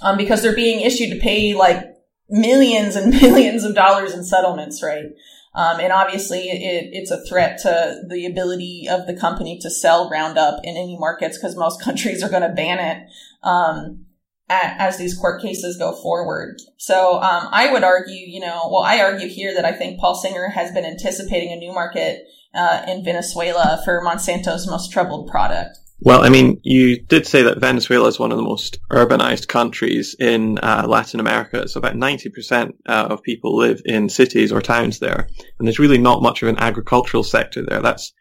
um, 0.00 0.16
because 0.16 0.42
they're 0.42 0.54
being 0.54 0.80
issued 0.80 1.10
to 1.10 1.20
pay 1.20 1.54
like 1.54 1.82
millions 2.28 2.96
and 2.96 3.10
millions 3.22 3.64
of 3.64 3.74
dollars 3.74 4.14
in 4.14 4.24
settlements, 4.24 4.82
right? 4.82 5.06
Um, 5.54 5.80
and 5.80 5.92
obviously 5.92 6.50
it, 6.50 6.90
it's 6.92 7.10
a 7.10 7.24
threat 7.24 7.58
to 7.62 8.02
the 8.08 8.26
ability 8.26 8.86
of 8.90 9.06
the 9.06 9.16
company 9.16 9.58
to 9.60 9.70
sell 9.70 10.10
Roundup 10.10 10.60
in 10.64 10.76
any 10.76 10.98
markets 10.98 11.38
because 11.38 11.56
most 11.56 11.82
countries 11.84 12.22
are 12.22 12.28
going 12.28 12.42
to 12.42 12.50
ban 12.50 12.78
it. 12.78 13.08
Um, 13.42 14.06
as 14.48 14.96
these 14.96 15.18
court 15.18 15.42
cases 15.42 15.76
go 15.76 15.92
forward. 15.92 16.60
So, 16.76 17.14
um, 17.20 17.48
I 17.50 17.72
would 17.72 17.82
argue, 17.82 18.14
you 18.14 18.38
know, 18.38 18.68
well, 18.70 18.84
I 18.84 19.00
argue 19.00 19.26
here 19.26 19.52
that 19.52 19.64
I 19.64 19.72
think 19.72 19.98
Paul 19.98 20.14
Singer 20.14 20.50
has 20.50 20.70
been 20.70 20.84
anticipating 20.84 21.50
a 21.50 21.56
new 21.56 21.72
market, 21.72 22.22
uh, 22.54 22.82
in 22.88 23.04
Venezuela 23.04 23.80
for 23.84 24.00
Monsanto's 24.02 24.66
most 24.66 24.92
troubled 24.92 25.28
product. 25.28 25.78
Well, 26.00 26.22
I 26.22 26.28
mean, 26.28 26.60
you 26.62 27.00
did 27.00 27.26
say 27.26 27.42
that 27.42 27.58
Venezuela 27.58 28.08
is 28.08 28.18
one 28.18 28.30
of 28.30 28.36
the 28.36 28.42
most 28.42 28.78
urbanized 28.90 29.48
countries 29.48 30.14
in 30.18 30.58
uh, 30.58 30.84
Latin 30.86 31.20
America. 31.20 31.66
So 31.68 31.78
about 31.78 31.94
90% 31.94 32.74
uh, 32.86 33.08
of 33.10 33.22
people 33.22 33.56
live 33.56 33.80
in 33.86 34.10
cities 34.10 34.52
or 34.52 34.60
towns 34.60 34.98
there. 34.98 35.26
And 35.58 35.66
there's 35.66 35.78
really 35.78 35.98
not 35.98 36.22
much 36.22 36.42
of 36.42 36.48
an 36.48 36.58
agricultural 36.58 37.22
sector 37.22 37.64
there. 37.64 37.80
That's 37.80 38.12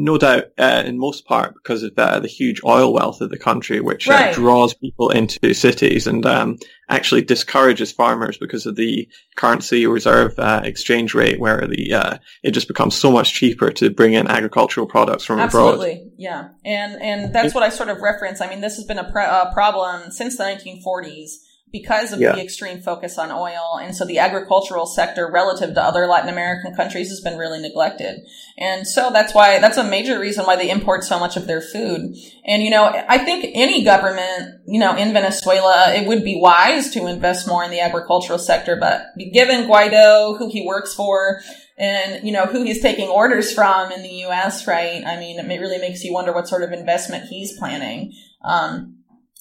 no 0.00 0.16
doubt, 0.16 0.44
uh, 0.58 0.82
in 0.86 0.98
most 0.98 1.26
part, 1.26 1.52
because 1.54 1.82
of 1.82 1.92
uh, 1.98 2.18
the 2.20 2.26
huge 2.28 2.60
oil 2.64 2.92
wealth 2.92 3.20
of 3.20 3.28
the 3.28 3.38
country, 3.38 3.80
which 3.80 4.08
uh, 4.08 4.12
right. 4.12 4.30
uh, 4.30 4.34
draws 4.34 4.72
people 4.72 5.10
into 5.10 5.52
cities 5.52 6.06
and 6.06 6.24
um, 6.24 6.56
actually 6.88 7.20
discourages 7.20 7.92
farmers 7.92 8.38
because 8.38 8.64
of 8.64 8.76
the 8.76 9.06
currency 9.36 9.86
reserve 9.86 10.32
uh, 10.38 10.62
exchange 10.64 11.14
rate, 11.14 11.38
where 11.38 11.66
the 11.66 11.92
uh, 11.92 12.16
it 12.42 12.52
just 12.52 12.66
becomes 12.66 12.94
so 12.94 13.12
much 13.12 13.34
cheaper 13.34 13.70
to 13.70 13.90
bring 13.90 14.14
in 14.14 14.26
agricultural 14.26 14.86
products 14.86 15.24
from 15.24 15.38
abroad. 15.38 15.74
Absolutely. 15.74 15.92
abroad. 15.92 16.12
yeah, 16.16 16.48
and 16.64 17.02
and 17.02 17.34
that's 17.34 17.54
what 17.54 17.62
I 17.62 17.68
sort 17.68 17.90
of 17.90 18.00
reference. 18.00 18.40
I 18.40 18.48
mean, 18.48 18.62
this 18.62 18.76
has 18.76 18.86
been 18.86 18.98
a, 18.98 19.02
a 19.02 19.50
problem 19.52 20.10
since 20.10 20.38
the 20.38 20.44
1940s 20.44 21.30
because 21.72 22.12
of 22.12 22.20
yeah. 22.20 22.32
the 22.32 22.42
extreme 22.42 22.80
focus 22.80 23.18
on 23.18 23.30
oil. 23.30 23.78
And 23.80 23.94
so 23.94 24.04
the 24.04 24.18
agricultural 24.18 24.86
sector 24.86 25.30
relative 25.30 25.74
to 25.74 25.82
other 25.82 26.06
Latin 26.06 26.28
American 26.28 26.74
countries 26.74 27.08
has 27.10 27.20
been 27.20 27.38
really 27.38 27.60
neglected. 27.60 28.20
And 28.58 28.86
so 28.86 29.10
that's 29.12 29.34
why, 29.34 29.58
that's 29.60 29.76
a 29.76 29.84
major 29.84 30.18
reason 30.18 30.44
why 30.46 30.56
they 30.56 30.70
import 30.70 31.04
so 31.04 31.18
much 31.18 31.36
of 31.36 31.46
their 31.46 31.60
food. 31.60 32.14
And, 32.44 32.62
you 32.62 32.70
know, 32.70 32.84
I 33.08 33.18
think 33.18 33.46
any 33.54 33.84
government, 33.84 34.60
you 34.66 34.80
know, 34.80 34.96
in 34.96 35.12
Venezuela, 35.12 35.92
it 35.94 36.08
would 36.08 36.24
be 36.24 36.40
wise 36.40 36.90
to 36.90 37.06
invest 37.06 37.46
more 37.46 37.62
in 37.62 37.70
the 37.70 37.80
agricultural 37.80 38.38
sector. 38.38 38.76
But 38.76 39.06
given 39.32 39.68
Guaido, 39.68 40.38
who 40.38 40.50
he 40.50 40.66
works 40.66 40.94
for, 40.94 41.40
and 41.78 42.26
you 42.26 42.30
know 42.30 42.44
who 42.44 42.62
he's 42.62 42.82
taking 42.82 43.08
orders 43.08 43.54
from 43.54 43.90
in 43.90 44.02
the 44.02 44.08
U.S. 44.26 44.66
Right? 44.66 45.02
I 45.02 45.18
mean, 45.18 45.38
it 45.38 45.60
really 45.60 45.78
makes 45.78 46.04
you 46.04 46.12
wonder 46.12 46.30
what 46.30 46.46
sort 46.46 46.62
of 46.62 46.72
investment 46.72 47.24
he's 47.30 47.58
planning. 47.58 48.12
Um, 48.44 48.98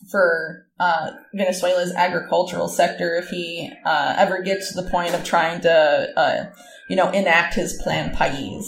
for 0.10 0.69
uh, 0.80 1.12
Venezuela's 1.34 1.94
agricultural 1.94 2.68
sector 2.68 3.16
if 3.16 3.30
he 3.30 3.72
uh, 3.86 4.16
ever 4.18 4.42
gets 4.42 4.74
to 4.74 4.82
the 4.82 4.90
point 4.90 5.14
of 5.14 5.24
trying 5.24 5.62
to, 5.62 6.10
uh, 6.16 6.46
you 6.90 6.96
know, 6.96 7.10
enact 7.12 7.56
his 7.56 7.74
Plan 7.82 8.16
País. 8.16 8.66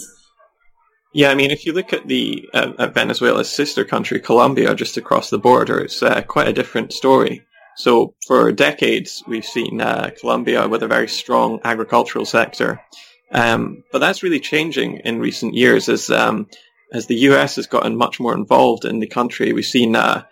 Yeah, 1.14 1.30
I 1.30 1.34
mean, 1.34 1.50
if 1.50 1.66
you 1.66 1.72
look 1.72 1.92
at 1.92 2.08
the 2.08 2.48
uh, 2.54 2.72
at 2.78 2.94
Venezuela's 2.94 3.50
sister 3.50 3.84
country, 3.84 4.18
Colombia, 4.18 4.74
just 4.74 4.96
across 4.96 5.28
the 5.28 5.38
border, 5.38 5.78
it's 5.78 6.02
uh, 6.02 6.22
quite 6.22 6.48
a 6.48 6.54
different 6.54 6.92
story. 6.92 7.42
So 7.76 8.14
for 8.26 8.52
decades, 8.52 9.22
we've 9.26 9.44
seen 9.44 9.80
uh, 9.80 10.10
Colombia 10.18 10.68
with 10.68 10.82
a 10.82 10.88
very 10.88 11.08
strong 11.08 11.60
agricultural 11.64 12.24
sector, 12.24 12.80
um, 13.30 13.82
but 13.92 13.98
that's 13.98 14.22
really 14.22 14.40
changing 14.40 14.98
in 15.04 15.20
recent 15.20 15.54
years 15.54 15.88
as 15.88 16.10
um, 16.10 16.48
as 16.92 17.06
the 17.06 17.16
U.S. 17.16 17.56
has 17.56 17.66
gotten 17.66 17.96
much 17.96 18.18
more 18.18 18.34
involved 18.34 18.84
in 18.84 19.00
the 19.00 19.06
country. 19.06 19.52
We've 19.52 19.64
seen 19.64 19.96
uh, 19.96 20.24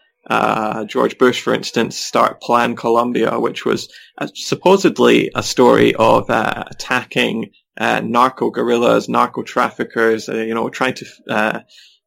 George 0.86 1.18
Bush, 1.18 1.40
for 1.40 1.54
instance, 1.54 1.96
start 1.96 2.40
Plan 2.40 2.76
Colombia, 2.76 3.38
which 3.38 3.64
was 3.64 3.88
uh, 4.18 4.28
supposedly 4.34 5.30
a 5.34 5.42
story 5.42 5.94
of 5.94 6.28
uh, 6.28 6.64
attacking 6.70 7.50
uh, 7.78 8.00
narco 8.00 8.50
guerrillas, 8.50 9.08
narco 9.08 9.42
traffickers, 9.42 10.28
uh, 10.28 10.34
you 10.34 10.54
know, 10.54 10.68
trying 10.68 10.94
to 10.94 11.06
uh, 11.28 11.60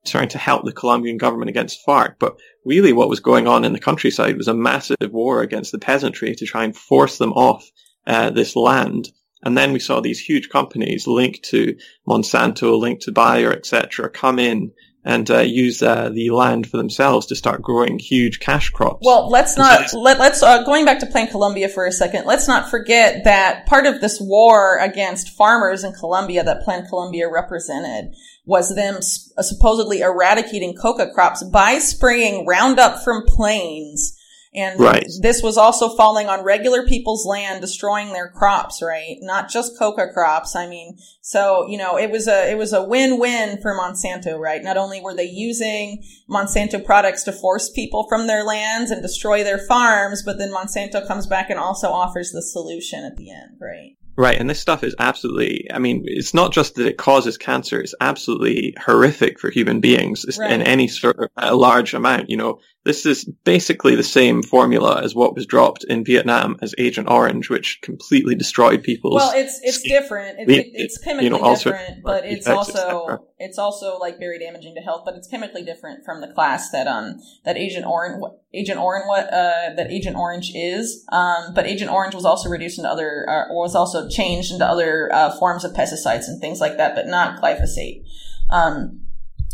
trying 0.06 0.28
to 0.30 0.38
help 0.38 0.66
the 0.66 0.74
Colombian 0.74 1.18
government 1.18 1.50
against 1.50 1.86
FARC. 1.88 2.16
But 2.20 2.38
really, 2.66 2.94
what 2.94 3.10
was 3.10 3.20
going 3.20 3.48
on 3.48 3.64
in 3.64 3.74
the 3.74 3.80
countryside 3.80 4.38
was 4.38 4.48
a 4.48 4.54
massive 4.54 5.12
war 5.12 5.42
against 5.42 5.72
the 5.72 5.80
peasantry 5.80 6.36
to 6.36 6.46
try 6.46 6.64
and 6.64 6.76
force 6.76 7.18
them 7.18 7.34
off 7.34 7.70
this 8.06 8.56
land. 8.56 9.10
And 9.46 9.58
then 9.58 9.74
we 9.74 9.80
saw 9.80 10.00
these 10.00 10.20
huge 10.20 10.50
companies 10.50 11.06
linked 11.08 11.44
to 11.50 11.76
Monsanto, 12.08 12.78
linked 12.80 13.04
to 13.04 13.12
Bayer, 13.12 13.52
etc., 13.52 14.10
come 14.10 14.40
in 14.40 14.72
and 15.06 15.30
uh, 15.30 15.40
use 15.40 15.82
uh, 15.82 16.10
the 16.10 16.30
land 16.30 16.68
for 16.68 16.78
themselves 16.78 17.26
to 17.28 17.36
start 17.36 17.62
growing 17.62 18.00
huge 18.00 18.40
cash 18.40 18.70
crops. 18.70 19.06
Well, 19.06 19.30
let's 19.30 19.58
not 19.58 19.90
so 19.90 20.00
let, 20.00 20.20
us 20.20 20.42
uh, 20.42 20.64
going 20.64 20.86
back 20.86 21.00
to 21.00 21.06
Plan 21.06 21.28
Colombia 21.28 21.68
for 21.70 21.86
a 21.86 21.92
second. 21.92 22.26
Let's 22.26 22.48
not 22.48 22.70
forget 22.70 23.24
that 23.26 23.66
part 23.66 23.86
of 23.86 24.02
this 24.02 24.20
war 24.22 24.78
against 24.80 25.30
farmers 25.30 25.84
in 25.84 25.94
Colombia 25.94 26.44
that 26.44 26.64
Plan 26.64 26.86
Colombia 26.88 27.30
represented 27.30 28.16
was 28.46 28.76
them 28.76 28.98
supposedly 29.02 30.02
eradicating 30.02 30.76
coca 30.76 31.10
crops 31.14 31.44
by 31.44 31.80
spraying 31.80 32.46
Roundup 32.46 33.04
from 33.04 33.26
planes 33.26 34.18
and 34.56 34.80
right. 34.80 35.08
this 35.22 35.42
was 35.42 35.58
also 35.58 35.90
falling 35.96 36.28
on 36.28 36.44
regular 36.44 36.86
people's 36.86 37.26
land, 37.26 37.62
destroying 37.62 38.14
their 38.14 38.30
crops, 38.30 38.82
right? 38.82 39.18
Not 39.22 39.50
just 39.50 39.78
coca 39.80 40.08
crops. 40.14 40.56
I 40.56 40.68
mean, 40.68 40.98
so, 41.22 41.68
you 41.68 41.78
know, 41.78 41.98
it 41.98 42.12
was 42.12 42.28
a, 42.28 42.52
it 42.52 42.58
was 42.58 42.74
a 42.74 42.84
win-win 42.84 43.62
for 43.62 43.78
Monsanto, 43.78 44.38
right? 44.38 44.64
Not 44.64 44.78
only 44.78 45.02
were 45.02 45.16
they 45.16 45.24
using 45.26 46.04
Monsanto 46.30 46.84
products 46.84 47.24
to 47.24 47.32
force 47.32 47.70
people 47.70 48.06
from 48.08 48.28
their 48.28 48.44
lands 48.44 48.92
and 48.92 49.02
destroy 49.02 49.44
their 49.44 49.58
farms, 49.58 50.22
but 50.24 50.38
then 50.38 50.52
Monsanto 50.52 51.06
comes 51.08 51.26
back 51.26 51.50
and 51.50 51.60
also 51.60 51.90
offers 51.90 52.32
the 52.32 52.42
solution 52.42 53.04
at 53.04 53.18
the 53.18 53.32
end, 53.32 53.58
right? 53.60 53.98
Right, 54.16 54.40
and 54.40 54.48
this 54.48 54.60
stuff 54.60 54.84
is 54.84 54.96
absolutely, 55.00 55.68
I 55.74 55.80
mean, 55.80 56.04
it's 56.06 56.36
not 56.36 56.54
just 56.54 56.76
that 56.76 56.86
it 56.86 56.98
causes 56.98 57.36
cancer, 57.36 57.82
it's 57.82 57.96
absolutely 58.00 58.76
horrific 58.80 59.40
for 59.40 59.50
human 59.50 59.80
beings 59.80 60.24
right. 60.38 60.52
in 60.52 60.62
any 60.62 60.88
sort 60.88 61.18
of 61.18 61.30
a 61.36 61.56
large 61.56 61.96
amount. 61.96 62.30
You 62.30 62.38
know, 62.38 62.60
this 62.86 63.06
is 63.06 63.26
basically 63.46 63.96
the 63.96 64.04
same 64.04 64.44
formula 64.44 65.02
as 65.02 65.16
what 65.16 65.36
was 65.36 65.46
dropped 65.46 65.86
in 65.86 66.04
Vietnam 66.04 66.58
as 66.62 66.76
Agent 66.78 67.10
Orange, 67.10 67.50
which 67.50 67.80
completely 67.82 68.36
destroyed 68.36 68.84
people's. 68.84 69.16
Well, 69.16 69.32
it's 69.36 69.60
it's 69.64 69.78
skin. 69.80 70.02
different. 70.02 70.38
It's, 70.40 70.70
it's 70.74 70.98
chemically 70.98 71.26
you 71.26 71.30
know, 71.30 71.56
different, 71.56 72.04
but 72.04 72.26
it's 72.26 72.46
also 72.46 73.26
it's 73.38 73.58
also 73.58 73.98
like 74.00 74.20
very 74.20 74.38
damaging 74.38 74.76
to 74.76 74.82
health. 74.82 75.04
But 75.06 75.16
it's 75.16 75.28
chemically 75.28 75.64
different 75.64 76.04
from 76.04 76.20
the 76.20 76.28
class 76.28 76.72
that 76.72 76.88
um 76.88 77.22
that 77.46 77.56
Agent 77.56 77.86
Orange 77.86 78.22
Agent 78.54 78.80
Orange 78.80 79.06
what 79.08 79.28
uh 79.28 79.74
that 79.76 79.88
Agent 79.90 80.18
Orange 80.18 80.52
is. 80.54 81.06
Um, 81.10 81.54
but 81.54 81.66
Agent 81.66 81.90
Orange 81.90 82.16
was 82.16 82.26
also 82.26 82.50
reduced 82.50 82.80
into 82.80 82.90
other 82.90 83.26
uh, 83.32 83.48
or 83.50 83.62
was 83.62 83.76
also 83.76 84.10
changed 84.10 84.52
into 84.52 84.66
other 84.66 85.10
uh, 85.14 85.32
forms 85.40 85.64
of 85.64 85.72
pesticides 85.72 86.28
and 86.28 86.42
things 86.42 86.60
like 86.60 86.76
that, 86.78 86.96
but 86.96 87.08
not 87.08 87.42
glyphosate. 87.42 88.04
Um, 88.50 89.03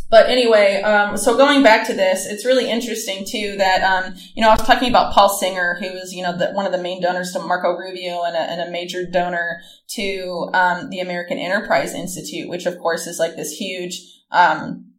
but 0.10 0.28
anyway, 0.28 0.82
um, 0.82 1.18
so 1.18 1.38
going 1.38 1.64
back 1.64 1.86
to 1.88 1.94
this, 1.94 2.26
it's 2.26 2.46
really 2.46 2.70
interesting 2.70 3.26
too 3.26 3.56
that, 3.58 3.84
um, 3.84 4.16
you 4.34 4.42
know, 4.42 4.50
I 4.50 4.56
was 4.56 4.66
talking 4.66 4.90
about 4.90 5.14
Paul 5.14 5.30
Singer, 5.30 5.78
who 5.80 5.92
was, 5.94 6.14
you 6.14 6.24
know, 6.24 6.38
the, 6.38 6.52
one 6.52 6.66
of 6.66 6.72
the 6.72 6.82
main 6.82 7.02
donors 7.02 7.32
to 7.34 7.40
Marco 7.40 7.78
Rubio 7.78 8.24
and 8.24 8.36
a, 8.36 8.40
and 8.40 8.62
a 8.62 8.72
major 8.72 9.06
donor 9.06 9.62
to, 9.90 10.50
um, 10.54 10.90
the 10.90 11.00
American 11.00 11.38
Enterprise 11.38 11.94
Institute, 11.94 12.50
which 12.50 12.66
of 12.66 12.80
course 12.80 13.06
is 13.08 13.20
like 13.20 13.36
this 13.36 13.52
huge, 13.52 14.02
um, 14.32 14.94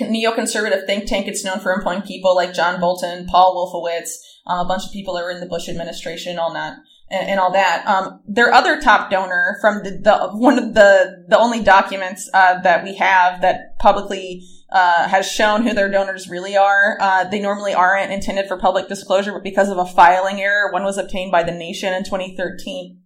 neoconservative 0.00 0.86
think 0.86 1.06
tank. 1.06 1.28
It's 1.28 1.44
known 1.44 1.60
for 1.60 1.72
employing 1.72 2.02
people 2.02 2.34
like 2.34 2.54
John 2.54 2.80
Bolton, 2.80 3.26
Paul 3.26 3.54
Wolfowitz, 3.54 4.10
um, 4.46 4.60
a 4.60 4.68
bunch 4.68 4.84
of 4.84 4.92
people 4.92 5.14
that 5.14 5.24
were 5.24 5.30
in 5.30 5.40
the 5.40 5.46
Bush 5.46 5.68
administration, 5.68 6.38
all 6.38 6.52
that 6.54 6.76
and, 7.12 7.30
and 7.30 7.40
all 7.40 7.52
that. 7.52 7.86
Um, 7.86 8.20
their 8.26 8.52
other 8.52 8.80
top 8.80 9.10
donor 9.10 9.58
from 9.60 9.82
the, 9.84 9.90
the 9.90 10.28
one 10.32 10.58
of 10.58 10.74
the 10.74 11.24
the 11.28 11.38
only 11.38 11.62
documents 11.62 12.28
uh, 12.34 12.60
that 12.60 12.82
we 12.82 12.96
have 12.96 13.42
that 13.42 13.78
publicly 13.78 14.42
uh, 14.72 15.06
has 15.08 15.30
shown 15.30 15.62
who 15.62 15.74
their 15.74 15.90
donors 15.90 16.28
really 16.28 16.56
are. 16.56 16.96
Uh, 17.00 17.24
they 17.24 17.40
normally 17.40 17.74
aren't 17.74 18.10
intended 18.10 18.48
for 18.48 18.56
public 18.56 18.88
disclosure, 18.88 19.32
but 19.32 19.44
because 19.44 19.68
of 19.68 19.78
a 19.78 19.86
filing 19.86 20.40
error, 20.40 20.72
one 20.72 20.82
was 20.82 20.96
obtained 20.96 21.30
by 21.30 21.42
the 21.42 21.52
Nation 21.52 21.92
in 21.92 22.04
2013. 22.04 22.98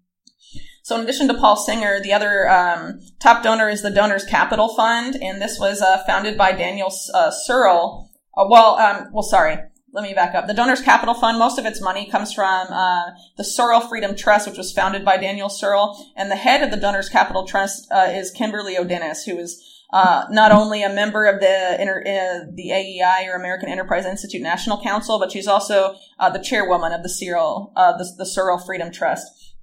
So 0.85 0.95
in 0.95 1.03
addition 1.03 1.27
to 1.27 1.35
Paul 1.35 1.57
Singer, 1.57 2.01
the 2.01 2.13
other 2.13 2.49
um, 2.49 3.01
top 3.21 3.43
donor 3.43 3.69
is 3.69 3.83
the 3.83 3.91
Donors 3.91 4.25
Capital 4.25 4.73
Fund, 4.77 5.17
and 5.21 5.43
this 5.43 5.59
was 5.59 5.83
uh, 5.83 6.05
founded 6.07 6.39
by 6.39 6.53
Daniel 6.53 6.93
uh, 7.13 7.33
Searle. 7.33 8.09
Uh, 8.37 8.45
well, 8.49 8.77
um, 8.77 9.09
well, 9.13 9.25
sorry 9.25 9.59
let 9.97 10.03
me 10.03 10.13
back 10.13 10.35
up. 10.35 10.47
The 10.47 10.53
Donors 10.53 10.83
Capital 10.83 11.15
Fund, 11.15 11.39
most 11.39 11.59
of 11.59 11.65
its 11.65 11.81
money 11.81 12.07
comes 12.11 12.31
from 12.31 12.67
uh, 12.69 13.13
the 13.39 13.43
Searle 13.43 13.81
Freedom 13.81 14.15
Trust, 14.15 14.47
which 14.47 14.59
was 14.59 14.71
founded 14.71 15.07
by 15.07 15.17
Daniel 15.17 15.49
Searle. 15.49 15.97
And 16.15 16.31
the 16.31 16.37
head 16.37 16.63
of 16.63 16.71
the 16.71 16.77
Donors 16.77 17.09
Capital 17.09 17.47
Trust 17.47 17.91
uh, 17.91 18.11
is 18.11 18.31
Kimberly 18.31 18.77
O. 18.77 18.85
Dennis, 18.85 19.25
who 19.25 19.39
is 19.39 19.59
uh, 19.95 20.27
not 20.31 20.53
only 20.53 20.83
a 20.83 20.91
member 20.91 21.25
of 21.25 21.41
the 21.41 21.81
inter, 21.81 22.01
uh, 22.01 22.53
the 22.55 22.73
AEI 22.73 23.27
or 23.27 23.37
American 23.37 23.71
Enterprise 23.71 24.05
Institute 24.05 24.43
National 24.43 24.83
Council, 24.83 25.19
but 25.19 25.33
she's 25.33 25.47
also 25.47 25.95
uh, 26.19 26.29
the 26.29 26.45
chairwoman 26.45 26.93
of 26.93 27.03
the 27.03 27.09
Searle, 27.09 27.73
uh, 27.75 27.97
the, 27.97 28.07
the 28.19 28.27
Searle 28.27 28.59
Freedom 28.59 28.93
Trust. 28.93 29.55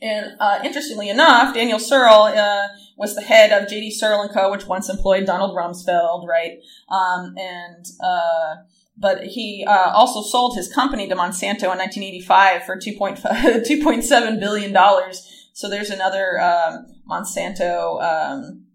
And 0.00 0.36
uh, 0.38 0.60
interestingly 0.64 1.08
enough, 1.08 1.54
Daniel 1.54 1.80
Searle 1.80 2.24
uh, 2.24 2.68
was 2.96 3.16
the 3.16 3.22
head 3.22 3.50
of 3.50 3.68
G.D. 3.68 3.90
Searle 3.90 4.22
and 4.22 4.30
Co., 4.32 4.48
which 4.52 4.66
once 4.66 4.88
employed 4.88 5.26
Donald 5.26 5.56
Rumsfeld, 5.56 6.28
right? 6.28 6.58
Um, 6.88 7.34
and 7.36 7.84
but 8.96 9.24
he 9.24 9.64
also 9.68 10.22
sold 10.22 10.56
his 10.56 10.72
company 10.72 11.08
to 11.08 11.14
Monsanto 11.14 11.64
in 11.72 11.78
1985 11.78 12.64
for 12.64 12.76
2.7 12.76 14.40
billion 14.40 14.72
dollars. 14.72 15.28
So 15.54 15.68
there's 15.68 15.90
another 15.90 16.40
um, 16.40 16.86
Monsanto. 17.08 18.02
Um, 18.02 18.66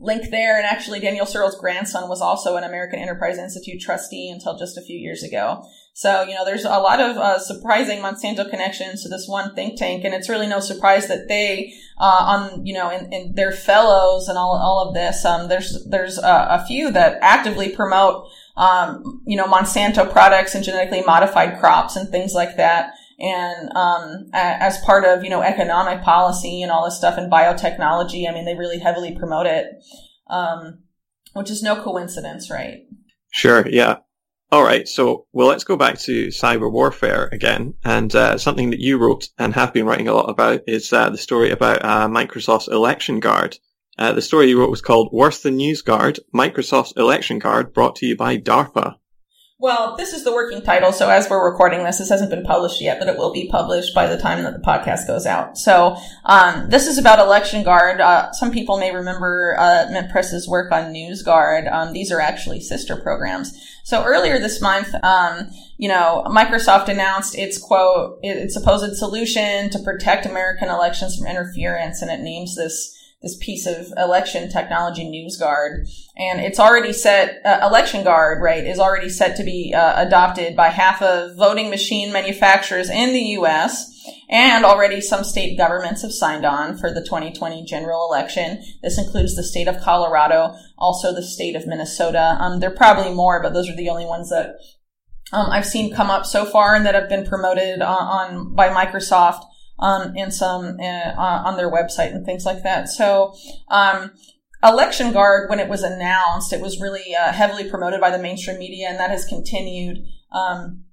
link 0.00 0.30
there. 0.30 0.56
And 0.56 0.64
actually, 0.64 0.98
Daniel 0.98 1.26
Searle's 1.26 1.56
grandson 1.56 2.08
was 2.08 2.20
also 2.20 2.56
an 2.56 2.64
American 2.64 2.98
Enterprise 2.98 3.38
Institute 3.38 3.80
trustee 3.80 4.30
until 4.30 4.58
just 4.58 4.78
a 4.78 4.82
few 4.82 4.98
years 4.98 5.22
ago. 5.22 5.62
So, 5.92 6.22
you 6.22 6.34
know, 6.34 6.44
there's 6.44 6.64
a 6.64 6.78
lot 6.78 7.00
of 7.00 7.16
uh, 7.16 7.38
surprising 7.38 7.98
Monsanto 7.98 8.48
connections 8.48 9.02
to 9.02 9.08
this 9.08 9.28
one 9.28 9.54
think 9.54 9.78
tank. 9.78 10.04
And 10.04 10.14
it's 10.14 10.28
really 10.28 10.46
no 10.46 10.60
surprise 10.60 11.08
that 11.08 11.28
they, 11.28 11.74
uh, 11.98 12.24
on, 12.26 12.64
you 12.64 12.72
know, 12.72 12.90
in, 12.90 13.12
in, 13.12 13.34
their 13.34 13.52
fellows 13.52 14.28
and 14.28 14.38
all, 14.38 14.56
all 14.56 14.88
of 14.88 14.94
this, 14.94 15.24
um, 15.24 15.48
there's, 15.48 15.84
there's 15.90 16.16
a, 16.16 16.46
a 16.50 16.64
few 16.66 16.90
that 16.92 17.18
actively 17.20 17.68
promote, 17.68 18.30
um, 18.56 19.22
you 19.26 19.36
know, 19.36 19.46
Monsanto 19.46 20.10
products 20.10 20.54
and 20.54 20.64
genetically 20.64 21.02
modified 21.02 21.58
crops 21.60 21.96
and 21.96 22.08
things 22.08 22.34
like 22.34 22.56
that. 22.56 22.92
And 23.20 23.70
um, 23.76 24.30
as 24.32 24.78
part 24.78 25.04
of 25.04 25.22
you 25.22 25.30
know 25.30 25.42
economic 25.42 26.02
policy 26.02 26.62
and 26.62 26.72
all 26.72 26.86
this 26.86 26.96
stuff 26.96 27.18
and 27.18 27.30
biotechnology 27.30 28.26
i 28.26 28.32
mean 28.32 28.46
they 28.46 28.54
really 28.54 28.78
heavily 28.78 29.14
promote 29.14 29.46
it 29.46 29.66
um, 30.28 30.78
which 31.34 31.50
is 31.50 31.62
no 31.62 31.82
coincidence 31.82 32.50
right? 32.50 32.80
Sure 33.32 33.68
yeah. 33.68 33.98
All 34.50 34.64
right 34.64 34.88
so 34.88 35.26
well 35.32 35.48
let's 35.48 35.64
go 35.64 35.76
back 35.76 35.98
to 36.00 36.28
cyber 36.28 36.72
warfare 36.72 37.28
again. 37.30 37.74
And 37.84 38.14
uh, 38.14 38.38
something 38.38 38.70
that 38.70 38.80
you 38.80 38.96
wrote 38.98 39.28
and 39.38 39.54
have 39.54 39.72
been 39.72 39.86
writing 39.86 40.08
a 40.08 40.14
lot 40.14 40.30
about 40.30 40.62
is 40.66 40.92
uh, 40.92 41.10
the 41.10 41.18
story 41.18 41.50
about 41.50 41.84
uh, 41.84 42.08
microsoft's 42.08 42.68
election 42.68 43.20
guard 43.20 43.58
uh, 43.98 44.12
the 44.12 44.22
story 44.22 44.48
you 44.48 44.58
wrote 44.58 44.70
was 44.70 44.82
called 44.82 45.12
worse 45.12 45.42
than 45.42 45.58
newsguard 45.58 46.18
microsoft's 46.34 46.92
election 46.96 47.38
guard 47.38 47.72
brought 47.72 47.96
to 47.96 48.06
you 48.06 48.16
by 48.16 48.36
darpa 48.36 48.96
well, 49.60 49.94
this 49.94 50.14
is 50.14 50.24
the 50.24 50.32
working 50.32 50.62
title. 50.62 50.90
So 50.90 51.10
as 51.10 51.28
we're 51.28 51.44
recording 51.44 51.84
this, 51.84 51.98
this 51.98 52.08
hasn't 52.08 52.30
been 52.30 52.44
published 52.44 52.80
yet, 52.80 52.98
but 52.98 53.08
it 53.08 53.18
will 53.18 53.30
be 53.30 53.46
published 53.50 53.94
by 53.94 54.06
the 54.06 54.16
time 54.16 54.42
that 54.42 54.54
the 54.54 54.66
podcast 54.66 55.06
goes 55.06 55.26
out. 55.26 55.58
So 55.58 55.98
um, 56.24 56.70
this 56.70 56.86
is 56.86 56.96
about 56.96 57.18
Election 57.18 57.62
Guard. 57.62 58.00
Uh, 58.00 58.32
some 58.32 58.52
people 58.52 58.78
may 58.78 58.94
remember 58.94 59.56
uh, 59.58 59.86
Mint 59.90 60.10
Press's 60.10 60.48
work 60.48 60.72
on 60.72 60.94
NewsGuard. 60.94 61.70
Um, 61.70 61.92
these 61.92 62.10
are 62.10 62.20
actually 62.20 62.62
sister 62.62 62.96
programs. 62.96 63.52
So 63.84 64.02
earlier 64.02 64.38
this 64.38 64.62
month, 64.62 64.94
um, 65.02 65.50
you 65.76 65.90
know, 65.90 66.24
Microsoft 66.28 66.88
announced 66.88 67.36
its 67.36 67.58
quote, 67.58 68.18
its 68.22 68.54
supposed 68.54 68.96
solution 68.96 69.68
to 69.68 69.78
protect 69.80 70.24
American 70.24 70.70
elections 70.70 71.18
from 71.18 71.26
interference, 71.26 72.00
and 72.00 72.10
it 72.10 72.20
names 72.20 72.56
this 72.56 72.96
this 73.22 73.36
piece 73.36 73.66
of 73.66 73.92
election 73.98 74.50
technology 74.50 75.04
NewsGuard, 75.04 75.86
and 76.16 76.40
it's 76.40 76.58
already 76.58 76.92
set. 76.92 77.40
Uh, 77.44 77.60
election 77.62 78.02
Guard, 78.02 78.42
right, 78.42 78.64
is 78.64 78.78
already 78.78 79.10
set 79.10 79.36
to 79.36 79.44
be 79.44 79.74
uh, 79.76 80.06
adopted 80.06 80.56
by 80.56 80.68
half 80.68 81.02
of 81.02 81.36
voting 81.36 81.68
machine 81.68 82.12
manufacturers 82.12 82.88
in 82.88 83.12
the 83.12 83.20
U.S. 83.20 83.88
And 84.30 84.64
already 84.64 85.02
some 85.02 85.24
state 85.24 85.58
governments 85.58 86.00
have 86.02 86.12
signed 86.12 86.46
on 86.46 86.78
for 86.78 86.90
the 86.90 87.02
2020 87.02 87.64
general 87.66 88.08
election. 88.08 88.62
This 88.82 88.98
includes 88.98 89.36
the 89.36 89.42
state 89.42 89.68
of 89.68 89.80
Colorado, 89.80 90.54
also 90.78 91.14
the 91.14 91.22
state 91.22 91.56
of 91.56 91.66
Minnesota. 91.66 92.38
Um, 92.40 92.60
there 92.60 92.70
are 92.70 92.76
probably 92.76 93.12
more, 93.12 93.42
but 93.42 93.52
those 93.52 93.68
are 93.68 93.76
the 93.76 93.90
only 93.90 94.06
ones 94.06 94.30
that 94.30 94.56
um, 95.32 95.50
I've 95.50 95.66
seen 95.66 95.94
come 95.94 96.10
up 96.10 96.24
so 96.24 96.46
far 96.46 96.74
and 96.74 96.86
that 96.86 96.94
have 96.94 97.08
been 97.08 97.26
promoted 97.26 97.82
on, 97.82 98.38
on 98.38 98.54
by 98.54 98.68
Microsoft 98.70 99.44
um, 99.80 100.14
and 100.16 100.32
some 100.32 100.78
uh, 100.80 101.12
on 101.18 101.56
their 101.56 101.70
website 101.70 102.14
and 102.14 102.24
things 102.24 102.44
like 102.44 102.62
that. 102.62 102.88
So, 102.88 103.34
um, 103.68 104.12
Election 104.62 105.12
Guard, 105.12 105.48
when 105.48 105.58
it 105.58 105.68
was 105.68 105.82
announced, 105.82 106.52
it 106.52 106.60
was 106.60 106.80
really 106.80 107.14
uh, 107.14 107.32
heavily 107.32 107.68
promoted 107.68 108.00
by 108.00 108.10
the 108.10 108.18
mainstream 108.18 108.58
media, 108.58 108.88
and 108.88 108.98
that 109.00 109.10
has 109.10 109.24
continued. 109.24 110.04
Um, 110.32 110.84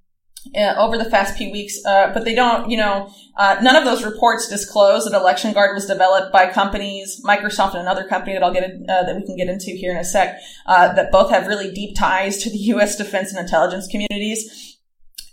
uh, 0.55 0.75
over 0.77 0.97
the 0.97 1.09
past 1.09 1.38
few 1.38 1.51
weeks, 1.51 1.83
uh, 1.85 2.11
but 2.13 2.23
they 2.23 2.35
don't, 2.35 2.69
you 2.69 2.77
know, 2.77 3.11
uh, 3.35 3.57
none 3.61 3.75
of 3.75 3.83
those 3.83 4.03
reports 4.03 4.47
disclose 4.47 5.05
that 5.05 5.13
Election 5.13 5.51
Guard 5.53 5.75
was 5.75 5.85
developed 5.85 6.31
by 6.31 6.49
companies, 6.49 7.21
Microsoft 7.25 7.71
and 7.71 7.81
another 7.81 8.05
company 8.07 8.33
that 8.33 8.43
I'll 8.43 8.53
get 8.53 8.63
in, 8.63 8.85
uh, 8.89 9.03
that 9.03 9.15
we 9.15 9.25
can 9.25 9.35
get 9.35 9.49
into 9.49 9.71
here 9.71 9.91
in 9.91 9.97
a 9.97 10.05
sec, 10.05 10.39
uh, 10.65 10.93
that 10.93 11.11
both 11.11 11.31
have 11.31 11.47
really 11.47 11.71
deep 11.73 11.95
ties 11.97 12.38
to 12.43 12.49
the 12.49 12.57
U.S. 12.73 12.95
defense 12.95 13.31
and 13.31 13.39
intelligence 13.39 13.88
communities 13.88 14.66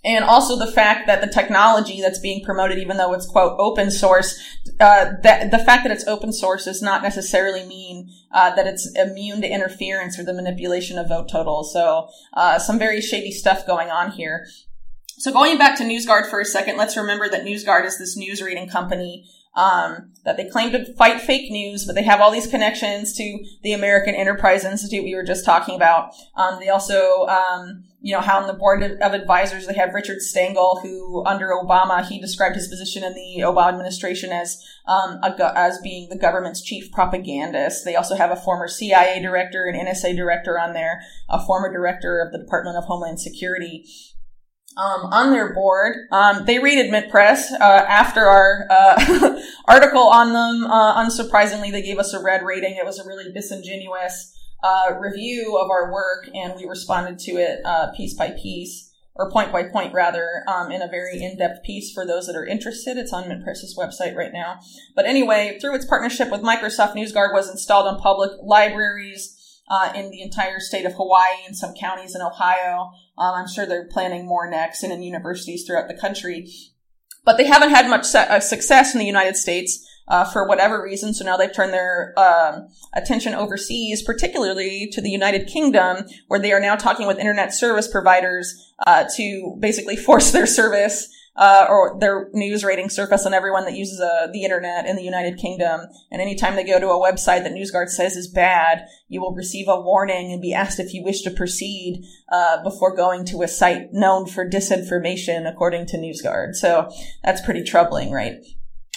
and 0.04 0.24
also 0.24 0.58
the 0.58 0.70
fact 0.70 1.06
that 1.06 1.20
the 1.20 1.26
technology 1.26 2.00
that's 2.00 2.18
being 2.18 2.44
promoted, 2.44 2.78
even 2.78 2.96
though 2.96 3.12
it's 3.14 3.26
quote 3.26 3.58
open 3.58 3.90
source, 3.90 4.38
uh, 4.80 5.12
that 5.22 5.50
the 5.50 5.58
fact 5.58 5.84
that 5.84 5.92
it's 5.92 6.06
open 6.06 6.32
source 6.32 6.66
does 6.66 6.82
not 6.82 7.02
necessarily 7.02 7.64
mean 7.66 8.10
uh, 8.32 8.54
that 8.54 8.66
it's 8.66 8.90
immune 8.96 9.40
to 9.40 9.48
interference 9.48 10.18
or 10.18 10.24
the 10.24 10.34
manipulation 10.34 10.98
of 10.98 11.08
vote 11.08 11.28
totals. 11.30 11.72
So 11.72 12.08
uh, 12.34 12.58
some 12.58 12.78
very 12.78 13.00
shady 13.00 13.32
stuff 13.32 13.66
going 13.66 13.90
on 13.90 14.10
here. 14.10 14.46
So 15.16 15.32
going 15.32 15.58
back 15.58 15.78
to 15.78 15.84
NewsGuard 15.84 16.28
for 16.28 16.40
a 16.40 16.44
second, 16.44 16.76
let's 16.76 16.96
remember 16.96 17.28
that 17.30 17.44
NewsGuard 17.44 17.86
is 17.86 17.98
this 17.98 18.16
news 18.16 18.42
reading 18.42 18.68
company 18.68 19.26
um, 19.56 20.12
that 20.24 20.36
they 20.36 20.48
claim 20.48 20.72
to 20.72 20.92
fight 20.94 21.20
fake 21.20 21.50
news, 21.50 21.84
but 21.84 21.94
they 21.94 22.02
have 22.02 22.20
all 22.20 22.30
these 22.30 22.46
connections 22.46 23.16
to 23.16 23.44
the 23.62 23.72
American 23.72 24.14
Enterprise 24.14 24.64
Institute 24.64 25.04
we 25.04 25.14
were 25.14 25.22
just 25.22 25.44
talking 25.44 25.76
about. 25.76 26.12
Um, 26.36 26.58
they 26.58 26.68
also, 26.68 27.26
um, 27.26 27.84
you 28.04 28.12
know, 28.12 28.20
how 28.20 28.38
on 28.38 28.46
the 28.46 28.52
board 28.52 28.82
of 28.82 29.14
advisors 29.14 29.66
they 29.66 29.72
have 29.72 29.94
Richard 29.94 30.20
Stengel, 30.20 30.80
who 30.82 31.24
under 31.24 31.48
Obama 31.48 32.06
he 32.06 32.20
described 32.20 32.54
his 32.54 32.68
position 32.68 33.02
in 33.02 33.14
the 33.14 33.42
Obama 33.42 33.70
administration 33.70 34.30
as 34.30 34.62
um, 34.86 35.20
a, 35.22 35.58
as 35.58 35.78
being 35.78 36.10
the 36.10 36.18
government's 36.18 36.62
chief 36.62 36.92
propagandist. 36.92 37.82
They 37.82 37.96
also 37.96 38.14
have 38.14 38.30
a 38.30 38.36
former 38.36 38.68
CIA 38.68 39.22
director 39.22 39.64
and 39.64 39.88
NSA 39.88 40.14
director 40.16 40.58
on 40.58 40.74
there, 40.74 41.00
a 41.30 41.42
former 41.46 41.72
director 41.72 42.20
of 42.20 42.30
the 42.30 42.44
Department 42.44 42.76
of 42.76 42.84
Homeland 42.84 43.20
Security 43.20 43.86
um, 44.76 45.06
on 45.06 45.30
their 45.30 45.54
board. 45.54 45.96
Um, 46.12 46.44
they 46.44 46.58
rated 46.58 46.90
Mint 46.90 47.10
Press 47.10 47.50
uh, 47.52 47.86
after 47.88 48.20
our 48.20 48.66
uh, 48.68 49.40
article 49.66 50.02
on 50.02 50.34
them. 50.34 50.70
Uh, 50.70 51.02
unsurprisingly, 51.02 51.72
they 51.72 51.80
gave 51.80 51.98
us 51.98 52.12
a 52.12 52.22
red 52.22 52.42
rating. 52.42 52.76
It 52.76 52.84
was 52.84 52.98
a 52.98 53.08
really 53.08 53.32
disingenuous 53.32 54.33
uh, 54.64 54.98
review 54.98 55.58
of 55.62 55.70
our 55.70 55.92
work, 55.92 56.28
and 56.34 56.54
we 56.56 56.64
responded 56.64 57.18
to 57.20 57.32
it 57.32 57.60
uh, 57.64 57.92
piece 57.96 58.14
by 58.14 58.30
piece, 58.30 58.90
or 59.14 59.30
point 59.30 59.52
by 59.52 59.62
point, 59.62 59.92
rather, 59.92 60.42
um, 60.48 60.72
in 60.72 60.82
a 60.82 60.88
very 60.88 61.22
in-depth 61.22 61.62
piece 61.62 61.92
for 61.92 62.04
those 62.06 62.26
that 62.26 62.34
are 62.34 62.46
interested. 62.46 62.96
It's 62.96 63.12
on 63.12 63.28
Mint 63.28 63.44
Press's 63.44 63.76
website 63.78 64.16
right 64.16 64.32
now. 64.32 64.58
But 64.96 65.04
anyway, 65.06 65.58
through 65.60 65.76
its 65.76 65.84
partnership 65.84 66.30
with 66.32 66.40
Microsoft, 66.40 66.94
NewsGuard 66.94 67.32
was 67.32 67.50
installed 67.50 67.86
on 67.86 68.00
public 68.00 68.32
libraries 68.42 69.38
uh, 69.68 69.92
in 69.94 70.10
the 70.10 70.22
entire 70.22 70.60
state 70.60 70.86
of 70.86 70.94
Hawaii 70.94 71.44
and 71.46 71.56
some 71.56 71.74
counties 71.74 72.14
in 72.14 72.22
Ohio. 72.22 72.90
Um, 73.18 73.34
I'm 73.34 73.48
sure 73.48 73.66
they're 73.66 73.88
planning 73.88 74.26
more 74.26 74.50
next 74.50 74.82
and 74.82 74.92
in 74.92 75.02
universities 75.02 75.64
throughout 75.64 75.88
the 75.88 76.00
country. 76.00 76.48
But 77.24 77.36
they 77.36 77.44
haven't 77.44 77.70
had 77.70 77.88
much 77.88 78.14
uh, 78.14 78.40
success 78.40 78.94
in 78.94 78.98
the 78.98 79.06
United 79.06 79.36
States 79.36 79.86
uh, 80.08 80.24
for 80.24 80.46
whatever 80.46 80.82
reason. 80.82 81.14
So 81.14 81.24
now 81.24 81.36
they've 81.36 81.52
turned 81.52 81.72
their 81.72 82.14
um, 82.18 82.68
attention 82.94 83.34
overseas, 83.34 84.02
particularly 84.02 84.88
to 84.92 85.00
the 85.00 85.10
United 85.10 85.46
Kingdom, 85.46 86.04
where 86.28 86.40
they 86.40 86.52
are 86.52 86.60
now 86.60 86.76
talking 86.76 87.06
with 87.06 87.18
internet 87.18 87.54
service 87.54 87.88
providers 87.88 88.72
uh, 88.86 89.04
to 89.16 89.56
basically 89.60 89.96
force 90.08 90.30
their 90.30 90.46
service 90.46 91.08
uh, 91.36 91.66
or 91.68 91.96
their 91.98 92.28
news 92.32 92.62
rating 92.62 92.88
surface 92.88 93.26
on 93.26 93.34
everyone 93.34 93.64
that 93.64 93.74
uses 93.74 94.00
uh, 94.00 94.28
the 94.32 94.44
internet 94.44 94.86
in 94.86 94.94
the 94.94 95.02
United 95.02 95.36
Kingdom. 95.36 95.80
And 96.12 96.22
anytime 96.22 96.54
they 96.54 96.64
go 96.64 96.78
to 96.78 96.90
a 96.90 97.12
website 97.12 97.42
that 97.42 97.52
NewsGuard 97.52 97.88
says 97.88 98.14
is 98.14 98.28
bad, 98.28 98.86
you 99.08 99.20
will 99.20 99.34
receive 99.34 99.66
a 99.68 99.80
warning 99.80 100.32
and 100.32 100.40
be 100.40 100.54
asked 100.54 100.78
if 100.78 100.94
you 100.94 101.02
wish 101.02 101.22
to 101.22 101.30
proceed 101.30 102.04
uh, 102.30 102.62
before 102.62 102.94
going 102.94 103.24
to 103.26 103.42
a 103.42 103.48
site 103.48 103.92
known 103.92 104.26
for 104.26 104.48
disinformation, 104.48 105.50
according 105.50 105.86
to 105.86 105.96
NewsGuard. 105.96 106.54
So 106.54 106.88
that's 107.24 107.40
pretty 107.40 107.64
troubling, 107.64 108.12
right? 108.12 108.34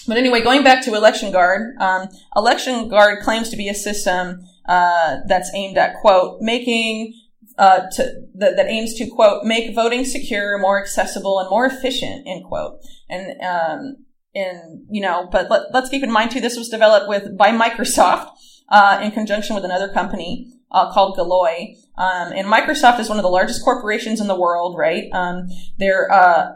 But 0.07 0.17
anyway, 0.17 0.41
going 0.41 0.63
back 0.63 0.83
to 0.85 0.93
Election 0.93 1.31
Guard, 1.31 1.75
um, 1.79 2.07
Election 2.35 2.89
Guard 2.89 3.23
claims 3.23 3.49
to 3.49 3.57
be 3.57 3.67
a 3.67 3.73
system 3.73 4.41
uh, 4.67 5.17
that's 5.27 5.51
aimed 5.53 5.77
at 5.77 5.95
quote 6.01 6.41
making 6.41 7.13
uh, 7.57 7.81
to, 7.91 8.21
that, 8.35 8.55
that, 8.55 8.67
aims 8.67 8.93
to 8.95 9.07
quote 9.07 9.43
make 9.43 9.73
voting 9.73 10.05
secure, 10.05 10.59
more 10.59 10.79
accessible, 10.81 11.39
and 11.39 11.49
more 11.49 11.65
efficient. 11.65 12.27
End 12.27 12.45
quote. 12.45 12.79
And 13.09 13.41
um, 13.41 13.97
and 14.35 14.85
you 14.89 15.01
know, 15.01 15.27
but 15.31 15.49
let, 15.49 15.73
us 15.73 15.89
keep 15.89 16.03
in 16.03 16.11
mind 16.11 16.31
too, 16.31 16.41
this 16.41 16.57
was 16.57 16.69
developed 16.69 17.09
with 17.09 17.37
by 17.37 17.49
Microsoft 17.49 18.29
uh, 18.69 18.99
in 19.03 19.11
conjunction 19.11 19.55
with 19.55 19.65
another 19.65 19.91
company. 19.91 20.53
uh, 20.71 20.91
called 20.91 21.17
Galoy. 21.17 21.75
Um, 21.97 22.31
and 22.33 22.47
Microsoft 22.47 22.99
is 22.99 23.09
one 23.09 23.17
of 23.17 23.23
the 23.23 23.29
largest 23.29 23.63
corporations 23.63 24.19
in 24.19 24.27
the 24.27 24.39
world, 24.39 24.77
right? 24.77 25.09
Um, 25.13 25.47
they're 25.77 26.11
uh, 26.11 26.55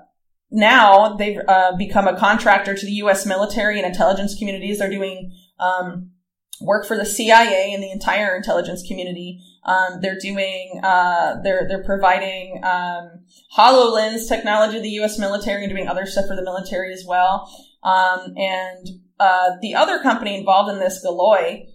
now 0.52 1.16
they've 1.16 1.40
uh, 1.48 1.76
become 1.78 2.08
a 2.08 2.18
contractor 2.18 2.76
to 2.76 2.86
the 2.86 2.92
U.S. 2.94 3.26
military 3.26 3.78
and 3.78 3.88
intelligence 3.88 4.36
communities. 4.38 4.80
They're 4.80 4.90
doing 4.90 5.32
um, 5.60 6.12
work 6.60 6.86
for 6.86 6.98
the 6.98 7.06
CIA 7.06 7.74
and 7.74 7.82
the 7.82 7.92
entire 7.92 8.36
intelligence 8.36 8.84
community. 8.88 9.40
Um, 9.64 10.00
they're 10.02 10.20
doing, 10.20 10.80
uh, 10.84 11.42
they're 11.44 11.68
they're 11.68 11.84
providing 11.84 12.62
um, 12.64 13.26
Hololens 13.56 14.28
technology 14.28 14.78
to 14.78 14.82
the 14.82 14.90
U.S. 14.90 15.18
military 15.20 15.64
and 15.64 15.72
doing 15.72 15.88
other 15.88 16.06
stuff 16.06 16.26
for 16.28 16.36
the 16.36 16.44
military 16.44 16.94
as 16.94 17.06
well. 17.08 17.50
Um, 17.84 18.34
and 18.36 18.88
uh, 19.20 19.52
the 19.62 19.76
other 19.76 20.00
company 20.00 20.36
involved 20.36 20.72
in 20.72 20.80
this, 20.80 21.06
Galoy, 21.06 21.66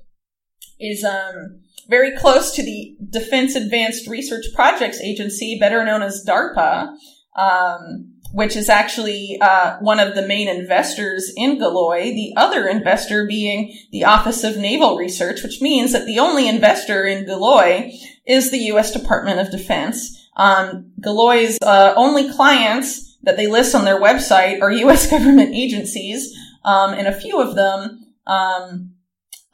is 0.81 1.05
um, 1.05 1.61
very 1.89 2.17
close 2.17 2.53
to 2.53 2.63
the 2.63 2.97
Defense 3.09 3.55
Advanced 3.55 4.09
Research 4.09 4.47
Projects 4.55 5.01
Agency, 5.01 5.59
better 5.59 5.85
known 5.85 6.03
as 6.03 6.25
DARPA. 6.27 6.95
Um, 7.37 8.16
which 8.37 8.55
is 8.55 8.69
actually 8.69 9.39
uh, 9.41 9.79
one 9.79 9.99
of 9.99 10.15
the 10.15 10.27
main 10.27 10.47
investors 10.47 11.33
in 11.39 11.59
Galoy, 11.59 12.15
the 12.15 12.35
other 12.37 12.69
investor 12.69 13.27
being 13.27 13.75
the 13.93 14.05
Office 14.05 14.45
of 14.45 14.59
Naval 14.59 14.99
Research, 14.99 15.43
which 15.43 15.63
means 15.63 15.93
that 15.93 16.05
the 16.05 16.19
only 16.19 16.47
investor 16.47 17.07
in 17.07 17.25
Galoy 17.25 17.95
is 18.27 18.51
the 18.51 18.59
U.S. 18.59 18.93
Department 18.93 19.41
of 19.41 19.51
Defense. 19.51 20.29
Um, 20.37 20.93
Galoy's 21.01 21.57
uh, 21.63 21.95
only 21.97 22.31
clients 22.31 23.17
that 23.23 23.39
they 23.39 23.47
list 23.47 23.75
on 23.75 23.87
their 23.87 23.99
website 23.99 24.61
are 24.61 24.71
U.S. 24.85 25.11
government 25.11 25.55
agencies, 25.55 26.37
um, 26.63 26.93
and 26.93 27.09
a 27.09 27.19
few 27.19 27.41
of 27.41 27.55
them. 27.55 28.05
Um, 28.27 28.97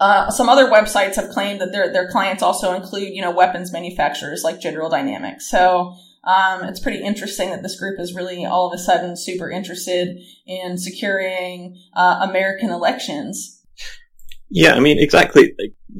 uh, 0.00 0.28
some 0.32 0.48
other 0.48 0.68
websites 0.68 1.14
have 1.14 1.28
claimed 1.28 1.60
that 1.60 1.70
their 1.70 1.92
their 1.92 2.10
clients 2.10 2.42
also 2.42 2.74
include, 2.74 3.14
you 3.14 3.22
know, 3.22 3.30
weapons 3.30 3.72
manufacturers 3.72 4.42
like 4.42 4.60
General 4.60 4.90
Dynamics. 4.90 5.48
So 5.48 5.94
um, 6.24 6.64
it's 6.64 6.80
pretty 6.80 7.02
interesting 7.02 7.50
that 7.50 7.62
this 7.62 7.78
group 7.78 7.98
is 7.98 8.14
really 8.14 8.44
all 8.44 8.68
of 8.68 8.74
a 8.74 8.82
sudden 8.82 9.16
super 9.16 9.50
interested 9.50 10.18
in 10.46 10.78
securing 10.78 11.76
uh, 11.94 12.26
American 12.28 12.70
elections. 12.70 13.60
Yeah, 14.54 14.74
I 14.74 14.80
mean, 14.80 14.98
exactly. 14.98 15.54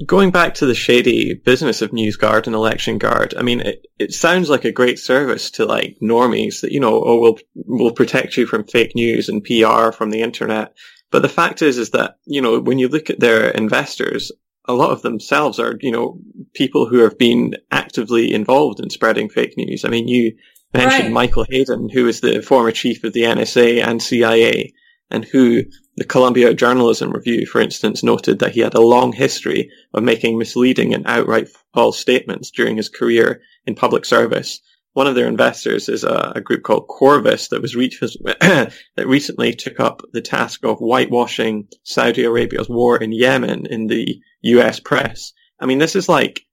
Going 0.07 0.31
back 0.31 0.55
to 0.55 0.67
the 0.67 0.75
shady 0.75 1.35
business 1.35 1.81
of 1.81 1.91
NewsGuard 1.91 2.47
and 2.47 2.55
Election 2.55 2.99
Guard, 2.99 3.35
I 3.37 3.43
mean, 3.43 3.61
it, 3.61 3.87
it 3.99 4.13
sounds 4.13 4.51
like 4.51 4.67
a 4.67 4.73
great 4.73 4.99
service 4.99 5.51
to 5.53 5.65
like 5.65 5.97
normies 6.03 6.61
that, 6.61 6.71
you 6.71 6.79
know, 6.79 7.03
oh, 7.03 7.19
we'll, 7.19 7.39
we'll 7.55 7.93
protect 7.93 8.37
you 8.37 8.47
from 8.47 8.65
fake 8.65 8.95
news 8.95 9.31
and 9.31 9.43
PR 9.43 9.91
from 9.91 10.11
the 10.11 10.21
internet. 10.21 10.75
But 11.11 11.23
the 11.23 11.31
fact 11.31 11.63
is, 11.63 11.79
is 11.79 11.91
that, 11.91 12.19
you 12.27 12.43
know, 12.43 12.61
when 12.61 12.79
you 12.79 12.89
look 12.89 13.09
at 13.09 13.21
their 13.21 13.49
investors, 13.51 14.31
a 14.67 14.75
lot 14.75 14.91
of 14.91 15.03
themselves 15.03 15.59
are, 15.59 15.77
you 15.81 15.91
know, 15.91 16.19
people 16.55 16.87
who 16.87 16.99
have 16.99 17.19
been 17.19 17.57
actively 17.71 18.33
involved 18.33 18.81
in 18.81 18.91
spreading 18.91 19.29
fake 19.29 19.57
news. 19.57 19.85
I 19.85 19.89
mean, 19.89 20.09
you 20.09 20.37
mentioned 20.73 21.05
right. 21.05 21.13
Michael 21.13 21.47
Hayden, 21.51 21.89
who 21.89 22.07
is 22.07 22.21
the 22.21 22.43
former 22.43 22.71
chief 22.71 23.03
of 23.05 23.13
the 23.13 23.23
NSA 23.23 23.85
and 23.85 24.03
CIA, 24.03 24.73
and 25.11 25.25
who 25.25 25.65
the 25.97 26.05
Columbia 26.05 26.55
Journalism 26.55 27.11
Review, 27.11 27.45
for 27.45 27.61
instance, 27.61 28.03
noted 28.03 28.39
that 28.39 28.53
he 28.53 28.61
had 28.61 28.75
a 28.75 28.81
long 28.81 29.13
history 29.13 29.71
of 29.93 30.03
making 30.03 30.39
misleading 30.39 30.95
and 30.95 31.07
outright 31.07 31.49
false 31.75 31.99
statements 31.99 32.51
during 32.51 32.77
his 32.77 32.89
career 32.89 33.43
in 33.67 33.75
public 33.75 34.05
service. 34.05 34.61
One 34.95 35.07
of 35.07 35.15
their 35.15 35.27
investors 35.27 35.89
is 35.89 36.05
a, 36.05 36.33
a 36.37 36.41
group 36.41 36.63
called 36.63 36.89
Qorvis 36.89 37.49
that 37.49 37.63
was 37.63 37.75
that 37.75 39.07
recently 39.07 39.55
took 39.55 39.81
up 39.81 40.03
the 40.13 40.21
task 40.21 40.65
of 40.65 40.79
whitewashing 40.79 41.69
Saudi 41.83 42.25
Arabia's 42.25 42.69
war 42.69 42.99
in 42.99 43.13
Yemen 43.13 43.67
in 43.67 43.87
the 43.87 44.21
US 44.43 44.81
press. 44.81 45.33
I 45.59 45.67
mean, 45.67 45.79
this 45.79 45.97
is 45.97 46.09
like 46.09 46.45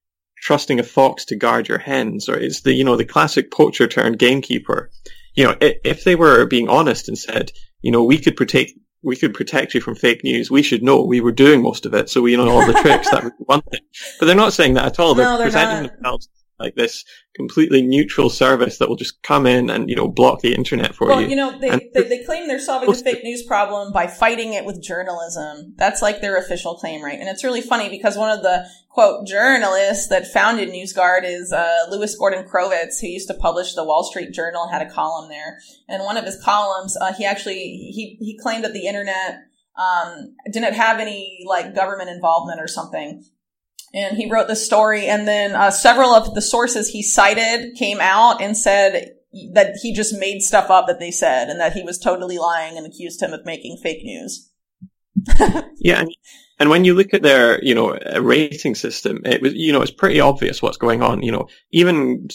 trusting 0.41 0.79
a 0.79 0.83
fox 0.83 1.25
to 1.25 1.35
guard 1.35 1.67
your 1.67 1.79
hens, 1.79 2.29
or 2.29 2.37
it's 2.37 2.61
the, 2.61 2.73
you 2.73 2.85
know, 2.85 2.95
the 2.95 3.03
classic 3.05 3.51
poacher 3.51 3.87
turned 3.87 4.19
gamekeeper. 4.19 4.89
You 5.35 5.45
know, 5.45 5.55
if 5.59 6.05
they 6.05 6.15
were 6.15 6.45
being 6.45 6.69
honest 6.69 7.09
and 7.09 7.17
said, 7.17 7.51
you 7.81 7.91
know, 7.91 8.03
we 8.03 8.19
could 8.19 8.37
protect, 8.37 8.71
we 9.03 9.17
could 9.17 9.33
protect 9.33 9.73
you 9.73 9.81
from 9.81 9.95
fake 9.95 10.23
news. 10.23 10.49
We 10.49 10.63
should 10.63 10.83
know 10.83 11.03
we 11.03 11.21
were 11.21 11.31
doing 11.33 11.61
most 11.61 11.85
of 11.85 11.93
it, 11.93 12.09
so 12.09 12.21
we 12.21 12.37
know 12.37 12.49
all 12.49 12.65
the 12.65 12.73
tricks. 12.73 13.09
That 13.09 13.23
would 13.25 13.37
be 13.37 13.43
one 13.45 13.61
thing. 13.61 13.81
But 14.19 14.27
they're 14.27 14.35
not 14.35 14.53
saying 14.53 14.75
that 14.75 14.85
at 14.85 14.99
all. 14.99 15.13
They're, 15.13 15.25
no, 15.25 15.37
they're 15.37 15.47
presenting 15.47 15.83
not. 15.83 15.93
themselves 15.93 16.29
like 16.59 16.75
this 16.75 17.05
completely 17.35 17.81
neutral 17.81 18.29
service 18.29 18.77
that 18.77 18.89
will 18.89 18.95
just 18.95 19.21
come 19.23 19.45
in 19.45 19.69
and 19.69 19.89
you 19.89 19.95
know 19.95 20.07
block 20.07 20.41
the 20.41 20.53
internet 20.53 20.93
for 20.93 21.07
well, 21.07 21.21
you. 21.21 21.27
Well, 21.27 21.29
you 21.29 21.35
know, 21.35 21.59
they, 21.59 21.89
they, 21.93 22.07
they, 22.09 22.23
claim 22.23 22.47
they're 22.47 22.59
solving 22.59 22.89
the 22.89 22.95
fake 22.95 23.23
news 23.23 23.43
problem 23.43 23.93
by 23.93 24.07
fighting 24.07 24.53
it 24.53 24.65
with 24.65 24.81
journalism. 24.81 25.73
That's 25.77 26.01
like 26.01 26.21
their 26.21 26.37
official 26.37 26.75
claim, 26.75 27.03
right? 27.03 27.19
And 27.19 27.29
it's 27.29 27.43
really 27.43 27.61
funny 27.61 27.89
because 27.89 28.17
one 28.17 28.29
of 28.29 28.43
the 28.43 28.67
quote 28.89 29.25
journalists 29.25 30.07
that 30.07 30.27
founded 30.27 30.69
NewsGuard 30.69 31.21
is 31.23 31.53
uh, 31.53 31.85
Lewis 31.89 32.15
Gordon 32.15 32.45
Crovitz, 32.45 32.99
who 32.99 33.07
used 33.07 33.29
to 33.29 33.33
publish 33.33 33.73
the 33.73 33.85
Wall 33.85 34.03
Street 34.03 34.33
Journal 34.33 34.63
and 34.63 34.71
had 34.71 34.81
a 34.81 34.89
column 34.89 35.29
there. 35.29 35.59
And 35.87 36.03
one 36.03 36.17
of 36.17 36.25
his 36.25 36.41
columns, 36.43 36.97
uh, 36.99 37.13
he 37.13 37.25
actually 37.25 37.59
he 37.59 38.17
he 38.19 38.37
claimed 38.37 38.63
that 38.63 38.73
the 38.73 38.87
internet 38.87 39.45
um, 39.77 40.35
didn't 40.51 40.73
have 40.73 40.99
any 40.99 41.45
like 41.45 41.73
government 41.73 42.09
involvement 42.09 42.59
or 42.59 42.67
something 42.67 43.23
and 43.93 44.17
he 44.17 44.29
wrote 44.29 44.47
the 44.47 44.55
story 44.55 45.07
and 45.07 45.27
then 45.27 45.53
uh, 45.53 45.71
several 45.71 46.11
of 46.11 46.33
the 46.35 46.41
sources 46.41 46.89
he 46.89 47.01
cited 47.01 47.75
came 47.75 47.99
out 47.99 48.41
and 48.41 48.57
said 48.57 49.15
that 49.53 49.75
he 49.81 49.93
just 49.93 50.17
made 50.17 50.41
stuff 50.41 50.69
up 50.69 50.87
that 50.87 50.99
they 50.99 51.11
said 51.11 51.49
and 51.49 51.59
that 51.59 51.73
he 51.73 51.83
was 51.83 51.97
totally 51.97 52.37
lying 52.37 52.77
and 52.77 52.85
accused 52.85 53.21
him 53.21 53.33
of 53.33 53.45
making 53.45 53.77
fake 53.81 54.03
news. 54.03 54.49
Yeah 55.81 56.01
and, 56.01 56.09
and 56.59 56.69
when 56.69 56.83
you 56.83 56.93
look 56.93 57.13
at 57.13 57.21
their 57.21 57.63
you 57.63 57.73
know 57.73 57.97
rating 58.19 58.75
system 58.75 59.21
it 59.23 59.41
was 59.41 59.53
you 59.53 59.71
know 59.71 59.81
it's 59.81 59.91
pretty 59.91 60.19
obvious 60.19 60.61
what's 60.61 60.77
going 60.77 61.01
on 61.01 61.23
you 61.23 61.31
know. 61.31 61.47
Even 61.71 62.27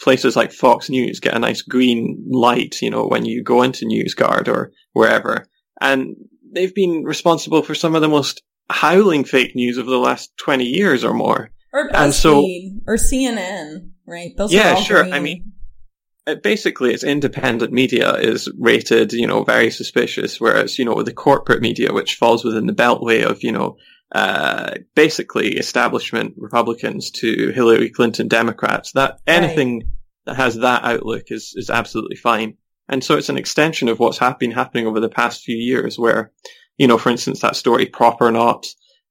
places 0.00 0.36
like 0.36 0.52
fox 0.52 0.88
news 0.88 1.20
get 1.20 1.34
a 1.34 1.38
nice 1.38 1.62
green 1.62 2.24
light 2.30 2.80
you 2.80 2.90
know 2.90 3.06
when 3.06 3.24
you 3.24 3.42
go 3.42 3.62
into 3.62 3.86
newsguard 3.86 4.48
or 4.48 4.72
wherever. 4.92 5.46
And 5.80 6.16
they've 6.52 6.74
been 6.74 7.04
responsible 7.04 7.62
for 7.62 7.74
some 7.74 7.94
of 7.94 8.02
the 8.02 8.08
most 8.08 8.42
howling 8.72 9.24
fake 9.24 9.54
news 9.54 9.78
over 9.78 9.90
the 9.90 9.98
last 9.98 10.36
20 10.38 10.64
years 10.64 11.04
or 11.04 11.14
more. 11.14 11.50
Or 11.72 11.88
BuzzFeed, 11.88 12.04
and 12.04 12.14
so, 12.14 12.46
or 12.86 12.96
CNN, 12.96 13.90
right? 14.06 14.36
Those 14.36 14.52
yeah, 14.52 14.74
sure. 14.76 15.02
Green. 15.02 15.14
I 15.14 15.20
mean, 15.20 15.52
basically, 16.42 16.92
it's 16.92 17.04
independent 17.04 17.72
media 17.72 18.14
is 18.14 18.48
rated, 18.58 19.12
you 19.12 19.26
know, 19.26 19.42
very 19.42 19.70
suspicious, 19.70 20.40
whereas, 20.40 20.78
you 20.78 20.84
know, 20.84 21.02
the 21.02 21.12
corporate 21.12 21.62
media, 21.62 21.92
which 21.92 22.16
falls 22.16 22.44
within 22.44 22.66
the 22.66 22.74
beltway 22.74 23.24
of, 23.24 23.42
you 23.42 23.52
know, 23.52 23.76
uh, 24.12 24.74
basically 24.94 25.56
establishment 25.56 26.34
Republicans 26.36 27.10
to 27.10 27.50
Hillary 27.50 27.88
Clinton 27.88 28.28
Democrats, 28.28 28.92
that 28.92 29.18
anything 29.26 29.78
right. 29.78 29.86
that 30.26 30.36
has 30.36 30.56
that 30.58 30.84
outlook 30.84 31.24
is, 31.30 31.54
is 31.56 31.70
absolutely 31.70 32.16
fine. 32.16 32.56
And 32.88 33.02
so 33.02 33.16
it's 33.16 33.30
an 33.30 33.38
extension 33.38 33.88
of 33.88 33.98
what's 33.98 34.18
been 34.38 34.50
happening 34.50 34.86
over 34.86 35.00
the 35.00 35.08
past 35.08 35.44
few 35.44 35.56
years 35.56 35.98
where 35.98 36.32
you 36.78 36.86
know, 36.86 36.98
for 36.98 37.10
instance, 37.10 37.40
that 37.40 37.56
story 37.56 37.86
PropOrNot, 37.86 38.66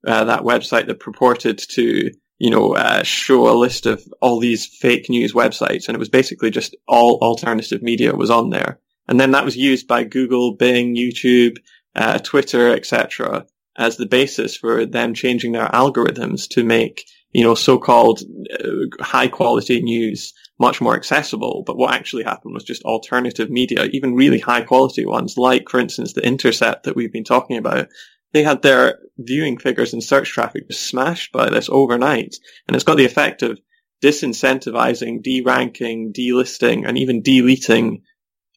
uh, 0.08 0.24
that 0.26 0.42
website 0.42 0.88
that 0.88 1.00
purported 1.00 1.58
to, 1.58 2.12
you 2.40 2.50
know, 2.50 2.76
uh, 2.76 3.04
show 3.04 3.50
a 3.50 3.58
list 3.58 3.86
of 3.86 4.04
all 4.22 4.40
these 4.40 4.66
fake 4.66 5.10
news 5.10 5.34
websites, 5.34 5.88
and 5.88 5.96
it 5.96 6.00
was 6.00 6.10
basically 6.10 6.50
just 6.50 6.76
all 6.88 7.20
alternative 7.22 7.82
media 7.82 8.16
was 8.16 8.30
on 8.30 8.50
there. 8.50 8.80
And 9.08 9.20
then 9.20 9.32
that 9.32 9.46
was 9.46 9.58
used 9.58 9.88
by 9.88 10.04
Google, 10.04 10.56
Bing, 10.56 10.96
YouTube, 10.96 11.58
uh, 11.96 12.20
Twitter, 12.20 12.74
etc., 12.74 13.46
as 13.78 13.98
the 13.98 14.06
basis 14.06 14.58
for 14.58 14.86
them 14.86 15.14
changing 15.14 15.54
their 15.54 15.68
algorithms 15.68 16.48
to 16.50 16.64
make, 16.64 17.06
you 17.32 17.44
know, 17.44 17.56
so-called 17.56 18.22
uh, 18.54 19.04
high 19.04 19.28
quality 19.28 19.82
news 19.82 20.34
much 20.62 20.80
more 20.80 20.96
accessible. 20.96 21.64
But 21.66 21.76
what 21.76 21.94
actually 21.94 22.24
happened 22.24 22.54
was 22.54 22.64
just 22.64 22.84
alternative 22.84 23.50
media, 23.50 23.86
even 23.86 24.16
really 24.16 24.40
high 24.40 24.62
quality 24.62 25.06
ones, 25.06 25.38
like, 25.38 25.68
for 25.68 25.80
instance, 25.80 26.14
the 26.14 26.26
Intercept 26.26 26.84
that 26.84 26.96
we've 26.96 27.12
been 27.12 27.26
talking 27.26 27.58
about. 27.58 27.90
They 28.32 28.44
had 28.44 28.62
their 28.62 29.00
viewing 29.18 29.58
figures 29.58 29.92
and 29.92 30.02
search 30.02 30.30
traffic 30.30 30.70
just 30.70 30.88
smashed 30.88 31.34
by 31.34 31.50
this 31.50 31.68
overnight. 31.70 32.36
And 32.68 32.76
it's 32.76 32.86
got 32.86 32.96
the 32.96 33.06
effect 33.06 33.42
of 33.42 33.60
disincentivizing, 34.02 35.22
deranking, 35.22 36.14
delisting, 36.14 36.88
and 36.88 36.98
even 36.98 37.22
deleting 37.22 38.04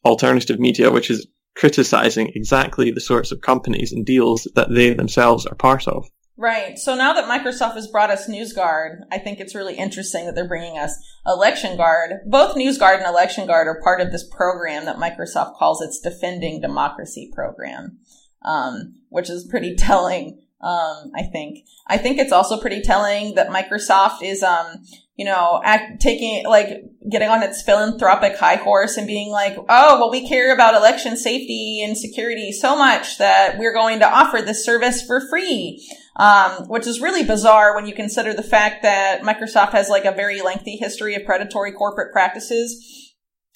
alternative 0.05 0.59
media, 0.59 0.91
which 0.91 1.09
is 1.09 1.27
criticizing 1.55 2.31
exactly 2.35 2.91
the 2.91 3.01
sorts 3.01 3.31
of 3.31 3.41
companies 3.41 3.91
and 3.91 4.05
deals 4.05 4.47
that 4.55 4.73
they 4.73 4.93
themselves 4.93 5.45
are 5.45 5.55
part 5.55 5.87
of. 5.87 6.07
Right. 6.37 6.77
So 6.77 6.95
now 6.95 7.13
that 7.13 7.29
Microsoft 7.29 7.75
has 7.75 7.87
brought 7.87 8.11
us 8.11 8.27
NewsGuard, 8.27 9.03
I 9.09 9.19
think 9.19 9.39
it's 9.39 9.55
really 9.55 9.75
interesting 9.75 10.25
that 10.25 10.35
they're 10.35 10.47
bringing 10.47 10.77
us 10.77 10.97
Election 11.25 11.77
Guard. 11.77 12.19
Both 12.25 12.57
NewsGuard 12.57 12.97
and 12.97 13.05
Election 13.05 13.47
Guard 13.47 13.67
are 13.67 13.81
part 13.81 14.01
of 14.01 14.11
this 14.11 14.27
program 14.27 14.83
that 14.85 14.97
Microsoft 14.97 15.55
calls 15.55 15.81
its 15.81 16.01
Defending 16.01 16.59
Democracy 16.59 17.31
program, 17.33 17.99
um, 18.41 18.95
which 19.07 19.29
is 19.29 19.47
pretty 19.49 19.75
telling. 19.77 20.41
Um, 20.61 21.11
I 21.15 21.23
think. 21.31 21.59
I 21.87 21.97
think 21.97 22.17
it's 22.17 22.31
also 22.31 22.59
pretty 22.59 22.81
telling 22.81 23.35
that 23.35 23.49
Microsoft 23.49 24.23
is, 24.23 24.41
um, 24.41 24.83
you 25.15 25.23
know, 25.23 25.61
act, 25.63 26.01
taking, 26.01 26.43
like, 26.45 26.81
getting 27.09 27.29
on 27.29 27.43
its 27.43 27.61
philanthropic 27.61 28.35
high 28.35 28.55
horse 28.55 28.97
and 28.97 29.05
being 29.05 29.29
like, 29.29 29.55
oh, 29.57 29.99
well, 29.99 30.09
we 30.09 30.27
care 30.27 30.53
about 30.53 30.73
election 30.73 31.17
safety 31.17 31.83
and 31.83 31.95
security 31.95 32.51
so 32.51 32.75
much 32.75 33.19
that 33.19 33.59
we're 33.59 33.73
going 33.73 33.99
to 33.99 34.11
offer 34.11 34.41
this 34.41 34.65
service 34.65 35.05
for 35.05 35.21
free. 35.29 35.85
Um, 36.15 36.67
which 36.67 36.87
is 36.87 37.01
really 37.01 37.23
bizarre 37.23 37.75
when 37.75 37.85
you 37.85 37.93
consider 37.93 38.33
the 38.33 38.43
fact 38.43 38.83
that 38.83 39.21
Microsoft 39.21 39.71
has 39.71 39.89
like 39.89 40.05
a 40.05 40.11
very 40.11 40.41
lengthy 40.41 40.77
history 40.77 41.15
of 41.15 41.25
predatory 41.25 41.71
corporate 41.71 42.11
practices 42.13 43.13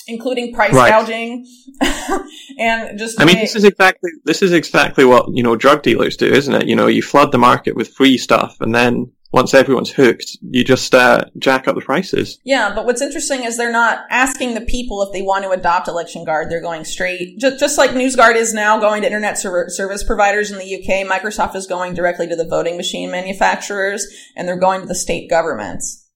including 0.07 0.53
price 0.53 0.73
right. 0.73 0.89
gouging 0.89 1.45
and 2.59 2.97
just 2.97 3.21
I 3.21 3.25
mean 3.25 3.37
this 3.37 3.55
is 3.55 3.63
exactly 3.63 4.09
this 4.25 4.41
is 4.41 4.51
exactly 4.53 5.05
what 5.05 5.29
you 5.33 5.43
know 5.43 5.55
drug 5.55 5.83
dealers 5.83 6.17
do 6.17 6.25
isn't 6.25 6.53
it 6.53 6.67
you 6.67 6.75
know 6.75 6.87
you 6.87 7.01
flood 7.01 7.31
the 7.31 7.37
market 7.37 7.75
with 7.75 7.89
free 7.89 8.17
stuff 8.17 8.57
and 8.59 8.73
then 8.73 9.11
once 9.31 9.53
everyone's 9.53 9.91
hooked, 9.91 10.37
you 10.41 10.63
just 10.63 10.95
uh, 10.95 11.23
jack 11.37 11.67
up 11.67 11.75
the 11.75 11.81
prices. 11.81 12.39
Yeah, 12.43 12.73
but 12.73 12.85
what's 12.85 13.01
interesting 13.01 13.43
is 13.43 13.57
they're 13.57 13.71
not 13.71 14.05
asking 14.09 14.55
the 14.55 14.61
people 14.61 15.03
if 15.03 15.13
they 15.13 15.21
want 15.21 15.43
to 15.43 15.51
adopt 15.51 15.87
Election 15.87 16.25
Guard. 16.25 16.49
They're 16.49 16.61
going 16.61 16.83
straight, 16.83 17.37
just, 17.37 17.59
just 17.59 17.77
like 17.77 17.91
NewsGuard 17.91 18.35
is 18.35 18.53
now 18.53 18.79
going 18.79 19.03
to 19.03 19.07
internet 19.07 19.37
service 19.37 20.03
providers 20.03 20.51
in 20.51 20.57
the 20.57 20.75
UK. 20.75 21.07
Microsoft 21.07 21.55
is 21.55 21.67
going 21.67 21.93
directly 21.93 22.27
to 22.27 22.35
the 22.35 22.47
voting 22.47 22.75
machine 22.75 23.11
manufacturers, 23.11 24.07
and 24.35 24.47
they're 24.47 24.59
going 24.59 24.81
to 24.81 24.87
the 24.87 24.95
state 24.95 25.29
governments. 25.29 26.07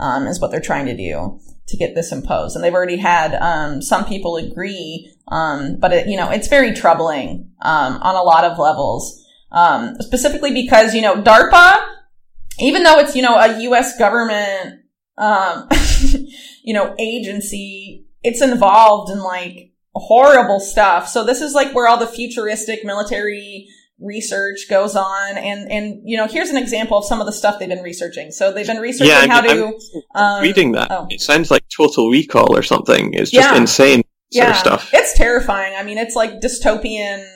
Um, 0.00 0.28
is 0.28 0.40
what 0.40 0.52
they're 0.52 0.60
trying 0.60 0.86
to 0.86 0.96
do 0.96 1.40
to 1.66 1.76
get 1.76 1.96
this 1.96 2.12
imposed, 2.12 2.54
and 2.54 2.64
they've 2.64 2.74
already 2.74 2.98
had 2.98 3.34
um, 3.34 3.82
some 3.82 4.04
people 4.04 4.36
agree. 4.36 5.12
Um, 5.26 5.76
but 5.80 5.92
it, 5.92 6.06
you 6.06 6.16
know, 6.16 6.30
it's 6.30 6.46
very 6.46 6.72
troubling 6.72 7.50
um, 7.62 7.94
on 7.94 8.14
a 8.14 8.22
lot 8.22 8.44
of 8.44 8.58
levels, 8.58 9.20
um, 9.50 9.96
specifically 10.00 10.52
because 10.52 10.94
you 10.94 11.02
know 11.02 11.20
DARPA 11.20 11.97
even 12.60 12.82
though 12.82 12.98
it's, 12.98 13.14
you 13.16 13.22
know, 13.22 13.36
a 13.36 13.60
U.S. 13.62 13.98
government, 13.98 14.80
um, 15.16 15.68
you 16.62 16.74
know, 16.74 16.94
agency, 16.98 18.06
it's 18.22 18.42
involved 18.42 19.10
in 19.10 19.20
like 19.20 19.72
horrible 19.94 20.60
stuff. 20.60 21.08
So 21.08 21.24
this 21.24 21.40
is 21.40 21.54
like 21.54 21.74
where 21.74 21.88
all 21.88 21.98
the 21.98 22.06
futuristic 22.06 22.84
military 22.84 23.68
research 24.00 24.66
goes 24.70 24.94
on 24.94 25.36
and 25.36 25.70
and 25.72 26.00
you 26.04 26.16
know 26.16 26.28
here's 26.28 26.50
an 26.50 26.56
example 26.56 26.98
of 26.98 27.04
some 27.04 27.18
of 27.18 27.26
the 27.26 27.32
stuff 27.32 27.58
they've 27.58 27.68
been 27.68 27.82
researching 27.82 28.30
so 28.30 28.52
they've 28.52 28.66
been 28.66 28.78
researching 28.78 29.08
yeah, 29.08 29.18
I 29.18 29.22
mean, 29.22 29.30
how 29.30 29.40
to 29.40 29.80
um, 30.14 30.40
reading 30.40 30.70
that 30.72 30.86
oh. 30.92 31.08
it 31.10 31.20
sounds 31.20 31.50
like 31.50 31.64
total 31.76 32.08
recall 32.08 32.56
or 32.56 32.62
something 32.62 33.12
it's 33.14 33.32
just 33.32 33.50
yeah. 33.50 33.56
insane 33.56 34.02
yeah. 34.30 34.42
Sort 34.42 34.50
of 34.50 34.58
stuff 34.58 34.90
it's 34.94 35.18
terrifying 35.18 35.74
i 35.76 35.82
mean 35.82 35.98
it's 35.98 36.14
like 36.14 36.40
dystopian 36.40 37.26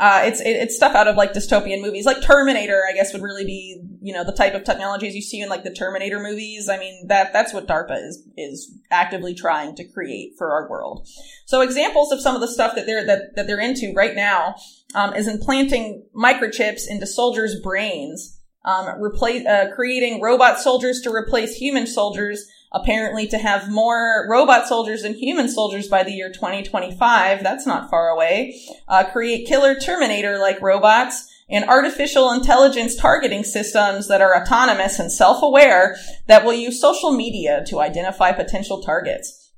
uh, 0.00 0.22
it's 0.24 0.40
it, 0.40 0.56
it's 0.56 0.74
stuff 0.74 0.94
out 0.94 1.06
of 1.06 1.16
like 1.16 1.34
dystopian 1.34 1.82
movies, 1.82 2.06
like 2.06 2.22
Terminator. 2.22 2.82
I 2.88 2.94
guess 2.94 3.12
would 3.12 3.20
really 3.20 3.44
be 3.44 3.82
you 4.00 4.14
know 4.14 4.24
the 4.24 4.32
type 4.32 4.54
of 4.54 4.64
technologies 4.64 5.14
you 5.14 5.20
see 5.20 5.42
in 5.42 5.50
like 5.50 5.62
the 5.62 5.72
Terminator 5.72 6.18
movies. 6.18 6.70
I 6.70 6.78
mean 6.78 7.06
that 7.08 7.34
that's 7.34 7.52
what 7.52 7.68
DARPA 7.68 8.02
is 8.06 8.26
is 8.34 8.72
actively 8.90 9.34
trying 9.34 9.76
to 9.76 9.84
create 9.84 10.32
for 10.38 10.52
our 10.52 10.70
world. 10.70 11.06
So 11.44 11.60
examples 11.60 12.12
of 12.12 12.20
some 12.22 12.34
of 12.34 12.40
the 12.40 12.48
stuff 12.48 12.74
that 12.76 12.86
they're 12.86 13.04
that, 13.04 13.36
that 13.36 13.46
they're 13.46 13.60
into 13.60 13.92
right 13.94 14.16
now 14.16 14.54
um, 14.94 15.14
is 15.14 15.28
implanting 15.28 16.06
microchips 16.16 16.88
into 16.88 17.06
soldiers' 17.06 17.60
brains, 17.62 18.40
um, 18.64 19.02
replace 19.02 19.46
uh, 19.46 19.66
creating 19.74 20.22
robot 20.22 20.58
soldiers 20.58 21.02
to 21.02 21.10
replace 21.12 21.56
human 21.56 21.86
soldiers 21.86 22.46
apparently 22.72 23.26
to 23.26 23.38
have 23.38 23.70
more 23.70 24.26
robot 24.28 24.68
soldiers 24.68 25.02
than 25.02 25.14
human 25.14 25.48
soldiers 25.48 25.88
by 25.88 26.02
the 26.02 26.12
year 26.12 26.30
2025. 26.30 27.42
That's 27.42 27.66
not 27.66 27.90
far 27.90 28.08
away. 28.08 28.60
Uh, 28.88 29.04
create 29.04 29.46
killer 29.46 29.74
Terminator 29.74 30.38
like 30.38 30.60
robots 30.62 31.26
and 31.48 31.64
artificial 31.64 32.30
intelligence 32.30 32.94
targeting 32.94 33.42
systems 33.42 34.06
that 34.06 34.20
are 34.20 34.40
autonomous 34.40 35.00
and 35.00 35.10
self-aware 35.10 35.96
that 36.28 36.44
will 36.44 36.52
use 36.52 36.80
social 36.80 37.12
media 37.12 37.64
to 37.66 37.80
identify 37.80 38.30
potential 38.30 38.80
targets. 38.82 39.50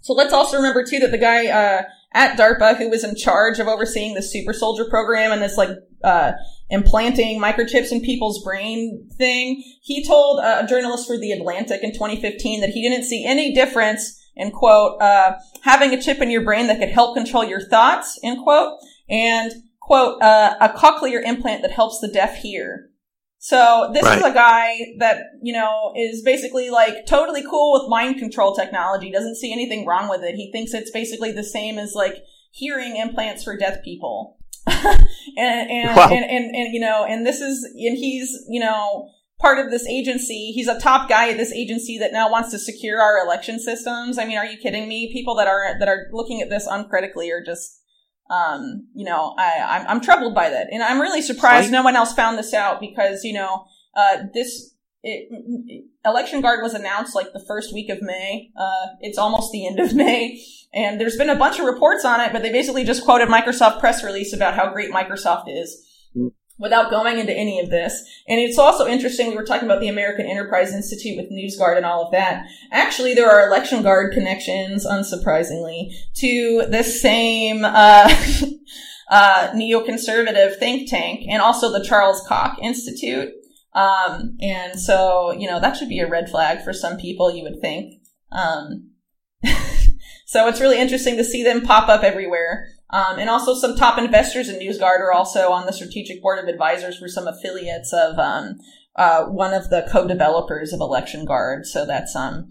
So 0.00 0.12
let's 0.12 0.32
also 0.32 0.56
remember 0.56 0.84
too 0.84 0.98
that 1.00 1.12
the 1.12 1.18
guy, 1.18 1.46
uh, 1.46 1.82
at 2.12 2.36
DARPA 2.36 2.76
who 2.78 2.88
was 2.88 3.04
in 3.04 3.14
charge 3.14 3.58
of 3.60 3.68
overseeing 3.68 4.14
the 4.14 4.22
super 4.22 4.52
soldier 4.52 4.86
program 4.86 5.32
and 5.32 5.42
this 5.42 5.56
like, 5.56 5.70
uh, 6.02 6.32
implanting 6.70 7.40
microchips 7.40 7.92
in 7.92 8.00
people's 8.00 8.42
brain 8.42 9.08
thing. 9.16 9.62
He 9.82 10.04
told 10.04 10.40
a 10.40 10.66
journalist 10.66 11.06
for 11.06 11.16
The 11.16 11.32
Atlantic 11.32 11.82
in 11.82 11.92
2015 11.92 12.60
that 12.60 12.70
he 12.70 12.82
didn't 12.82 13.04
see 13.04 13.24
any 13.24 13.54
difference 13.54 14.20
in 14.36 14.50
quote, 14.50 15.00
uh, 15.00 15.32
having 15.62 15.94
a 15.94 16.00
chip 16.00 16.20
in 16.20 16.30
your 16.30 16.44
brain 16.44 16.66
that 16.66 16.78
could 16.78 16.90
help 16.90 17.16
control 17.16 17.44
your 17.44 17.60
thoughts, 17.60 18.18
end 18.22 18.42
quote, 18.42 18.78
and 19.08 19.50
quote, 19.80 20.20
uh, 20.22 20.56
a 20.60 20.68
cochlear 20.68 21.22
implant 21.24 21.62
that 21.62 21.70
helps 21.70 22.00
the 22.00 22.08
deaf 22.08 22.36
hear. 22.36 22.90
So 23.38 23.90
this 23.94 24.02
right. 24.02 24.18
is 24.18 24.24
a 24.24 24.32
guy 24.34 24.76
that, 24.98 25.22
you 25.42 25.52
know, 25.52 25.92
is 25.96 26.22
basically 26.22 26.68
like 26.68 27.06
totally 27.06 27.42
cool 27.48 27.72
with 27.74 27.88
mind 27.88 28.18
control 28.18 28.54
technology, 28.54 29.10
doesn't 29.10 29.36
see 29.36 29.52
anything 29.52 29.86
wrong 29.86 30.08
with 30.08 30.22
it. 30.22 30.34
He 30.34 30.50
thinks 30.52 30.74
it's 30.74 30.90
basically 30.90 31.32
the 31.32 31.44
same 31.44 31.78
as 31.78 31.94
like 31.94 32.16
hearing 32.50 32.96
implants 32.96 33.44
for 33.44 33.56
deaf 33.56 33.82
people. 33.84 34.35
and, 35.36 35.70
and, 35.70 35.96
wow. 35.96 36.08
and, 36.10 36.24
and, 36.24 36.54
and, 36.54 36.74
you 36.74 36.80
know, 36.80 37.04
and 37.04 37.26
this 37.26 37.40
is, 37.40 37.62
and 37.64 37.96
he's, 37.96 38.44
you 38.48 38.60
know, 38.60 39.08
part 39.38 39.58
of 39.58 39.70
this 39.70 39.86
agency. 39.86 40.52
He's 40.52 40.68
a 40.68 40.80
top 40.80 41.08
guy 41.08 41.30
at 41.30 41.36
this 41.36 41.52
agency 41.52 41.98
that 41.98 42.12
now 42.12 42.30
wants 42.30 42.50
to 42.50 42.58
secure 42.58 43.00
our 43.00 43.24
election 43.24 43.58
systems. 43.58 44.18
I 44.18 44.24
mean, 44.24 44.38
are 44.38 44.46
you 44.46 44.58
kidding 44.58 44.88
me? 44.88 45.12
People 45.12 45.34
that 45.36 45.46
are, 45.46 45.78
that 45.78 45.88
are 45.88 46.06
looking 46.12 46.40
at 46.40 46.50
this 46.50 46.66
uncritically 46.66 47.30
are 47.30 47.44
just, 47.44 47.80
um, 48.30 48.88
you 48.94 49.04
know, 49.04 49.34
I, 49.38 49.62
I'm, 49.66 49.86
I'm 49.88 50.00
troubled 50.00 50.34
by 50.34 50.50
that. 50.50 50.68
And 50.72 50.82
I'm 50.82 51.00
really 51.00 51.22
surprised 51.22 51.70
no 51.70 51.82
one 51.82 51.96
else 51.96 52.12
found 52.12 52.38
this 52.38 52.54
out 52.54 52.80
because, 52.80 53.24
you 53.24 53.34
know, 53.34 53.66
uh, 53.94 54.18
this, 54.34 54.74
it, 55.02 55.84
election 56.06 56.40
guard 56.40 56.62
was 56.62 56.74
announced 56.74 57.14
like 57.14 57.32
the 57.32 57.44
first 57.46 57.74
week 57.74 57.90
of 57.90 58.00
May. 58.00 58.50
Uh, 58.58 58.86
it's 59.00 59.18
almost 59.18 59.52
the 59.52 59.66
end 59.66 59.80
of 59.80 59.94
May. 59.94 60.42
And 60.72 61.00
there's 61.00 61.16
been 61.16 61.30
a 61.30 61.36
bunch 61.36 61.58
of 61.58 61.66
reports 61.66 62.04
on 62.04 62.20
it, 62.20 62.32
but 62.32 62.42
they 62.42 62.52
basically 62.52 62.84
just 62.84 63.04
quoted 63.04 63.28
Microsoft 63.28 63.80
press 63.80 64.04
release 64.04 64.32
about 64.32 64.54
how 64.54 64.72
great 64.72 64.90
Microsoft 64.90 65.44
is 65.48 65.82
mm. 66.16 66.30
without 66.58 66.90
going 66.90 67.18
into 67.18 67.32
any 67.32 67.60
of 67.60 67.70
this. 67.70 68.02
And 68.28 68.40
it's 68.40 68.58
also 68.58 68.86
interesting, 68.86 69.28
we 69.28 69.36
were 69.36 69.44
talking 69.44 69.66
about 69.66 69.80
the 69.80 69.88
American 69.88 70.26
Enterprise 70.26 70.74
Institute 70.74 71.16
with 71.16 71.30
NewsGuard 71.30 71.76
and 71.76 71.86
all 71.86 72.04
of 72.04 72.12
that. 72.12 72.46
Actually, 72.72 73.14
there 73.14 73.30
are 73.30 73.48
election 73.48 73.82
guard 73.82 74.12
connections, 74.12 74.86
unsurprisingly, 74.86 75.92
to 76.16 76.66
the 76.68 76.82
same, 76.82 77.64
uh, 77.64 78.12
uh, 79.08 79.50
neoconservative 79.54 80.56
think 80.56 80.90
tank 80.90 81.26
and 81.28 81.40
also 81.40 81.72
the 81.72 81.84
Charles 81.84 82.22
Koch 82.28 82.58
Institute. 82.60 83.32
Um, 83.76 84.38
and 84.40 84.80
so, 84.80 85.32
you 85.32 85.46
know, 85.46 85.60
that 85.60 85.76
should 85.76 85.90
be 85.90 86.00
a 86.00 86.08
red 86.08 86.30
flag 86.30 86.64
for 86.64 86.72
some 86.72 86.96
people, 86.96 87.30
you 87.30 87.42
would 87.42 87.60
think. 87.60 88.00
Um, 88.32 88.92
so 90.26 90.48
it's 90.48 90.62
really 90.62 90.80
interesting 90.80 91.18
to 91.18 91.24
see 91.24 91.44
them 91.44 91.60
pop 91.60 91.88
up 91.88 92.02
everywhere. 92.02 92.68
Um, 92.88 93.18
and 93.18 93.28
also 93.28 93.54
some 93.54 93.76
top 93.76 93.98
investors 93.98 94.48
in 94.48 94.58
NewsGuard 94.58 95.00
are 95.00 95.12
also 95.12 95.50
on 95.50 95.66
the 95.66 95.72
strategic 95.72 96.22
board 96.22 96.38
of 96.38 96.48
advisors 96.48 96.98
for 96.98 97.06
some 97.06 97.28
affiliates 97.28 97.92
of, 97.92 98.18
um, 98.18 98.58
uh, 98.96 99.26
one 99.26 99.52
of 99.52 99.68
the 99.68 99.86
co-developers 99.92 100.72
of 100.72 100.80
Election 100.80 101.26
Guard. 101.26 101.66
So 101.66 101.84
that's, 101.84 102.16
um, 102.16 102.50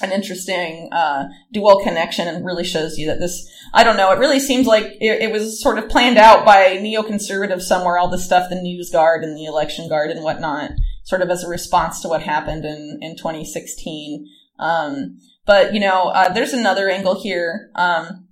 an 0.00 0.10
interesting 0.10 0.88
uh, 0.92 1.24
dual 1.52 1.80
connection 1.82 2.26
and 2.26 2.44
really 2.44 2.64
shows 2.64 2.96
you 2.96 3.06
that 3.06 3.20
this 3.20 3.46
i 3.74 3.84
don't 3.84 3.96
know 3.98 4.10
it 4.10 4.18
really 4.18 4.40
seems 4.40 4.66
like 4.66 4.84
it, 5.00 5.22
it, 5.22 5.30
was 5.30 5.62
sort 5.62 5.78
of 5.78 5.88
planned 5.88 6.16
out 6.16 6.46
by 6.46 6.78
neoconservatives 6.78 7.62
somewhere 7.62 7.98
all 7.98 8.08
the 8.08 8.18
stuff 8.18 8.48
the 8.48 8.60
news 8.60 8.90
guard 8.90 9.22
and 9.22 9.36
the 9.36 9.44
election 9.44 9.88
guard 9.88 10.10
and 10.10 10.24
whatnot 10.24 10.70
sort 11.04 11.20
of 11.20 11.28
as 11.28 11.44
a 11.44 11.48
response 11.48 12.00
to 12.00 12.08
what 12.08 12.22
happened 12.22 12.64
in, 12.64 12.98
in 13.02 13.16
2016 13.16 14.26
um, 14.58 15.18
but 15.46 15.74
you 15.74 15.80
know, 15.80 16.08
uh, 16.08 16.32
there's 16.32 16.52
another 16.52 16.88
angle 16.88 17.20
here 17.20 17.70
um, 17.74 18.28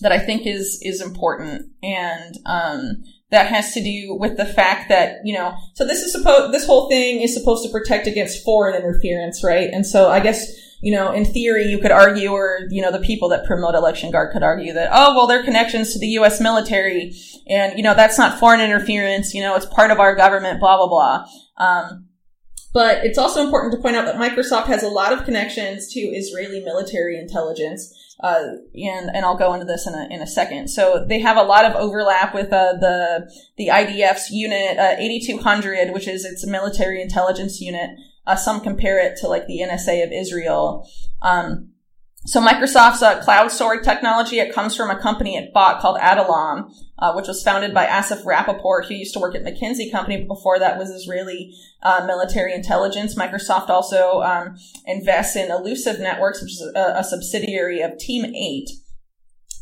that 0.00 0.12
I 0.12 0.18
think 0.18 0.46
is 0.46 0.80
is 0.82 1.00
important, 1.00 1.70
and 1.82 2.36
um, 2.46 3.02
that 3.30 3.46
has 3.46 3.72
to 3.74 3.82
do 3.82 4.16
with 4.18 4.36
the 4.36 4.46
fact 4.46 4.88
that 4.88 5.16
you 5.24 5.34
know. 5.34 5.56
So 5.74 5.84
this 5.84 6.02
is 6.02 6.12
supposed 6.12 6.54
this 6.54 6.66
whole 6.66 6.88
thing 6.88 7.20
is 7.20 7.34
supposed 7.34 7.64
to 7.64 7.70
protect 7.70 8.06
against 8.06 8.44
foreign 8.44 8.76
interference, 8.76 9.42
right? 9.42 9.70
And 9.72 9.84
so 9.84 10.08
I 10.08 10.20
guess 10.20 10.46
you 10.82 10.92
know, 10.92 11.12
in 11.12 11.24
theory, 11.24 11.64
you 11.64 11.78
could 11.78 11.92
argue, 11.92 12.30
or 12.30 12.66
you 12.70 12.82
know, 12.82 12.90
the 12.90 12.98
people 12.98 13.28
that 13.28 13.46
promote 13.46 13.74
election 13.76 14.10
guard 14.10 14.32
could 14.32 14.42
argue 14.42 14.72
that, 14.72 14.90
oh, 14.92 15.14
well, 15.14 15.28
their 15.28 15.44
connections 15.44 15.92
to 15.92 15.98
the 16.00 16.08
U.S. 16.08 16.40
military, 16.40 17.14
and 17.48 17.76
you 17.76 17.84
know, 17.84 17.94
that's 17.94 18.18
not 18.18 18.40
foreign 18.40 18.60
interference. 18.60 19.32
You 19.32 19.42
know, 19.42 19.54
it's 19.54 19.66
part 19.66 19.92
of 19.92 20.00
our 20.00 20.16
government. 20.16 20.58
Blah 20.58 20.76
blah 20.76 20.88
blah. 20.88 21.26
Um, 21.56 22.08
but 22.74 23.04
it's 23.04 23.18
also 23.18 23.44
important 23.44 23.72
to 23.74 23.80
point 23.80 23.96
out 23.96 24.06
that 24.06 24.16
Microsoft 24.16 24.64
has 24.66 24.82
a 24.82 24.88
lot 24.88 25.12
of 25.12 25.24
connections 25.24 25.92
to 25.92 26.00
Israeli 26.00 26.64
military 26.64 27.18
intelligence. 27.18 27.94
Uh, 28.22 28.56
and 28.74 29.10
and 29.14 29.24
I'll 29.24 29.36
go 29.36 29.52
into 29.52 29.66
this 29.66 29.86
in 29.86 29.94
a 29.94 30.06
in 30.10 30.20
a 30.20 30.26
second. 30.26 30.68
So 30.68 31.04
they 31.08 31.20
have 31.20 31.36
a 31.36 31.42
lot 31.42 31.64
of 31.64 31.74
overlap 31.74 32.34
with 32.34 32.52
uh, 32.52 32.74
the 32.80 33.30
the 33.56 33.68
IDF's 33.68 34.30
unit 34.30 34.78
uh, 34.78 34.96
8200, 34.98 35.92
which 35.92 36.08
is 36.08 36.24
its 36.24 36.46
military 36.46 37.02
intelligence 37.02 37.60
unit. 37.60 37.90
Uh, 38.26 38.36
some 38.36 38.60
compare 38.60 38.98
it 39.04 39.16
to 39.18 39.28
like 39.28 39.46
the 39.46 39.60
NSA 39.60 40.04
of 40.04 40.12
Israel. 40.12 40.88
Um, 41.22 41.72
so 42.24 42.40
Microsoft's 42.40 43.02
uh, 43.02 43.20
cloud 43.20 43.50
storage 43.50 43.84
technology, 43.84 44.38
it 44.38 44.54
comes 44.54 44.76
from 44.76 44.90
a 44.90 45.00
company 45.00 45.36
it 45.36 45.52
bought 45.52 45.80
called 45.80 45.98
Adallom, 45.98 46.72
uh, 47.00 47.12
which 47.14 47.26
was 47.26 47.42
founded 47.42 47.74
by 47.74 47.86
Assaf 47.86 48.22
Rappaport, 48.22 48.86
who 48.86 48.94
used 48.94 49.12
to 49.14 49.18
work 49.18 49.34
at 49.34 49.42
McKinsey 49.42 49.90
Company, 49.90 50.18
but 50.18 50.28
before 50.28 50.60
that 50.60 50.78
was 50.78 50.90
Israeli 50.90 51.52
uh, 51.82 52.04
military 52.06 52.54
intelligence. 52.54 53.16
Microsoft 53.16 53.70
also 53.70 54.20
um, 54.22 54.56
invests 54.86 55.34
in 55.34 55.50
Illusive 55.50 55.98
Networks, 55.98 56.40
which 56.40 56.52
is 56.52 56.72
a, 56.76 56.98
a, 56.98 57.04
subsidiary 57.04 57.80
of 57.80 57.98
Team 57.98 58.24
8. 58.24 58.70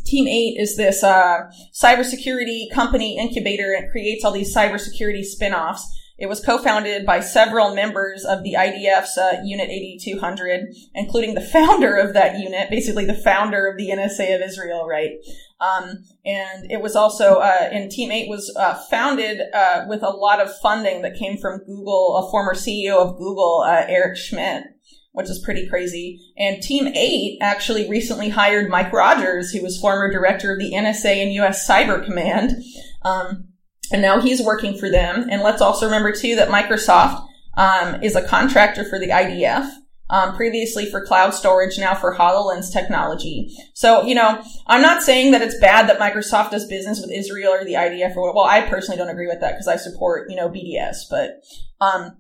Team 0.05 0.29
8 0.29 0.61
is 0.61 0.77
this 0.77 1.03
uh, 1.03 1.51
cybersecurity 1.73 2.71
company 2.75 3.19
incubator. 3.19 3.73
It 3.73 3.91
creates 3.91 4.23
all 4.23 4.33
these 4.33 4.55
cybersecurity 4.55 5.23
spin-offs 5.23 6.00
It 6.21 6.29
was 6.29 6.45
co-founded 6.45 7.07
by 7.07 7.21
several 7.21 7.75
members 7.75 8.27
of 8.27 8.45
the 8.45 8.53
IDF's 8.53 9.17
uh, 9.17 9.41
Unit 9.43 9.71
8200, 9.71 10.75
including 10.95 11.35
the 11.35 11.41
founder 11.53 11.97
of 11.97 12.13
that 12.13 12.39
unit, 12.39 12.69
basically 12.69 13.07
the 13.07 13.15
founder 13.15 13.67
of 13.67 13.79
the 13.79 13.89
NSA 13.89 14.37
of 14.37 14.43
Israel, 14.43 14.87
right? 14.87 15.13
Um, 15.61 16.05
and 16.25 16.71
it 16.71 16.83
was 16.83 16.95
also, 16.95 17.37
uh, 17.37 17.69
and 17.73 17.91
Team 17.91 18.13
8 18.13 18.29
was 18.29 18.55
uh, 18.59 18.75
founded 18.91 19.41
uh, 19.55 19.87
with 19.89 20.03
a 20.03 20.11
lot 20.11 20.41
of 20.41 20.55
funding 20.61 21.03
that 21.03 21.17
came 21.17 21.39
from 21.39 21.65
Google, 21.65 22.17
a 22.17 22.31
former 22.31 22.55
CEO 22.55 22.97
of 22.97 23.17
Google, 23.17 23.65
uh, 23.67 23.85
Eric 23.89 24.17
Schmidt 24.17 24.65
which 25.13 25.29
is 25.29 25.43
pretty 25.45 25.69
crazy. 25.69 26.21
And 26.39 26.63
Team 26.63 26.87
8 26.87 27.39
actually 27.41 27.91
recently 27.91 28.29
hired 28.29 28.71
Mike 28.71 28.93
Rogers, 28.93 29.51
who 29.51 29.63
was 29.63 29.81
former 29.81 30.11
director 30.11 30.53
of 30.53 30.59
the 30.59 30.73
NSA 30.73 31.23
and 31.23 31.33
US 31.35 31.69
Cyber 31.69 32.05
Command. 32.05 32.63
Um, 33.03 33.50
and 33.91 34.03
now 34.03 34.21
he's 34.21 34.43
working 34.43 34.77
for 34.77 34.91
them. 34.91 35.27
And 35.31 35.43
let's 35.43 35.63
also 35.63 35.87
remember 35.87 36.13
too 36.13 36.37
that 36.37 36.49
Microsoft 36.49 37.27
um, 37.57 38.03
is 38.03 38.17
a 38.17 38.27
contractor 38.27 38.85
for 38.85 38.99
the 38.99 39.09
IDF. 39.09 39.71
Um, 40.13 40.35
previously 40.35 40.91
for 40.91 41.07
cloud 41.07 41.35
storage, 41.35 41.79
now 41.79 41.95
for 41.95 42.17
HoloLens 42.17 42.73
technology. 42.73 43.57
So, 43.75 44.03
you 44.03 44.17
know, 44.17 44.43
I'm 44.67 44.83
not 44.83 45.05
saying 45.05 45.31
that 45.31 45.41
it's 45.41 45.57
bad 45.61 45.89
that 45.89 46.01
Microsoft 46.01 46.51
does 46.51 46.67
business 46.67 47.01
with 47.01 47.13
Israel 47.13 47.53
or 47.53 47.65
the 47.65 47.75
IDF 47.75 48.17
or, 48.17 48.25
what. 48.25 48.35
well, 48.35 48.45
I 48.45 48.63
personally 48.63 48.97
don't 48.97 49.09
agree 49.09 49.29
with 49.29 49.39
that 49.41 49.53
because 49.53 49.69
I 49.69 49.77
support, 49.77 50.29
you 50.29 50.35
know, 50.35 50.49
BDS, 50.49 51.03
but, 51.09 51.45
um, 51.81 52.17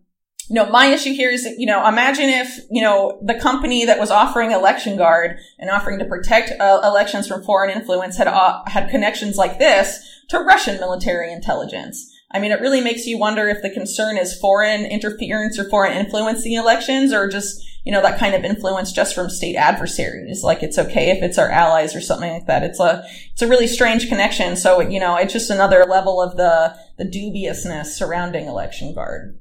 you 0.48 0.54
know, 0.54 0.70
my 0.70 0.86
issue 0.86 1.12
here 1.12 1.30
is 1.30 1.42
that, 1.42 1.56
you 1.58 1.66
know, 1.66 1.84
imagine 1.88 2.28
if, 2.28 2.60
you 2.70 2.80
know, 2.80 3.20
the 3.24 3.34
company 3.40 3.84
that 3.84 3.98
was 3.98 4.12
offering 4.12 4.52
Election 4.52 4.96
Guard 4.96 5.38
and 5.58 5.68
offering 5.68 5.98
to 5.98 6.04
protect 6.04 6.52
uh, 6.60 6.80
elections 6.84 7.26
from 7.26 7.42
foreign 7.42 7.70
influence 7.70 8.16
had, 8.16 8.28
uh, 8.28 8.62
had 8.68 8.88
connections 8.90 9.36
like 9.36 9.58
this 9.58 10.19
to 10.30 10.40
Russian 10.40 10.80
military 10.80 11.32
intelligence. 11.32 12.10
I 12.32 12.38
mean, 12.38 12.52
it 12.52 12.60
really 12.60 12.80
makes 12.80 13.06
you 13.06 13.18
wonder 13.18 13.48
if 13.48 13.62
the 13.62 13.70
concern 13.70 14.16
is 14.16 14.38
foreign 14.38 14.84
interference 14.86 15.58
or 15.58 15.68
foreign 15.68 15.96
influence 15.96 16.46
in 16.46 16.52
elections 16.52 17.12
or 17.12 17.28
just, 17.28 17.60
you 17.84 17.90
know, 17.90 18.00
that 18.02 18.20
kind 18.20 18.36
of 18.36 18.44
influence 18.44 18.92
just 18.92 19.14
from 19.14 19.28
state 19.28 19.56
adversaries. 19.56 20.44
Like 20.44 20.62
it's 20.62 20.78
okay 20.78 21.10
if 21.10 21.24
it's 21.24 21.38
our 21.38 21.50
allies 21.50 21.96
or 21.96 22.00
something 22.00 22.32
like 22.32 22.46
that. 22.46 22.62
It's 22.62 22.78
a, 22.78 23.04
it's 23.32 23.42
a 23.42 23.48
really 23.48 23.66
strange 23.66 24.08
connection. 24.08 24.56
So, 24.56 24.80
you 24.80 25.00
know, 25.00 25.16
it's 25.16 25.32
just 25.32 25.50
another 25.50 25.84
level 25.84 26.22
of 26.22 26.36
the, 26.36 26.76
the 26.98 27.04
dubiousness 27.04 27.96
surrounding 27.96 28.46
election 28.46 28.94
guard. 28.94 29.36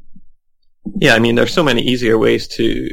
Yeah, 0.95 1.13
I 1.13 1.19
mean, 1.19 1.35
there's 1.35 1.53
so 1.53 1.63
many 1.63 1.83
easier 1.83 2.17
ways 2.17 2.47
to 2.49 2.89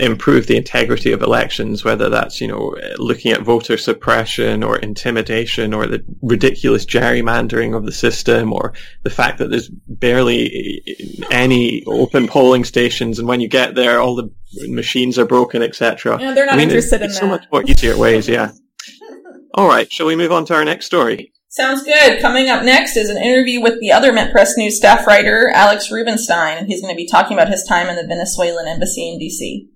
improve 0.00 0.46
the 0.46 0.56
integrity 0.56 1.12
of 1.12 1.22
elections, 1.22 1.84
whether 1.84 2.08
that's, 2.08 2.40
you 2.40 2.48
know, 2.48 2.76
looking 2.98 3.32
at 3.32 3.42
voter 3.42 3.76
suppression 3.76 4.62
or 4.62 4.76
intimidation 4.78 5.72
or 5.72 5.86
the 5.86 6.04
ridiculous 6.20 6.84
gerrymandering 6.84 7.76
of 7.76 7.86
the 7.86 7.92
system 7.92 8.52
or 8.52 8.72
the 9.02 9.10
fact 9.10 9.38
that 9.38 9.50
there's 9.50 9.68
barely 9.68 10.82
any 11.30 11.84
open 11.86 12.26
polling 12.26 12.64
stations 12.64 13.18
and 13.18 13.28
when 13.28 13.40
you 13.40 13.48
get 13.48 13.74
there 13.74 14.00
all 14.00 14.16
the 14.16 14.30
machines 14.68 15.18
are 15.18 15.26
broken, 15.26 15.62
etc. 15.62 16.20
Yeah, 16.20 16.34
they're 16.34 16.46
not 16.46 16.54
I 16.54 16.58
mean, 16.58 16.68
interested 16.68 17.00
in 17.02 17.08
that. 17.08 17.14
so 17.14 17.26
much 17.26 17.44
more 17.52 17.62
easier 17.66 17.96
ways, 17.96 18.28
yeah. 18.28 18.50
All 19.54 19.68
right, 19.68 19.90
shall 19.90 20.06
we 20.06 20.16
move 20.16 20.32
on 20.32 20.44
to 20.46 20.54
our 20.54 20.64
next 20.64 20.86
story? 20.86 21.32
Sounds 21.52 21.82
good. 21.82 22.18
Coming 22.22 22.48
up 22.48 22.64
next 22.64 22.96
is 22.96 23.10
an 23.10 23.22
interview 23.22 23.60
with 23.60 23.78
the 23.78 23.92
other 23.92 24.10
Mint 24.10 24.32
Press 24.32 24.56
News 24.56 24.78
staff 24.78 25.06
writer, 25.06 25.52
Alex 25.54 25.90
Rubinstein, 25.90 26.56
and 26.56 26.66
he's 26.66 26.80
going 26.80 26.94
to 26.94 26.96
be 26.96 27.06
talking 27.06 27.36
about 27.36 27.50
his 27.50 27.62
time 27.62 27.90
in 27.90 27.96
the 27.96 28.06
Venezuelan 28.06 28.66
embassy 28.66 29.06
in 29.06 29.18
DC. 29.18 29.68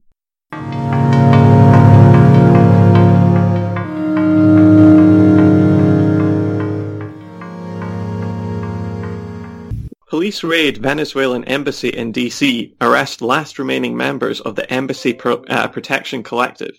Police 10.09 10.43
raid 10.43 10.79
Venezuelan 10.79 11.45
embassy 11.45 11.91
in 11.91 12.11
DC, 12.11 12.73
arrest 12.81 13.21
last 13.21 13.59
remaining 13.59 13.99
members 13.99 14.41
of 14.41 14.55
the 14.55 14.73
Embassy 14.73 15.13
Pro- 15.13 15.45
uh, 15.45 15.69
Protection 15.69 16.23
Collective. 16.23 16.75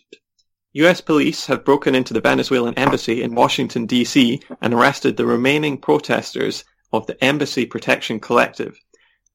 US 0.79 1.01
police 1.01 1.47
have 1.47 1.65
broken 1.65 1.95
into 1.95 2.13
the 2.13 2.21
Venezuelan 2.21 2.75
embassy 2.75 3.23
in 3.23 3.33
Washington, 3.33 3.87
D.C. 3.87 4.39
and 4.61 4.75
arrested 4.75 5.17
the 5.17 5.25
remaining 5.25 5.79
protesters 5.79 6.65
of 6.93 7.07
the 7.07 7.23
Embassy 7.23 7.65
Protection 7.65 8.19
Collective. 8.19 8.79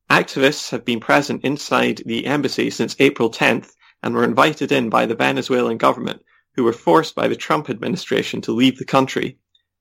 Activists 0.09 0.71
have 0.71 0.85
been 0.85 1.01
present 1.01 1.43
inside 1.43 2.01
the 2.07 2.27
embassy 2.27 2.71
since 2.71 2.95
April 3.01 3.29
10th 3.29 3.73
and 4.05 4.15
were 4.15 4.23
invited 4.23 4.71
in 4.71 4.89
by 4.89 5.05
the 5.05 5.17
Venezuelan 5.17 5.79
government, 5.79 6.23
who 6.55 6.63
were 6.63 6.73
forced 6.73 7.17
by 7.17 7.27
the 7.27 7.35
Trump 7.35 7.69
administration 7.69 8.41
to 8.43 8.53
leave 8.53 8.79
the 8.79 8.85
country. 8.85 9.37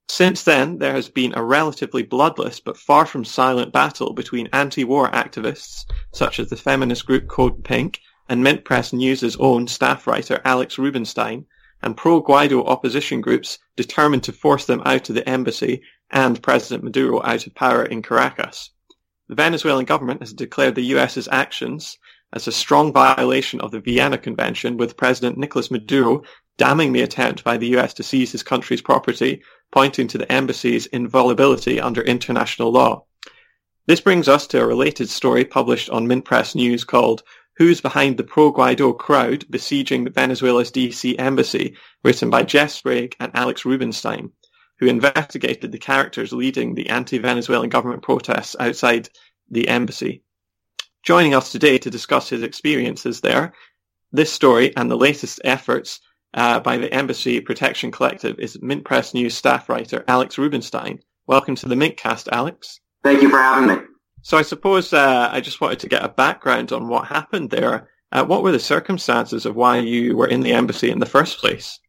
Since 0.09 0.41
then, 0.41 0.79
there 0.79 0.93
has 0.93 1.09
been 1.09 1.33
a 1.35 1.43
relatively 1.43 2.01
bloodless 2.01 2.59
but 2.59 2.75
far 2.75 3.05
from 3.05 3.23
silent 3.23 3.71
battle 3.71 4.13
between 4.13 4.49
anti-war 4.51 5.11
activists, 5.11 5.85
such 6.11 6.39
as 6.39 6.49
the 6.49 6.57
feminist 6.57 7.05
group 7.05 7.27
Code 7.27 7.63
Pink, 7.63 7.99
and 8.27 8.41
Mint 8.43 8.65
Press 8.65 8.93
News' 8.93 9.35
own 9.39 9.67
staff 9.67 10.07
writer 10.07 10.41
Alex 10.43 10.79
Rubinstein, 10.79 11.45
and 11.81 11.97
pro-Guaido 11.97 12.65
opposition 12.65 13.21
groups 13.21 13.57
determined 13.75 14.23
to 14.23 14.31
force 14.31 14.65
them 14.65 14.81
out 14.85 15.09
of 15.09 15.15
the 15.15 15.27
embassy 15.27 15.81
and 16.09 16.41
President 16.41 16.83
Maduro 16.83 17.21
out 17.23 17.47
of 17.47 17.55
power 17.55 17.83
in 17.83 18.01
Caracas. 18.01 18.71
The 19.27 19.35
Venezuelan 19.35 19.85
government 19.85 20.21
has 20.21 20.33
declared 20.33 20.75
the 20.75 20.93
US's 20.95 21.29
actions 21.31 21.97
as 22.33 22.47
a 22.47 22.51
strong 22.51 22.93
violation 22.93 23.59
of 23.61 23.71
the 23.71 23.79
Vienna 23.79 24.17
Convention, 24.17 24.77
with 24.77 24.97
President 24.97 25.37
Nicolas 25.37 25.71
Maduro 25.71 26.23
damning 26.57 26.93
the 26.93 27.01
attempt 27.01 27.43
by 27.43 27.57
the 27.57 27.77
US 27.77 27.93
to 27.95 28.03
seize 28.03 28.31
his 28.31 28.43
country's 28.43 28.81
property, 28.81 29.41
pointing 29.71 30.07
to 30.07 30.17
the 30.17 30.31
embassy's 30.31 30.85
inviolability 30.87 31.79
under 31.79 32.01
international 32.01 32.71
law. 32.71 33.03
This 33.87 33.99
brings 33.99 34.27
us 34.27 34.47
to 34.47 34.61
a 34.61 34.67
related 34.67 35.09
story 35.09 35.43
published 35.43 35.89
on 35.89 36.07
Mint 36.07 36.23
Press 36.23 36.53
News 36.53 36.83
called 36.83 37.23
Who's 37.61 37.79
Behind 37.79 38.17
the 38.17 38.23
Pro-Guaido 38.23 38.97
Crowd 38.97 39.45
Besieging 39.51 40.11
Venezuela's 40.11 40.71
DC 40.71 41.13
Embassy, 41.19 41.75
written 42.03 42.31
by 42.31 42.41
Jess 42.41 42.73
Sprague 42.73 43.15
and 43.19 43.31
Alex 43.35 43.65
Rubinstein, 43.65 44.31
who 44.79 44.87
investigated 44.87 45.71
the 45.71 45.77
characters 45.77 46.33
leading 46.33 46.73
the 46.73 46.89
anti-Venezuelan 46.89 47.69
government 47.69 48.01
protests 48.01 48.55
outside 48.59 49.09
the 49.51 49.67
embassy. 49.67 50.23
Joining 51.03 51.35
us 51.35 51.51
today 51.51 51.77
to 51.77 51.91
discuss 51.91 52.29
his 52.29 52.41
experiences 52.41 53.21
there, 53.21 53.53
this 54.11 54.33
story 54.33 54.75
and 54.75 54.89
the 54.89 54.97
latest 54.97 55.39
efforts 55.43 55.99
uh, 56.33 56.61
by 56.61 56.77
the 56.77 56.91
Embassy 56.91 57.41
Protection 57.41 57.91
Collective 57.91 58.39
is 58.39 58.59
Mint 58.59 58.85
Press 58.85 59.13
News 59.13 59.35
staff 59.35 59.69
writer 59.69 60.03
Alex 60.07 60.39
Rubinstein. 60.39 61.03
Welcome 61.27 61.53
to 61.57 61.69
the 61.69 61.75
Mintcast, 61.75 62.27
Alex. 62.31 62.79
Thank 63.03 63.21
you 63.21 63.29
for 63.29 63.37
having 63.37 63.67
me. 63.67 63.90
So 64.21 64.37
I 64.37 64.43
suppose 64.43 64.93
uh, 64.93 65.29
I 65.31 65.41
just 65.41 65.61
wanted 65.61 65.79
to 65.79 65.89
get 65.89 66.03
a 66.03 66.09
background 66.09 66.71
on 66.71 66.87
what 66.87 67.07
happened 67.07 67.49
there. 67.49 67.89
Uh, 68.11 68.25
what 68.25 68.43
were 68.43 68.51
the 68.51 68.59
circumstances 68.59 69.45
of 69.45 69.55
why 69.55 69.77
you 69.79 70.15
were 70.15 70.27
in 70.27 70.41
the 70.41 70.53
embassy 70.53 70.91
in 70.91 70.99
the 70.99 71.05
first 71.05 71.39
place? 71.39 71.79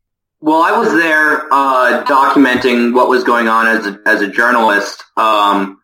Well, 0.40 0.62
I 0.62 0.76
was 0.76 0.92
there 0.92 1.46
uh, 1.52 2.04
documenting 2.04 2.94
what 2.94 3.08
was 3.08 3.22
going 3.22 3.48
on 3.48 3.66
as 3.68 3.86
a, 3.86 4.00
as 4.06 4.22
a 4.22 4.28
journalist, 4.28 5.04
um, 5.16 5.80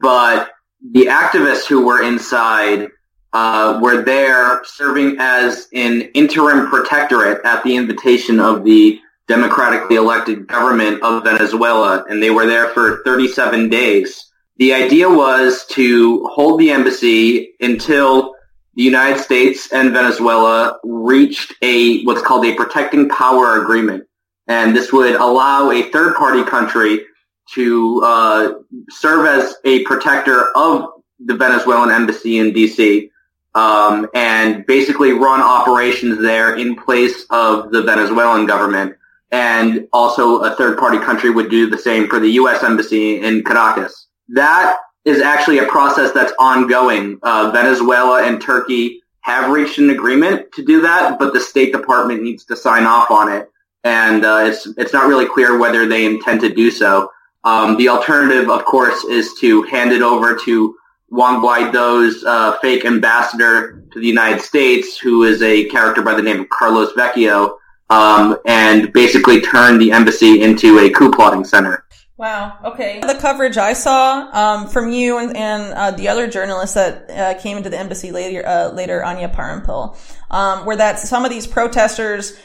but 0.00 0.50
the 0.92 1.06
activists 1.06 1.66
who 1.66 1.84
were 1.84 2.02
inside 2.02 2.88
uh, 3.32 3.78
were 3.80 4.02
there 4.02 4.62
serving 4.64 5.16
as 5.20 5.68
an 5.72 6.02
interim 6.14 6.68
protectorate 6.68 7.44
at 7.44 7.62
the 7.62 7.76
invitation 7.76 8.40
of 8.40 8.64
the 8.64 8.98
democratically 9.28 9.94
elected 9.96 10.48
government 10.48 11.02
of 11.02 11.22
Venezuela, 11.22 12.04
and 12.08 12.20
they 12.20 12.30
were 12.30 12.46
there 12.46 12.68
for 12.70 13.02
37 13.04 13.68
days. 13.68 14.29
The 14.60 14.74
idea 14.74 15.08
was 15.08 15.64
to 15.70 16.26
hold 16.26 16.60
the 16.60 16.70
embassy 16.70 17.54
until 17.60 18.34
the 18.74 18.82
United 18.82 19.18
States 19.18 19.72
and 19.72 19.90
Venezuela 19.90 20.78
reached 20.84 21.54
a 21.62 22.04
what's 22.04 22.20
called 22.20 22.44
a 22.44 22.54
protecting 22.54 23.08
power 23.08 23.62
agreement, 23.62 24.04
and 24.48 24.76
this 24.76 24.92
would 24.92 25.14
allow 25.14 25.70
a 25.70 25.90
third 25.90 26.14
party 26.14 26.44
country 26.44 27.06
to 27.54 28.02
uh, 28.04 28.52
serve 28.90 29.24
as 29.24 29.54
a 29.64 29.82
protector 29.84 30.50
of 30.54 30.90
the 31.24 31.36
Venezuelan 31.36 31.90
embassy 31.90 32.36
in 32.36 32.52
DC 32.52 33.08
um, 33.54 34.10
and 34.14 34.66
basically 34.66 35.12
run 35.12 35.40
operations 35.40 36.20
there 36.20 36.54
in 36.54 36.76
place 36.76 37.24
of 37.30 37.72
the 37.72 37.80
Venezuelan 37.80 38.44
government. 38.44 38.94
And 39.32 39.88
also 39.90 40.40
a 40.40 40.54
third 40.54 40.78
party 40.78 40.98
country 40.98 41.30
would 41.30 41.50
do 41.50 41.70
the 41.70 41.78
same 41.78 42.08
for 42.08 42.20
the 42.20 42.32
U.S. 42.32 42.62
embassy 42.62 43.22
in 43.22 43.42
Caracas 43.42 44.08
that 44.34 44.76
is 45.04 45.20
actually 45.20 45.58
a 45.58 45.66
process 45.66 46.12
that's 46.12 46.32
ongoing. 46.38 47.18
Uh, 47.22 47.50
Venezuela 47.52 48.22
and 48.22 48.40
Turkey 48.40 49.02
have 49.22 49.50
reached 49.50 49.78
an 49.78 49.90
agreement 49.90 50.52
to 50.52 50.64
do 50.64 50.80
that, 50.82 51.18
but 51.18 51.32
the 51.32 51.40
State 51.40 51.72
Department 51.72 52.22
needs 52.22 52.44
to 52.44 52.56
sign 52.56 52.84
off 52.84 53.10
on 53.10 53.30
it, 53.30 53.50
and 53.84 54.24
uh, 54.24 54.44
it's 54.44 54.66
it's 54.78 54.92
not 54.92 55.08
really 55.08 55.26
clear 55.26 55.58
whether 55.58 55.86
they 55.86 56.06
intend 56.06 56.40
to 56.40 56.52
do 56.52 56.70
so. 56.70 57.10
Um, 57.44 57.76
the 57.76 57.88
alternative, 57.88 58.50
of 58.50 58.64
course, 58.64 59.04
is 59.04 59.34
to 59.40 59.62
hand 59.62 59.92
it 59.92 60.02
over 60.02 60.36
to 60.36 60.76
Juan 61.08 61.40
Guaido's 61.40 62.22
uh, 62.24 62.58
fake 62.58 62.84
ambassador 62.84 63.82
to 63.92 64.00
the 64.00 64.06
United 64.06 64.40
States, 64.40 64.98
who 64.98 65.24
is 65.24 65.42
a 65.42 65.64
character 65.66 66.02
by 66.02 66.14
the 66.14 66.22
name 66.22 66.40
of 66.40 66.48
Carlos 66.50 66.92
Vecchio, 66.92 67.56
um, 67.88 68.36
and 68.46 68.92
basically 68.92 69.40
turn 69.40 69.78
the 69.78 69.90
embassy 69.90 70.42
into 70.42 70.78
a 70.78 70.90
coup 70.90 71.10
plotting 71.10 71.44
center. 71.44 71.84
Wow. 72.20 72.58
Okay. 72.62 73.00
The 73.00 73.14
coverage 73.14 73.56
I 73.56 73.72
saw 73.72 74.28
um, 74.34 74.68
from 74.68 74.92
you 74.92 75.16
and, 75.16 75.34
and 75.34 75.72
uh, 75.72 75.90
the 75.92 76.08
other 76.08 76.28
journalists 76.28 76.74
that 76.74 77.10
uh, 77.10 77.40
came 77.40 77.56
into 77.56 77.70
the 77.70 77.78
embassy 77.78 78.12
later, 78.12 78.46
uh, 78.46 78.72
later 78.72 79.02
Anya 79.02 79.30
Parampil, 79.30 79.96
um, 80.30 80.66
were 80.66 80.76
that 80.76 80.98
some 80.98 81.24
of 81.24 81.30
these 81.30 81.46
protesters 81.46 82.38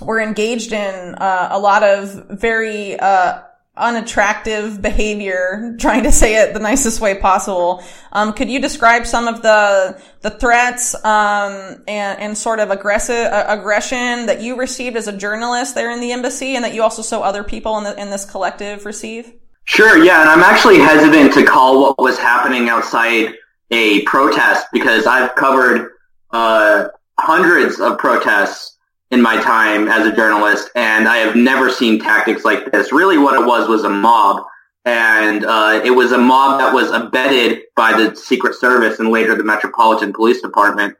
were 0.00 0.20
engaged 0.20 0.72
in 0.72 1.16
uh, 1.16 1.48
a 1.50 1.58
lot 1.58 1.82
of 1.82 2.38
very 2.38 3.00
uh, 3.00 3.40
unattractive 3.76 4.82
behavior, 4.82 5.76
trying 5.78 6.02
to 6.02 6.12
say 6.12 6.42
it 6.42 6.52
the 6.54 6.60
nicest 6.60 7.00
way 7.00 7.18
possible. 7.18 7.82
Um, 8.12 8.32
could 8.32 8.50
you 8.50 8.60
describe 8.60 9.06
some 9.06 9.28
of 9.28 9.42
the 9.42 10.00
the 10.22 10.30
threats 10.30 10.94
um, 11.04 11.82
and, 11.88 12.20
and 12.20 12.38
sort 12.38 12.58
of 12.58 12.70
aggressive 12.70 13.26
uh, 13.26 13.44
aggression 13.48 14.26
that 14.26 14.42
you 14.42 14.56
received 14.56 14.96
as 14.96 15.08
a 15.08 15.16
journalist 15.16 15.74
there 15.74 15.90
in 15.90 16.00
the 16.00 16.12
embassy, 16.12 16.56
and 16.56 16.64
that 16.64 16.74
you 16.74 16.82
also 16.82 17.02
saw 17.02 17.20
other 17.20 17.44
people 17.44 17.78
in, 17.78 17.84
the, 17.84 18.00
in 18.00 18.10
this 18.10 18.24
collective 18.24 18.84
receive? 18.84 19.32
Sure, 19.64 20.02
yeah, 20.02 20.20
and 20.20 20.28
I'm 20.28 20.40
actually 20.40 20.78
hesitant 20.78 21.32
to 21.34 21.44
call 21.44 21.80
what 21.80 21.98
was 22.00 22.18
happening 22.18 22.68
outside 22.68 23.34
a 23.70 24.02
protest 24.02 24.66
because 24.72 25.06
I've 25.06 25.34
covered 25.36 25.92
uh, 26.32 26.88
hundreds 27.20 27.80
of 27.80 27.98
protests 27.98 28.76
in 29.10 29.20
my 29.20 29.40
time 29.42 29.88
as 29.88 30.06
a 30.06 30.14
journalist, 30.14 30.70
and 30.74 31.08
I 31.08 31.18
have 31.18 31.34
never 31.34 31.70
seen 31.70 32.00
tactics 32.00 32.44
like 32.44 32.70
this. 32.70 32.92
Really, 32.92 33.18
what 33.18 33.40
it 33.40 33.44
was 33.44 33.68
was 33.68 33.84
a 33.84 33.88
mob, 33.88 34.44
and 34.84 35.44
uh, 35.44 35.80
it 35.84 35.90
was 35.90 36.12
a 36.12 36.18
mob 36.18 36.60
that 36.60 36.72
was 36.72 36.90
abetted 36.90 37.62
by 37.76 37.92
the 37.92 38.14
Secret 38.14 38.54
Service 38.54 38.98
and 39.00 39.10
later 39.10 39.34
the 39.34 39.44
Metropolitan 39.44 40.12
Police 40.12 40.40
Department. 40.40 40.96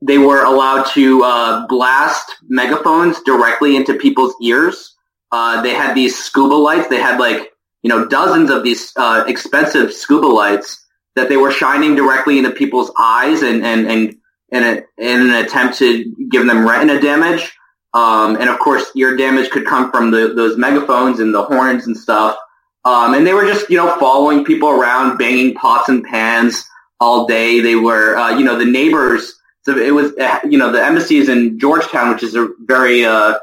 They 0.00 0.18
were 0.18 0.44
allowed 0.44 0.84
to 0.92 1.24
uh, 1.24 1.66
blast 1.66 2.36
megaphones 2.48 3.20
directly 3.22 3.74
into 3.74 3.94
people's 3.94 4.34
ears. 4.40 4.94
Uh, 5.32 5.60
they 5.60 5.74
had 5.74 5.94
these 5.94 6.16
scuba 6.16 6.54
lights. 6.54 6.88
They 6.88 7.00
had 7.00 7.18
like 7.18 7.50
you 7.82 7.88
know 7.88 8.06
dozens 8.06 8.50
of 8.50 8.62
these 8.62 8.92
uh, 8.96 9.24
expensive 9.26 9.92
scuba 9.92 10.26
lights 10.26 10.84
that 11.16 11.28
they 11.28 11.36
were 11.36 11.50
shining 11.50 11.96
directly 11.96 12.38
into 12.38 12.50
people's 12.50 12.92
eyes 12.96 13.42
and 13.42 13.64
and 13.66 13.90
and 13.90 14.17
in, 14.50 14.62
a, 14.62 14.82
in 14.96 15.20
an 15.20 15.44
attempt 15.44 15.78
to 15.78 16.04
give 16.30 16.46
them 16.46 16.68
retina 16.68 17.00
damage. 17.00 17.52
Um, 17.94 18.36
and 18.36 18.48
of 18.48 18.58
course, 18.58 18.90
ear 18.96 19.16
damage 19.16 19.50
could 19.50 19.66
come 19.66 19.90
from 19.90 20.10
the, 20.10 20.32
those 20.34 20.56
megaphones 20.56 21.20
and 21.20 21.34
the 21.34 21.42
horns 21.42 21.86
and 21.86 21.96
stuff. 21.96 22.36
Um, 22.84 23.14
and 23.14 23.26
they 23.26 23.34
were 23.34 23.46
just, 23.46 23.68
you 23.70 23.76
know, 23.76 23.96
following 23.98 24.44
people 24.44 24.68
around, 24.68 25.18
banging 25.18 25.54
pots 25.54 25.88
and 25.88 26.04
pans 26.04 26.64
all 27.00 27.26
day. 27.26 27.60
They 27.60 27.74
were, 27.74 28.16
uh, 28.16 28.38
you 28.38 28.44
know, 28.44 28.58
the 28.58 28.64
neighbors. 28.64 29.34
So 29.62 29.76
it 29.76 29.90
was, 29.90 30.12
uh, 30.16 30.38
you 30.48 30.58
know, 30.58 30.72
the 30.72 30.82
embassy 30.82 31.16
is 31.16 31.28
in 31.28 31.58
Georgetown, 31.58 32.10
which 32.10 32.22
is 32.22 32.34
a 32.34 32.48
very 32.60 33.04
uh, 33.04 33.34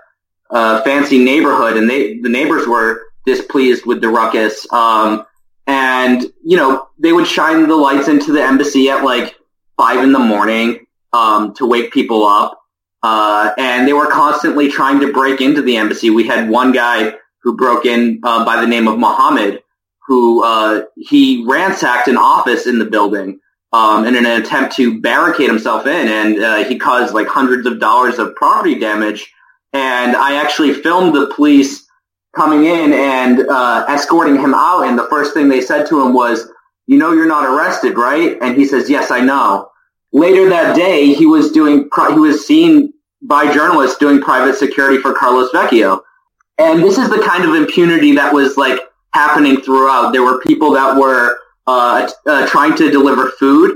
uh, 0.49 0.81
fancy 0.81 1.23
neighborhood, 1.23 1.77
and 1.77 1.89
they 1.89 2.19
the 2.19 2.29
neighbors 2.29 2.67
were 2.67 3.03
displeased 3.25 3.85
with 3.85 4.01
the 4.01 4.09
ruckus. 4.09 4.71
Um, 4.71 5.25
and 5.67 6.23
you 6.43 6.57
know, 6.57 6.87
they 6.97 7.11
would 7.11 7.27
shine 7.27 7.67
the 7.67 7.75
lights 7.75 8.07
into 8.07 8.31
the 8.31 8.41
embassy 8.41 8.89
at 8.89 9.03
like 9.03 9.35
five 9.77 10.03
in 10.03 10.11
the 10.11 10.19
morning 10.19 10.84
um, 11.13 11.53
to 11.55 11.65
wake 11.65 11.91
people 11.91 12.25
up. 12.25 12.59
Uh, 13.03 13.51
and 13.57 13.87
they 13.87 13.93
were 13.93 14.07
constantly 14.07 14.69
trying 14.69 14.99
to 14.99 15.13
break 15.13 15.39
into 15.39 15.61
the 15.61 15.77
embassy. 15.77 16.09
We 16.09 16.25
had 16.27 16.49
one 16.49 16.71
guy 16.71 17.13
who 17.43 17.55
broke 17.55 17.85
in 17.85 18.19
uh, 18.23 18.43
by 18.43 18.59
the 18.59 18.67
name 18.67 18.87
of 18.87 18.97
Mohammed, 18.97 19.61
who 20.07 20.43
uh, 20.43 20.83
he 20.97 21.45
ransacked 21.47 22.07
an 22.07 22.17
office 22.17 22.65
in 22.65 22.79
the 22.79 22.85
building 22.85 23.39
um, 23.75 24.05
in 24.05 24.15
an 24.15 24.25
attempt 24.25 24.75
to 24.77 25.01
barricade 25.01 25.47
himself 25.47 25.85
in, 25.85 26.07
and 26.07 26.39
uh, 26.39 26.63
he 26.63 26.77
caused 26.77 27.13
like 27.13 27.27
hundreds 27.27 27.67
of 27.67 27.79
dollars 27.79 28.19
of 28.19 28.35
property 28.35 28.79
damage. 28.79 29.31
And 29.73 30.15
I 30.15 30.35
actually 30.35 30.73
filmed 30.73 31.13
the 31.13 31.27
police 31.35 31.85
coming 32.35 32.65
in 32.65 32.93
and 32.93 33.41
uh, 33.41 33.85
escorting 33.89 34.35
him 34.35 34.53
out. 34.53 34.83
And 34.83 34.97
the 34.97 35.07
first 35.09 35.33
thing 35.33 35.49
they 35.49 35.61
said 35.61 35.87
to 35.87 36.01
him 36.01 36.13
was, 36.13 36.47
"You 36.87 36.97
know, 36.97 37.11
you're 37.11 37.27
not 37.27 37.45
arrested, 37.45 37.97
right?" 37.97 38.37
And 38.41 38.55
he 38.55 38.65
says, 38.65 38.89
"Yes, 38.89 39.11
I 39.11 39.19
know." 39.19 39.69
Later 40.15 40.49
that 40.49 40.77
day, 40.77 41.13
he 41.13 41.25
was 41.25 41.51
doing, 41.51 41.89
he 42.09 42.19
was 42.19 42.47
seen 42.47 42.93
by 43.21 43.51
journalists 43.53 43.97
doing 43.97 44.21
private 44.21 44.55
security 44.55 44.97
for 44.97 45.13
Carlos 45.13 45.51
Vecchio. 45.51 46.01
And 46.57 46.81
this 46.81 46.97
is 46.97 47.09
the 47.09 47.19
kind 47.19 47.43
of 47.43 47.53
impunity 47.53 48.15
that 48.15 48.33
was 48.33 48.55
like 48.55 48.79
happening 49.13 49.59
throughout. 49.59 50.13
There 50.13 50.23
were 50.23 50.39
people 50.39 50.71
that 50.71 50.97
were 50.97 51.37
uh, 51.67 52.09
uh, 52.25 52.47
trying 52.47 52.75
to 52.77 52.89
deliver 52.89 53.31
food 53.31 53.75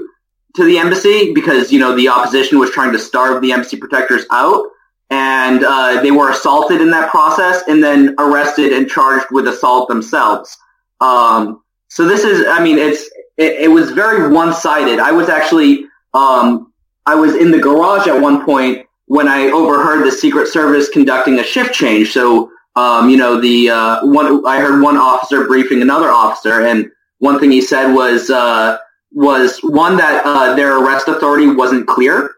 to 0.56 0.64
the 0.64 0.78
embassy 0.78 1.34
because, 1.34 1.74
you 1.74 1.80
know, 1.80 1.94
the 1.94 2.08
opposition 2.08 2.58
was 2.58 2.72
trying 2.72 2.94
to 2.94 3.00
starve 3.00 3.42
the 3.42 3.52
embassy 3.52 3.76
protectors 3.76 4.26
out. 4.32 4.66
And 5.10 5.66
uh, 5.66 6.02
they 6.02 6.12
were 6.12 6.30
assaulted 6.30 6.80
in 6.80 6.92
that 6.92 7.10
process 7.10 7.64
and 7.68 7.84
then 7.84 8.16
arrested 8.18 8.72
and 8.72 8.90
charged 8.90 9.26
with 9.30 9.46
assault 9.46 9.90
themselves. 9.90 10.58
Um, 11.02 11.64
so 11.90 12.08
this 12.08 12.24
is, 12.24 12.48
I 12.48 12.64
mean, 12.64 12.78
it's, 12.78 13.10
it, 13.36 13.64
it 13.64 13.72
was 13.72 13.92
very 13.92 14.32
one-sided. 14.32 15.00
I 15.00 15.12
was 15.12 15.28
actually 15.28 15.89
um, 16.14 16.74
I 17.06 17.16
was 17.16 17.36
in 17.36 17.52
the 17.52 17.60
garage 17.60 18.08
at 18.08 18.22
one 18.22 18.46
point 18.46 18.86
when 19.06 19.28
I 19.28 19.50
overheard 19.50 20.06
the 20.06 20.12
Secret 20.12 20.48
Service 20.48 20.90
conducting 20.90 21.40
a 21.40 21.44
shift 21.44 21.74
change. 21.74 22.12
So, 22.12 22.52
um, 22.76 23.10
you 23.10 23.18
know, 23.18 23.42
the 23.42 23.70
uh, 23.70 24.06
one 24.06 24.46
I 24.46 24.60
heard 24.60 24.82
one 24.82 24.98
officer 24.98 25.46
briefing 25.46 25.82
another 25.82 26.10
officer, 26.10 26.62
and 26.62 26.92
one 27.18 27.40
thing 27.40 27.52
he 27.52 27.62
said 27.62 27.94
was 27.94 28.30
uh, 28.30 28.78
was 29.12 29.60
one 29.60 29.98
that 29.98 30.24
uh, 30.26 30.56
their 30.56 30.78
arrest 30.78 31.08
authority 31.08 31.48
wasn't 31.48 31.88
clear, 31.88 32.32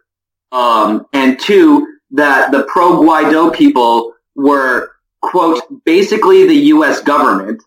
um, 0.51 1.05
and 1.13 1.39
two 1.39 1.87
that 2.11 2.51
the 2.51 2.63
pro 2.63 3.01
Guaido 3.01 3.53
people 3.53 4.13
were 4.35 4.91
quote 5.21 5.61
basically 5.83 6.47
the 6.47 6.55
U.S. 6.55 7.01
government, 7.01 7.61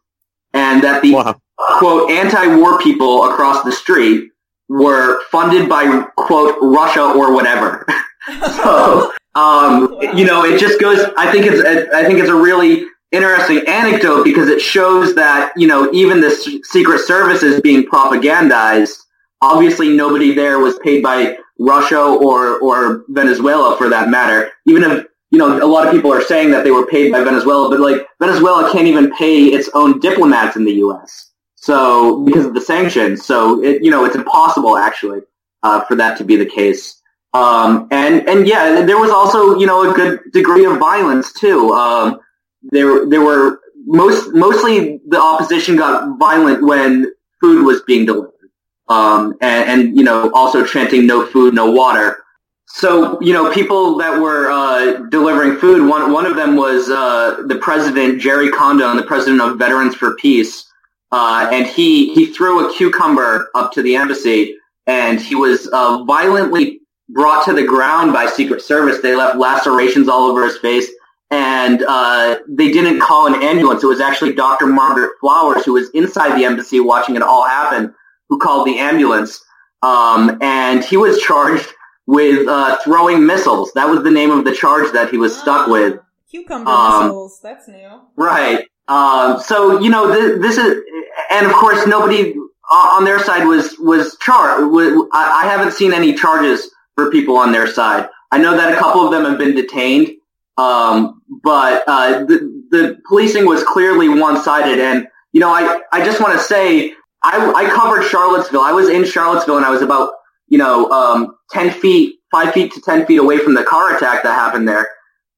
and 0.55 0.83
that 0.83 1.03
the 1.03 1.13
wow. 1.13 1.41
quote 1.59 2.11
anti-war 2.11 2.81
people 2.81 3.31
across 3.31 3.63
the 3.65 3.73
street 3.73 4.31
were 4.69 5.23
funded 5.31 5.69
by 5.69 6.05
quote 6.17 6.57
Russia 6.61 7.03
or 7.03 7.33
whatever. 7.33 7.87
so, 8.57 9.13
um, 9.35 9.97
you 10.15 10.25
know, 10.25 10.45
it 10.45 10.59
just 10.59 10.81
goes. 10.81 11.01
I 11.17 11.31
think 11.31 11.47
it's. 11.47 11.91
I 11.93 12.05
think 12.05 12.19
it's 12.19 12.29
a 12.29 12.35
really 12.35 12.87
interesting 13.13 13.63
anecdote 13.69 14.25
because 14.25 14.49
it 14.49 14.61
shows 14.61 15.15
that 15.15 15.53
you 15.57 15.67
know 15.67 15.91
even 15.93 16.21
the 16.21 16.31
Secret 16.65 17.01
Service 17.01 17.43
is 17.43 17.61
being 17.61 17.85
propagandized. 17.85 18.99
Obviously, 19.41 19.95
nobody 19.95 20.35
there 20.35 20.59
was 20.59 20.79
paid 20.81 21.03
by 21.03 21.37
Russia 21.59 22.01
or 22.01 22.59
or 22.61 23.05
Venezuela 23.09 23.77
for 23.77 23.89
that 23.89 24.09
matter. 24.09 24.51
Even 24.67 24.83
if 24.85 25.07
you 25.31 25.39
know 25.39 25.63
a 25.63 25.67
lot 25.67 25.87
of 25.87 25.93
people 25.93 26.13
are 26.13 26.23
saying 26.23 26.51
that 26.51 26.65
they 26.65 26.71
were 26.71 26.87
paid 26.87 27.13
by 27.13 27.23
Venezuela, 27.23 27.69
but 27.69 27.81
like 27.81 28.07
Venezuela 28.21 28.71
can't 28.73 28.87
even 28.87 29.15
pay 29.17 29.45
its 29.47 29.69
own 29.75 30.01
diplomats 30.01 30.57
in 30.57 30.65
the 30.65 30.75
U.S. 30.75 31.31
So 31.65 32.23
because 32.27 32.45
of 32.45 32.53
the 32.53 32.61
sanctions, 32.61 33.25
so 33.25 33.65
it, 33.65 33.83
you 33.83 33.91
know 33.91 34.05
it's 34.05 34.15
impossible 34.15 34.77
actually 34.77 35.21
uh, 35.63 35.81
for 35.87 35.95
that 35.95 36.19
to 36.19 36.25
be 36.25 36.37
the 36.37 36.45
case. 36.45 37.01
Um, 37.33 37.89
and 37.91 38.29
and 38.29 38.47
yeah, 38.47 38.83
there 38.83 38.99
was 38.99 39.11
also 39.11 39.59
you 39.59 39.67
know 39.67 39.91
a 39.91 39.95
good 39.95 40.21
degree 40.31 40.67
of 40.67 40.79
violence 40.79 41.33
too. 41.33 41.73
Um, 41.73 42.21
there 42.65 43.07
there 43.07 43.23
were 43.23 43.61
most 43.87 44.35
mostly 44.35 45.01
the 45.09 45.19
opposition 45.19 45.77
got 45.77 46.19
violent 46.19 46.63
when 46.63 47.11
food 47.41 47.65
was 47.65 47.81
being 47.87 48.05
delivered, 48.05 48.51
um, 48.91 49.35
and, 49.41 49.71
and, 49.71 49.97
you 49.97 50.05
know 50.05 50.31
also 50.35 50.67
chanting 50.67 51.07
"no 51.07 51.25
food, 51.25 51.55
no 51.55 51.71
water." 51.71 52.19
So 52.67 53.19
you 53.23 53.33
know 53.33 53.51
people 53.55 53.97
that 53.97 54.21
were 54.21 54.51
uh, 54.51 55.09
delivering 55.09 55.57
food. 55.57 55.89
One 55.89 56.13
one 56.13 56.27
of 56.27 56.37
them 56.37 56.57
was 56.57 56.91
uh, 56.91 57.43
the 57.47 57.57
president 57.57 58.21
Jerry 58.21 58.51
Condon, 58.51 58.99
the 58.99 59.03
president 59.03 59.41
of 59.41 59.59
Veterans 59.59 59.95
for 59.95 60.15
Peace. 60.17 60.71
Uh, 61.15 61.49
and 61.53 61.65
he 61.65 62.13
he 62.13 62.27
threw 62.27 62.69
a 62.69 62.75
cucumber 62.75 63.49
up 63.55 63.71
to 63.71 63.83
the 63.83 63.95
embassy, 63.95 64.57
and 64.89 65.21
he 65.21 65.37
was 65.37 65.69
uh, 65.69 66.03
violently 66.03 66.81
brought 67.09 67.45
to 67.45 67.53
the 67.53 67.63
ground 67.63 68.13
by 68.13 68.27
Secret 68.27 68.61
Service. 68.61 69.01
They 69.01 69.15
left 69.15 69.37
lacerations 69.37 70.09
all 70.09 70.29
over 70.29 70.45
his 70.45 70.59
face, 70.59 70.91
and 71.31 71.85
uh, 71.87 72.41
they 72.49 72.73
didn't 72.73 72.99
call 72.99 73.29
an 73.33 73.41
ambulance. 73.45 73.85
It 73.85 73.87
was 73.87 74.01
actually 74.01 74.33
Dr. 74.33 74.67
Margaret 74.67 75.13
Flowers, 75.21 75.65
who 75.65 75.75
was 75.75 75.89
inside 75.91 76.37
the 76.37 76.45
embassy 76.45 76.81
watching 76.81 77.15
it 77.15 77.23
all 77.23 77.47
happen, 77.47 77.95
who 78.29 78.41
called 78.41 78.67
the 78.67 78.81
ambulance. 78.81 79.41
Um, 79.83 80.37
and 80.43 80.83
he 80.83 80.97
was 80.97 81.21
charged 81.21 81.69
with 82.09 82.49
uh, 82.49 82.79
throwing 82.83 83.25
missiles. 83.25 83.73
That 83.75 83.89
was 83.89 84.03
the 84.03 84.11
name 84.11 84.33
of 84.33 84.45
the 84.45 84.53
charge 84.53 84.91
that 84.93 85.11
he 85.11 85.19
was 85.19 85.39
stuck 85.39 85.69
with. 85.69 86.01
Cucumber 86.29 86.69
um, 86.69 87.05
missiles. 87.05 87.39
That's 87.41 87.69
new. 87.69 88.01
Right. 88.17 88.67
Um, 88.89 89.41
so 89.41 89.81
you 89.81 89.91
know 89.91 90.13
this, 90.13 90.41
this, 90.41 90.59
is, 90.59 90.83
and 91.31 91.47
of 91.47 91.53
course 91.53 91.87
nobody 91.87 92.35
on 92.71 93.05
their 93.05 93.19
side 93.19 93.47
was 93.47 93.77
was 93.79 94.17
charged. 94.21 94.75
I 95.13 95.47
haven't 95.47 95.73
seen 95.73 95.93
any 95.93 96.15
charges 96.15 96.71
for 96.95 97.11
people 97.11 97.37
on 97.37 97.53
their 97.53 97.67
side. 97.67 98.09
I 98.31 98.39
know 98.39 98.57
that 98.57 98.73
a 98.73 98.77
couple 98.77 99.05
of 99.05 99.13
them 99.13 99.25
have 99.25 99.39
been 99.39 99.55
detained, 99.55 100.11
um, 100.57 101.23
but 101.43 101.85
uh, 101.87 102.25
the, 102.25 102.65
the 102.71 102.99
policing 103.07 103.47
was 103.47 103.63
clearly 103.63 104.09
one 104.09 104.43
sided. 104.43 104.79
And 104.79 105.07
you 105.33 105.41
know, 105.41 105.51
I 105.51 105.81
I 105.93 106.05
just 106.05 106.21
want 106.21 106.35
to 106.35 106.45
say 106.45 106.95
I, 107.23 107.53
I 107.53 107.71
covered 107.71 108.03
Charlottesville. 108.03 108.61
I 108.61 108.73
was 108.73 108.89
in 108.89 109.05
Charlottesville, 109.05 109.57
and 109.57 109.67
I 109.67 109.71
was 109.71 109.83
about 109.83 110.13
you 110.49 110.59
know 110.59 110.91
um, 110.91 111.37
ten 111.51 111.71
feet, 111.71 112.17
five 112.31 112.53
feet 112.53 112.73
to 112.75 112.81
ten 112.81 113.07
feet 113.07 113.19
away 113.19 113.39
from 113.39 113.55
the 113.55 113.65
car 113.65 113.97
attack 113.97 114.23
that 114.25 114.35
happened 114.35 114.69
there. 114.69 114.89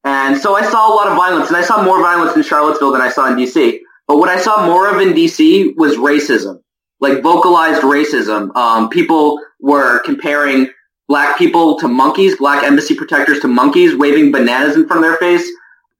And 0.07 0.37
so 0.37 0.55
I 0.55 0.61
saw 0.61 0.87
a 0.87 0.95
lot 0.95 1.07
of 1.09 1.17
violence, 1.17 1.49
and 1.49 1.57
I 1.57 1.61
saw 1.61 1.83
more 1.83 2.01
violence 2.01 2.33
in 2.33 2.41
Charlottesville 2.41 2.93
than 2.93 3.01
I 3.01 3.09
saw 3.09 3.27
in 3.27 3.35
DC. 3.35 3.79
But 4.07 4.19
what 4.19 4.29
I 4.29 4.39
saw 4.39 4.65
more 4.65 4.87
of 4.87 5.01
in 5.01 5.13
DC 5.13 5.75
was 5.75 5.97
racism, 5.97 6.61
like 7.01 7.21
vocalized 7.21 7.81
racism. 7.81 8.55
Um, 8.55 8.87
people 8.89 9.41
were 9.59 9.99
comparing 10.03 10.69
black 11.09 11.37
people 11.37 11.77
to 11.79 11.89
monkeys, 11.89 12.37
black 12.37 12.63
embassy 12.63 12.95
protectors 12.95 13.41
to 13.41 13.49
monkeys, 13.49 13.95
waving 13.95 14.31
bananas 14.31 14.77
in 14.77 14.87
front 14.87 15.03
of 15.03 15.09
their 15.09 15.17
face. 15.17 15.45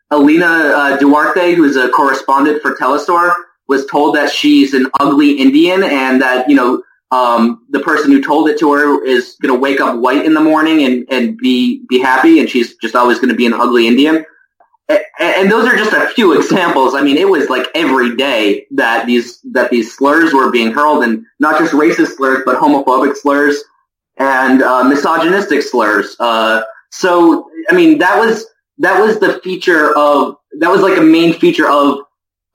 Alina 0.09 0.45
uh, 0.45 0.97
Duarte, 0.97 1.55
who's 1.55 1.75
a 1.75 1.89
correspondent 1.89 2.61
for 2.61 2.75
Telesur, 2.75 3.35
was 3.67 3.85
told 3.87 4.15
that 4.15 4.31
she's 4.31 4.73
an 4.73 4.87
ugly 5.01 5.31
Indian 5.33 5.83
and 5.83 6.21
that, 6.21 6.49
you 6.49 6.55
know, 6.55 6.81
um, 7.11 7.65
the 7.69 7.79
person 7.79 8.11
who 8.11 8.21
told 8.21 8.49
it 8.49 8.59
to 8.59 8.73
her 8.73 9.03
is 9.03 9.37
going 9.41 9.53
to 9.53 9.59
wake 9.59 9.79
up 9.79 9.99
white 9.99 10.25
in 10.25 10.33
the 10.33 10.41
morning 10.41 10.83
and, 10.83 11.05
and 11.09 11.37
be, 11.37 11.83
be 11.87 11.99
happy 11.99 12.39
and 12.39 12.49
she's 12.49 12.75
just 12.77 12.95
always 12.95 13.17
going 13.17 13.29
to 13.29 13.35
be 13.35 13.45
an 13.45 13.53
ugly 13.53 13.87
Indian. 13.87 14.25
And, 15.19 15.51
those 15.51 15.67
are 15.67 15.75
just 15.75 15.93
a 15.93 16.07
few 16.09 16.37
examples. 16.37 16.95
I 16.95 17.01
mean, 17.01 17.17
it 17.17 17.27
was 17.27 17.49
like 17.49 17.67
every 17.75 18.15
day 18.15 18.67
that 18.71 19.05
these, 19.05 19.39
that 19.51 19.69
these 19.69 19.95
slurs 19.95 20.33
were 20.33 20.51
being 20.51 20.71
hurled 20.71 21.03
and 21.03 21.25
not 21.39 21.59
just 21.59 21.73
racist 21.73 22.15
slurs, 22.15 22.43
but 22.45 22.57
homophobic 22.57 23.15
slurs 23.15 23.61
and, 24.17 24.61
uh, 24.61 24.83
misogynistic 24.83 25.61
slurs. 25.61 26.15
Uh, 26.19 26.61
so, 26.91 27.49
I 27.69 27.75
mean, 27.75 27.97
that 27.99 28.17
was, 28.17 28.45
that 28.77 29.01
was 29.01 29.19
the 29.19 29.39
feature 29.43 29.97
of, 29.97 30.37
that 30.59 30.69
was 30.69 30.81
like 30.81 30.97
a 30.97 31.01
main 31.01 31.33
feature 31.33 31.69
of, 31.69 31.99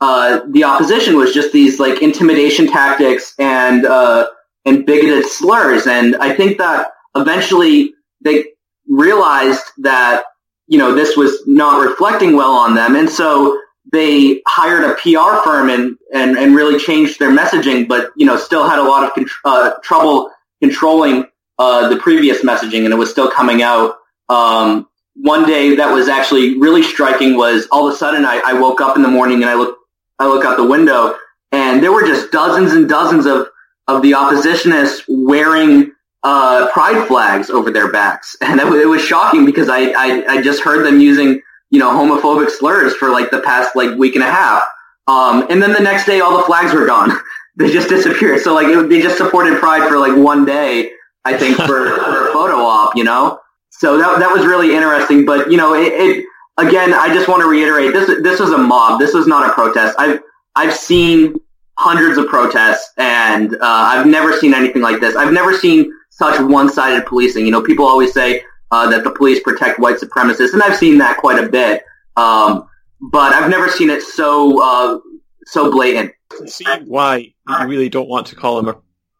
uh, 0.01 0.41
the 0.51 0.65
opposition 0.65 1.17
was 1.17 1.35
just 1.35 1.53
these 1.53 1.79
like 1.79 2.03
intimidation 2.03 2.67
tactics 2.67 3.35
and, 3.39 3.85
uh, 3.85 4.27
and 4.65 4.87
bigoted 4.87 5.27
slurs. 5.27 5.87
And 5.87 6.17
I 6.17 6.35
think 6.35 6.59
that 6.59 6.89
eventually 7.17 7.95
they 8.21 8.47
realized 8.89 9.65
that, 9.79 10.25
you 10.67 10.79
know, 10.79 10.95
this 10.95 11.17
was 11.17 11.43
not 11.47 11.85
reflecting 11.85 12.37
well 12.37 12.53
on 12.53 12.75
them. 12.75 12.95
And 12.97 13.11
so 13.11 13.61
they 13.93 14.41
hired 14.47 14.85
a 14.85 14.95
PR 14.95 15.43
firm 15.43 15.69
and, 15.69 15.97
and, 16.15 16.39
and 16.39 16.55
really 16.55 16.79
changed 16.79 17.19
their 17.19 17.31
messaging, 17.31 17.89
but, 17.89 18.11
you 18.17 18.25
know, 18.25 18.37
still 18.37 18.69
had 18.69 18.79
a 18.79 18.83
lot 18.83 19.05
of 19.05 19.27
uh, 19.45 19.73
trouble 19.83 20.31
controlling 20.61 21.27
uh, 21.59 21.89
the 21.89 21.97
previous 21.97 22.43
messaging 22.43 22.85
and 22.85 22.93
it 22.93 22.97
was 22.97 23.11
still 23.11 23.31
coming 23.31 23.63
out. 23.63 23.97
Um, 24.29 24.89
one 25.15 25.47
day 25.47 25.77
that 25.77 25.93
was 25.93 26.09
actually 26.09 26.59
really 26.59 26.83
striking 26.83 27.37
was 27.37 27.67
all 27.71 27.87
of 27.87 27.95
a 27.95 27.97
sudden 27.97 28.25
I, 28.25 28.41
I 28.45 28.55
woke 28.55 28.81
up 28.81 28.97
in 28.97 29.03
the 29.03 29.09
morning 29.09 29.43
and 29.43 29.51
I 29.51 29.55
look, 29.55 29.79
I 30.19 30.27
look 30.27 30.45
out 30.45 30.57
the 30.57 30.67
window 30.67 31.17
and 31.51 31.83
there 31.83 31.93
were 31.93 32.07
just 32.07 32.33
dozens 32.33 32.73
and 32.73 32.89
dozens 32.89 33.27
of 33.27 33.49
of 33.89 34.03
the 34.03 34.13
oppositionists 34.13 35.03
wearing 35.09 35.93
uh, 36.23 36.69
pride 36.73 37.07
flags 37.09 37.51
over 37.51 37.71
their 37.71 37.91
backs, 37.91 38.37
and 38.41 38.61
it, 38.61 38.67
it 38.67 38.87
was 38.87 39.03
shocking 39.03 39.45
because 39.45 39.69
I, 39.69 39.91
I, 39.91 40.25
I 40.29 40.43
just 40.43 40.63
heard 40.63 40.87
them 40.87 41.01
using 41.01 41.41
you 41.71 41.79
know 41.79 41.91
homophobic 41.91 42.51
slurs 42.51 42.95
for 42.95 43.11
like 43.11 43.31
the 43.31 43.41
past 43.41 43.75
like 43.75 43.97
week 43.97 44.15
and 44.15 44.25
a 44.25 44.31
half, 44.31 44.65
um, 45.07 45.47
and 45.51 45.63
then 45.63 45.73
the 45.73 45.81
next 45.81 46.07
day 46.07 46.21
all 46.21 46.37
the 46.37 46.45
flags 46.45 46.73
were 46.73 46.87
gone. 46.87 47.11
they 47.57 47.71
just 47.71 47.89
disappeared. 47.89 48.41
So 48.41 48.55
like 48.55 48.69
it, 48.69 48.89
they 48.89 49.03
just 49.03 49.19
supported 49.19 49.59
Pride 49.59 49.89
for 49.89 49.99
like 49.99 50.17
one 50.17 50.45
day, 50.45 50.93
I 51.25 51.37
think, 51.37 51.57
for, 51.57 51.67
for 51.67 52.29
a 52.29 52.33
photo 52.33 52.57
op, 52.57 52.97
you 52.97 53.05
know. 53.05 53.39
So 53.71 53.99
that 53.99 54.21
that 54.21 54.31
was 54.31 54.47
really 54.47 54.75
interesting. 54.75 55.25
But 55.27 55.51
you 55.51 55.57
know, 55.57 55.75
it, 55.75 55.93
it 55.93 56.25
again, 56.59 56.95
I 56.95 57.13
just 57.13 57.29
want 57.29 57.43
to 57.43 57.49
reiterate 57.49 57.93
this. 57.93 58.07
This 58.23 58.39
was 58.41 58.51
a 58.53 58.59
mob. 58.59 59.01
This 59.01 59.15
was 59.15 59.27
not 59.27 59.49
a 59.49 59.53
protest. 59.53 59.97
I've 59.99 60.21
I've 60.55 60.75
seen 60.75 61.35
hundreds 61.83 62.17
of 62.17 62.27
protests, 62.29 62.93
and 62.97 63.55
uh, 63.55 63.59
I've 63.63 64.07
never 64.07 64.33
seen 64.41 64.55
anything 64.55 64.83
like 64.83 65.01
this. 65.01 65.17
I've 65.17 65.33
never 65.33 65.53
seen 65.53 65.93
such 66.11 66.41
one-sided 66.41 67.07
policing. 67.07 67.45
You 67.45 67.53
know, 67.53 67.63
people 67.63 67.87
always 67.87 68.13
say 68.13 68.45
uh, 68.71 68.89
that 68.91 69.03
the 69.03 69.11
police 69.11 69.41
protect 69.41 69.79
white 69.79 69.99
supremacists, 69.99 70.53
and 70.53 70.63
I've 70.63 70.77
seen 70.77 70.99
that 70.99 71.19
quite 71.19 71.43
a 71.43 71.49
bit. 71.49 71.83
Um, 72.17 72.69
but 73.01 73.33
I've 73.35 73.51
never 73.51 73.69
seen 73.69 73.91
it 73.91 74.03
so 74.03 74.63
uh, 74.63 74.99
so 75.47 75.71
blatant. 75.71 76.13
See 76.47 76.65
why 76.85 77.17
you 77.49 77.67
really 77.67 77.89
don't 77.89 78.09
want 78.09 78.27
to 78.29 78.37
call 78.37 78.63
them 78.63 78.69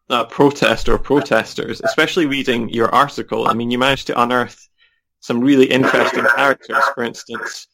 a, 0.09 0.15
a 0.21 0.25
protest 0.25 0.87
or 0.89 0.97
protesters, 0.97 1.81
especially 1.83 2.25
reading 2.25 2.69
your 2.69 2.89
article. 2.93 3.47
I 3.49 3.53
mean, 3.53 3.69
you 3.71 3.77
managed 3.77 4.07
to 4.07 4.21
unearth 4.21 4.69
some 5.19 5.41
really 5.41 5.65
interesting 5.65 6.25
characters. 6.35 6.83
For 6.95 7.03
instance, 7.03 7.67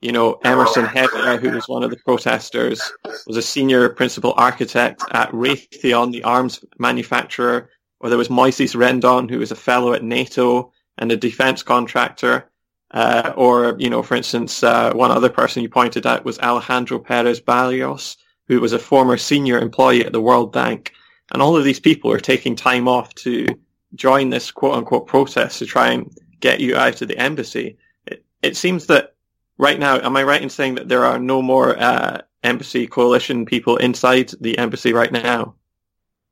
you 0.00 0.12
know, 0.12 0.34
Emerson 0.44 0.86
Heber, 0.86 1.38
who 1.38 1.50
was 1.50 1.66
one 1.68 1.82
of 1.82 1.90
the 1.90 1.96
protesters, 1.96 2.80
was 3.26 3.36
a 3.36 3.42
senior 3.42 3.88
principal 3.88 4.32
architect 4.36 5.02
at 5.10 5.30
Raytheon, 5.32 6.12
the 6.12 6.22
arms 6.22 6.64
manufacturer, 6.78 7.70
or 8.00 8.08
there 8.08 8.18
was 8.18 8.28
Moises 8.28 8.76
Rendon, 8.76 9.28
who 9.28 9.38
was 9.38 9.50
a 9.50 9.56
fellow 9.56 9.92
at 9.92 10.04
NATO 10.04 10.72
and 10.98 11.10
a 11.10 11.16
defense 11.16 11.62
contractor. 11.62 12.50
Uh, 12.92 13.34
or, 13.36 13.76
you 13.78 13.90
know, 13.90 14.02
for 14.02 14.14
instance, 14.14 14.62
uh, 14.62 14.92
one 14.94 15.10
other 15.10 15.28
person 15.28 15.62
you 15.62 15.68
pointed 15.68 16.06
out 16.06 16.24
was 16.24 16.38
Alejandro 16.38 16.98
Perez 16.98 17.40
Barrios, 17.40 18.16
who 18.46 18.60
was 18.60 18.72
a 18.72 18.78
former 18.78 19.16
senior 19.16 19.58
employee 19.58 20.06
at 20.06 20.12
the 20.12 20.22
World 20.22 20.52
Bank. 20.52 20.92
And 21.32 21.42
all 21.42 21.56
of 21.56 21.64
these 21.64 21.80
people 21.80 22.10
are 22.12 22.20
taking 22.20 22.56
time 22.56 22.88
off 22.88 23.14
to 23.16 23.46
join 23.94 24.30
this 24.30 24.50
quote 24.50 24.74
unquote 24.74 25.06
protest 25.06 25.58
to 25.58 25.66
try 25.66 25.90
and 25.90 26.10
get 26.40 26.60
you 26.60 26.76
out 26.76 27.02
of 27.02 27.08
the 27.08 27.18
embassy. 27.18 27.76
It, 28.06 28.24
it 28.42 28.56
seems 28.56 28.86
that 28.86 29.14
right 29.58 29.78
now, 29.78 29.98
am 29.98 30.16
I 30.16 30.22
right 30.22 30.40
in 30.40 30.48
saying 30.48 30.76
that 30.76 30.88
there 30.88 31.04
are 31.04 31.18
no 31.18 31.42
more 31.42 31.78
uh, 31.78 32.22
embassy 32.42 32.86
coalition 32.86 33.44
people 33.44 33.76
inside 33.76 34.32
the 34.40 34.56
embassy 34.58 34.92
right 34.92 35.12
now? 35.12 35.54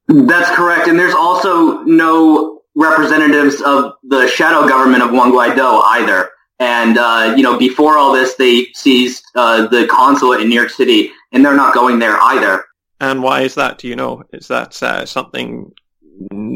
That's 0.08 0.50
correct, 0.50 0.88
and 0.88 0.98
there's 0.98 1.14
also 1.14 1.82
no 1.82 2.62
representatives 2.76 3.60
of 3.62 3.94
the 4.04 4.28
shadow 4.28 4.68
government 4.68 5.02
of 5.02 5.10
Juan 5.10 5.32
Guaido 5.32 5.82
either. 5.84 6.30
And 6.58 6.96
uh, 6.96 7.34
you 7.36 7.42
know, 7.42 7.58
before 7.58 7.98
all 7.98 8.12
this, 8.12 8.34
they 8.34 8.68
seized 8.74 9.24
uh, 9.34 9.66
the 9.66 9.86
consulate 9.88 10.40
in 10.40 10.48
New 10.48 10.54
York 10.54 10.70
City, 10.70 11.12
and 11.32 11.44
they're 11.44 11.56
not 11.56 11.74
going 11.74 11.98
there 11.98 12.18
either. 12.18 12.64
And 13.00 13.22
why 13.22 13.42
is 13.42 13.56
that? 13.56 13.78
Do 13.78 13.88
you 13.88 13.96
know? 13.96 14.22
Is 14.32 14.48
that 14.48 14.82
uh, 14.82 15.04
something 15.04 15.72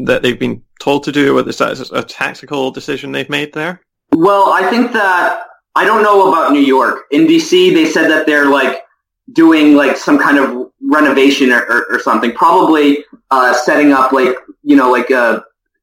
that 0.05 0.21
they've 0.23 0.39
been 0.39 0.63
told 0.79 1.03
to 1.03 1.11
do, 1.11 1.37
or 1.37 1.47
is 1.47 1.57
that 1.57 1.91
a 1.91 2.03
tactical 2.03 2.71
decision 2.71 3.11
they've 3.11 3.29
made 3.29 3.53
there? 3.53 3.81
Well, 4.13 4.51
I 4.51 4.69
think 4.69 4.93
that 4.93 5.43
I 5.75 5.85
don't 5.85 6.03
know 6.03 6.29
about 6.29 6.51
New 6.51 6.61
York. 6.61 7.05
In 7.11 7.27
DC, 7.27 7.73
they 7.73 7.85
said 7.85 8.09
that 8.09 8.25
they're 8.25 8.49
like 8.49 8.81
doing 9.31 9.75
like 9.75 9.95
some 9.95 10.19
kind 10.19 10.37
of 10.37 10.71
renovation 10.81 11.51
or, 11.51 11.61
or, 11.61 11.85
or 11.91 11.99
something. 11.99 12.33
Probably 12.33 13.05
uh, 13.29 13.53
setting 13.53 13.93
up 13.93 14.11
like 14.11 14.35
you 14.63 14.75
know 14.75 14.91
like 14.91 15.09
uh, 15.11 15.41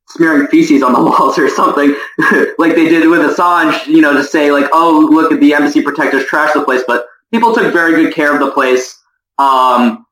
smearing 0.09 0.47
feces 0.49 0.82
on 0.82 0.93
the 0.93 1.01
walls 1.03 1.39
or 1.39 1.49
something, 1.49 1.97
like 2.59 2.74
they 2.74 2.89
did 2.89 3.09
with 3.09 3.20
Assange. 3.20 3.86
You 3.86 4.01
know, 4.01 4.12
to 4.12 4.24
say 4.24 4.51
like, 4.51 4.68
oh, 4.72 5.09
look 5.11 5.32
at 5.32 5.41
the 5.41 5.55
embassy 5.55 5.82
protectors 5.82 6.24
trash 6.26 6.53
the 6.53 6.62
place, 6.62 6.82
but 6.86 7.07
people 7.32 7.55
took 7.55 7.72
very 7.72 7.95
good 8.03 8.14
care 8.14 8.32
of 8.34 8.41
the 8.41 8.51
place. 8.51 8.97
Um, 9.39 10.05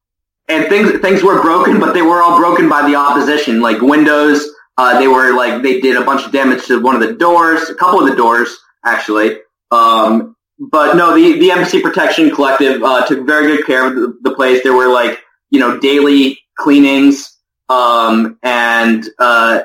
and 0.48 0.68
things 0.68 1.00
things 1.00 1.22
were 1.22 1.42
broken, 1.42 1.80
but 1.80 1.92
they 1.92 2.02
were 2.02 2.22
all 2.22 2.38
broken 2.38 2.68
by 2.68 2.88
the 2.88 2.94
opposition. 2.94 3.60
Like 3.60 3.80
windows, 3.82 4.48
uh, 4.78 4.98
they 4.98 5.08
were 5.08 5.34
like 5.34 5.62
they 5.62 5.80
did 5.80 5.96
a 5.96 6.04
bunch 6.04 6.24
of 6.24 6.32
damage 6.32 6.66
to 6.66 6.80
one 6.80 6.94
of 6.94 7.00
the 7.00 7.14
doors, 7.14 7.68
a 7.68 7.74
couple 7.74 8.00
of 8.00 8.08
the 8.08 8.16
doors 8.16 8.56
actually. 8.84 9.38
Um, 9.70 10.36
but 10.58 10.96
no, 10.96 11.14
the, 11.14 11.38
the 11.38 11.50
Embassy 11.50 11.82
Protection 11.82 12.34
Collective 12.34 12.82
uh, 12.82 13.06
took 13.06 13.26
very 13.26 13.56
good 13.56 13.66
care 13.66 13.86
of 13.86 13.94
the, 13.94 14.18
the, 14.22 14.34
place. 14.34 14.62
There 14.62 14.74
were 14.74 14.88
like, 14.88 15.20
you 15.50 15.60
know, 15.60 15.78
daily 15.78 16.38
cleanings. 16.56 17.36
Um, 17.68 18.38
and 18.42 19.04
uh, 19.18 19.62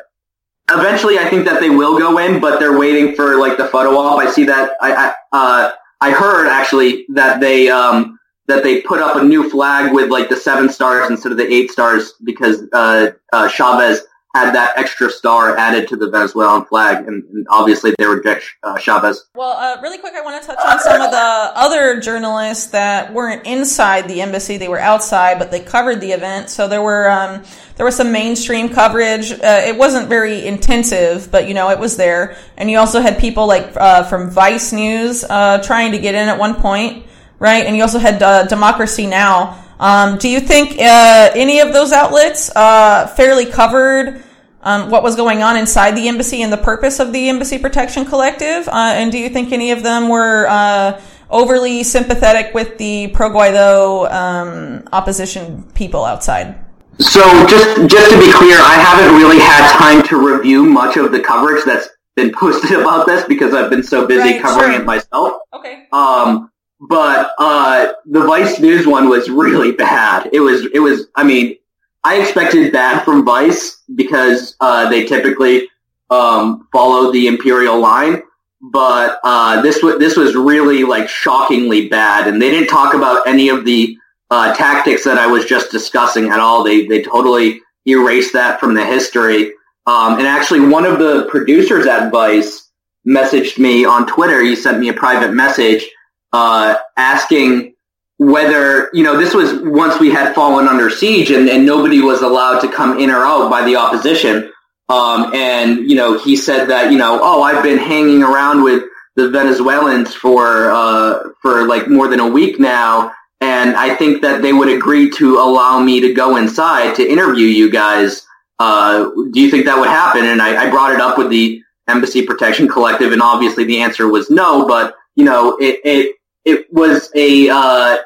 eventually 0.70 1.18
I 1.18 1.30
think 1.30 1.46
that 1.46 1.62
they 1.62 1.70
will 1.70 1.98
go 1.98 2.18
in, 2.18 2.42
but 2.42 2.60
they're 2.60 2.78
waiting 2.78 3.16
for 3.16 3.38
like 3.38 3.58
the 3.58 3.68
photo 3.68 3.92
op. 3.98 4.20
I 4.20 4.30
see 4.30 4.46
that. 4.46 4.72
I, 4.82 4.94
I, 4.94 5.14
uh, 5.32 5.72
I 6.02 6.12
heard 6.12 6.48
actually 6.48 7.06
that 7.10 7.40
they, 7.40 7.70
um, 7.70 8.20
that 8.48 8.64
they 8.64 8.82
put 8.82 9.00
up 9.00 9.16
a 9.16 9.24
new 9.24 9.50
flag 9.50 9.94
with 9.94 10.10
like 10.10 10.30
the 10.30 10.36
seven 10.36 10.68
stars 10.70 11.10
instead 11.10 11.32
of 11.32 11.38
the 11.38 11.52
eight 11.52 11.72
stars 11.72 12.14
because 12.24 12.64
uh, 12.74 13.12
uh, 13.32 13.48
Chavez 13.48 14.02
had 14.34 14.54
that 14.56 14.78
extra 14.78 15.10
star 15.10 15.58
added 15.58 15.90
to 15.90 15.98
the 15.98 16.10
Venezuelan 16.10 16.66
flag, 16.66 17.06
and, 17.08 17.24
and 17.26 17.46
obviously 17.50 17.94
they 17.98 18.06
reject 18.06 18.46
uh, 18.64 18.78
Chavez. 18.78 19.26
Well, 19.36 19.58
uh, 19.58 19.82
really 19.82 19.98
quick, 19.98 20.14
I 20.16 20.22
want 20.22 20.42
to 20.42 20.48
touch 20.48 20.58
on 20.66 20.80
some 20.80 21.02
of 21.02 21.12
the 21.12 21.18
other 21.18 22.00
journalists 22.00 22.68
that 22.68 23.14
weren't 23.14 23.46
inside 23.46 24.08
the 24.08 24.22
embassy; 24.22 24.58
they 24.58 24.70
were 24.70 24.80
outside, 24.80 25.38
but 25.38 25.52
they 25.52 25.60
covered 25.60 26.00
the 26.00 26.12
event. 26.12 26.50
So 26.50 26.68
there 26.68 26.82
were 26.82 27.10
um, 27.10 27.44
there 27.76 27.86
was 27.86 27.96
some 27.96 28.12
mainstream 28.12 28.70
coverage. 28.70 29.32
Uh, 29.34 29.38
it 29.66 29.78
wasn't 29.78 30.08
very 30.08 30.46
intensive, 30.46 31.30
but 31.30 31.48
you 31.48 31.54
know 31.54 31.70
it 31.70 31.80
was 31.80 31.98
there. 31.98 32.38
And 32.58 32.72
you 32.72 32.78
also 32.78 33.02
had 33.02 33.20
people 33.20 33.48
like 33.48 33.76
uh, 33.76 34.04
from 34.04 34.30
Vice 34.30 34.72
News 34.72 35.26
uh, 35.26 35.62
trying 35.62 35.92
to 35.92 36.00
get 36.00 36.16
in 36.16 36.30
at 36.30 36.40
one 36.40 36.56
point, 36.56 37.06
right? 37.38 37.66
And 37.66 37.76
you 37.76 37.82
also 37.82 38.00
had 38.00 38.24
uh, 38.24 38.48
Democracy 38.48 39.08
Now 39.08 39.62
um, 39.82 40.18
do 40.20 40.30
you 40.30 40.40
think 40.40 40.80
uh, 40.80 41.32
any 41.34 41.60
of 41.60 41.74
those 41.74 41.92
outlets 41.92 42.56
uh, 42.56 43.08
fairly 43.18 43.48
covered 43.48 44.24
um, 44.62 44.92
what 44.92 45.02
was 45.02 45.16
going 45.16 45.42
on 45.42 45.58
inside 45.58 45.98
the 45.98 46.08
embassy 46.08 46.44
and 46.44 46.54
the 46.54 46.58
purpose 46.58 47.00
of 47.00 47.12
the 47.14 47.30
Embassy 47.30 47.58
Protection 47.58 48.06
Collective? 48.06 48.68
Uh, 48.68 48.94
and 48.94 49.12
do 49.12 49.18
you 49.18 49.28
think 49.28 49.52
any 49.52 49.72
of 49.72 49.82
them 49.82 50.08
were 50.08 50.46
uh, 50.48 51.02
overly 51.32 51.84
sympathetic 51.84 52.54
with 52.54 52.78
the 52.78 53.08
pro 53.08 53.32
Guaido 53.32 54.12
um, 54.12 54.88
opposition 54.94 55.64
people 55.74 56.06
outside? 56.06 56.64
So 57.00 57.22
just 57.48 57.90
just 57.90 58.12
to 58.12 58.20
be 58.20 58.32
clear, 58.32 58.58
I 58.60 58.76
haven't 58.76 59.20
really 59.20 59.40
had 59.40 59.76
time 59.80 60.04
to 60.10 60.36
review 60.36 60.64
much 60.66 60.98
of 60.98 61.12
the 61.12 61.22
coverage 61.22 61.64
that's 61.66 61.90
been 62.16 62.32
posted 62.38 62.80
about 62.80 63.08
this 63.08 63.24
because 63.24 63.56
I've 63.56 63.72
been 63.72 63.82
so 63.82 64.06
busy 64.06 64.34
right, 64.34 64.42
covering 64.42 64.74
sure. 64.74 64.82
it 64.82 64.86
myself. 64.86 65.38
Okay. 65.54 65.88
Um, 65.92 66.51
but 66.82 67.32
uh, 67.38 67.94
the 68.06 68.22
Vice 68.22 68.60
News 68.60 68.88
one 68.88 69.08
was 69.08 69.30
really 69.30 69.72
bad. 69.72 70.30
It 70.34 70.40
was 70.40 70.66
it 70.74 70.80
was. 70.80 71.08
I 71.16 71.24
mean, 71.24 71.56
I 72.04 72.20
expected 72.20 72.74
bad 72.74 73.06
from 73.06 73.24
Vice 73.24 73.82
because 73.94 74.56
uh, 74.60 74.90
they 74.90 75.06
typically 75.06 75.70
um, 76.10 76.68
follow 76.72 77.12
the 77.12 77.28
imperial 77.28 77.80
line, 77.80 78.24
but 78.62 79.20
uh, 79.24 79.62
this 79.62 79.84
was 79.84 80.00
this 80.00 80.18
was 80.18 80.36
really 80.36 80.84
like 80.84 81.08
shockingly 81.08 81.88
bad, 81.88 82.28
and 82.28 82.42
they 82.42 82.50
didn't 82.50 82.70
talk 82.70 82.96
about 82.96 83.28
any 83.28 83.50
of 83.50 83.64
the 83.64 83.96
uh, 84.32 84.56
tactics 84.56 85.04
that 85.04 85.20
I 85.20 85.28
was 85.28 85.46
just 85.46 85.70
discussing 85.70 86.30
at 86.30 86.40
all. 86.40 86.64
They 86.64 86.88
they 86.88 87.04
totally 87.04 87.62
erased 87.86 88.34
that 88.34 88.60
from 88.60 88.74
the 88.74 88.86
history. 88.86 89.54
Um, 89.86 90.18
and 90.18 90.28
actually, 90.28 90.62
one 90.62 90.86
of 90.86 90.98
the 90.98 91.28
producers 91.30 91.86
at 91.86 92.12
Vice 92.12 92.70
messaged 93.08 93.60
me 93.60 93.86
on 93.86 94.08
Twitter. 94.08 94.42
He 94.42 94.56
sent 94.56 94.80
me 94.80 94.90
a 94.90 94.94
private 94.94 95.34
message 95.34 95.88
uh, 96.34 96.76
asking 96.98 97.76
whether 98.18 98.90
you 98.94 99.04
know 99.04 99.18
this 99.18 99.34
was 99.34 99.54
once 99.64 100.00
we 100.00 100.12
had 100.12 100.36
fallen 100.36 100.68
under 100.68 100.90
siege 100.90 101.32
and, 101.32 101.50
and 101.50 101.66
nobody 101.66 102.02
was 102.02 102.22
allowed 102.22 102.60
to 102.60 102.72
come 102.72 103.00
in 103.00 103.10
or 103.10 103.26
out 103.26 103.50
by 103.50 103.64
the 103.66 103.76
opposition. 103.76 104.52
Um, 104.90 105.34
and 105.34 105.90
you 105.90 105.96
know 105.96 106.20
he 106.20 106.36
said 106.36 106.66
that 106.68 106.92
you 106.92 106.98
know 106.98 107.20
oh 107.22 107.42
I've 107.42 107.64
been 107.64 107.80
hanging 107.80 108.24
around 108.24 108.64
with 108.64 108.84
the 109.16 109.30
Venezuelans 109.30 110.14
for 110.14 110.70
uh, 110.70 111.30
for 111.42 111.66
like 111.66 111.90
more 111.90 112.08
than 112.08 112.20
a 112.20 112.28
week 112.28 112.60
now, 112.60 113.12
and 113.40 113.76
I 113.76 113.96
think 113.96 114.22
that 114.22 114.42
they 114.42 114.54
would 114.54 114.70
agree 114.70 115.10
to 115.12 115.38
allow 115.38 115.80
me 115.80 116.02
to 116.02 116.14
go 116.14 116.38
inside 116.38 116.96
to 116.96 117.10
interview 117.10 117.48
you 117.48 117.72
guys. 117.72 118.26
Uh, 118.60 119.10
do 119.32 119.42
you 119.42 119.50
think 119.50 119.66
that 119.66 119.80
would 119.80 119.90
happen? 119.90 120.26
And 120.26 120.42
I, 120.42 120.68
I 120.68 120.70
brought 120.70 120.94
it 120.94 121.02
up 121.02 121.18
with 121.18 121.30
the 121.30 121.64
Embassy 121.88 122.24
Protection 122.24 122.68
Collective, 122.68 123.12
and 123.12 123.22
obviously 123.22 123.64
the 123.64 123.82
answer 123.82 124.08
was 124.08 124.30
no. 124.30 124.68
But 124.68 124.96
you 125.16 125.26
know, 125.26 125.58
it 125.60 125.80
it 125.84 126.16
it 126.46 126.72
was 126.74 127.10
a 127.16 127.50
uh, 127.50 127.98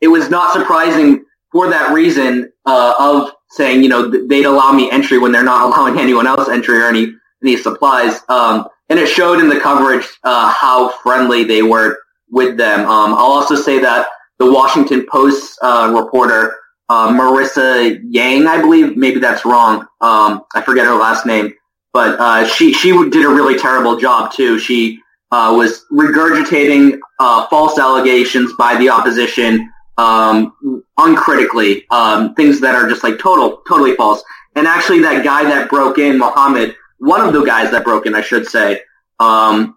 it 0.00 0.08
was 0.08 0.30
not 0.30 0.52
surprising 0.52 1.24
for 1.52 1.68
that 1.68 1.92
reason 1.92 2.52
uh, 2.66 2.94
of 2.98 3.32
saying 3.50 3.82
you 3.82 3.88
know 3.88 4.10
they'd 4.26 4.46
allow 4.46 4.72
me 4.72 4.90
entry 4.90 5.18
when 5.18 5.32
they're 5.32 5.42
not 5.42 5.64
allowing 5.64 5.98
anyone 5.98 6.26
else 6.26 6.48
entry 6.48 6.78
or 6.78 6.86
any 6.86 7.14
any 7.42 7.56
supplies. 7.56 8.20
Um, 8.28 8.68
and 8.88 8.98
it 8.98 9.08
showed 9.08 9.38
in 9.38 9.48
the 9.48 9.60
coverage 9.60 10.06
uh, 10.24 10.52
how 10.52 10.90
friendly 11.02 11.44
they 11.44 11.62
were 11.62 11.98
with 12.30 12.56
them. 12.56 12.80
Um, 12.80 13.14
I'll 13.14 13.32
also 13.32 13.54
say 13.54 13.78
that 13.80 14.08
the 14.38 14.50
Washington 14.50 15.06
Post 15.10 15.58
uh, 15.62 15.94
reporter 15.96 16.56
uh, 16.88 17.08
Marissa 17.08 18.00
Yang, 18.02 18.46
I 18.48 18.60
believe, 18.60 18.96
maybe 18.96 19.20
that's 19.20 19.44
wrong. 19.44 19.86
Um, 20.00 20.42
I 20.54 20.62
forget 20.64 20.86
her 20.86 20.96
last 20.96 21.24
name, 21.24 21.54
but 21.92 22.18
uh, 22.18 22.46
she 22.46 22.72
she 22.72 22.90
did 23.10 23.24
a 23.24 23.28
really 23.28 23.56
terrible 23.56 23.96
job 23.96 24.32
too. 24.32 24.58
She 24.58 25.00
uh, 25.32 25.54
was 25.56 25.86
regurgitating 25.92 26.98
uh, 27.18 27.46
false 27.48 27.78
allegations 27.78 28.52
by 28.54 28.76
the 28.76 28.88
opposition 28.88 29.70
um, 30.00 30.82
uncritically, 30.96 31.86
um, 31.90 32.34
things 32.34 32.60
that 32.60 32.74
are 32.74 32.88
just 32.88 33.04
like 33.04 33.18
total, 33.18 33.62
totally 33.68 33.94
false. 33.96 34.22
And 34.56 34.66
actually, 34.66 35.00
that 35.00 35.24
guy 35.24 35.44
that 35.44 35.68
broke 35.68 35.98
in, 35.98 36.18
Mohammed, 36.18 36.74
one 36.98 37.20
of 37.20 37.32
the 37.32 37.44
guys 37.44 37.70
that 37.70 37.84
broke 37.84 38.06
in, 38.06 38.14
I 38.14 38.20
should 38.20 38.46
say, 38.46 38.80
um, 39.18 39.76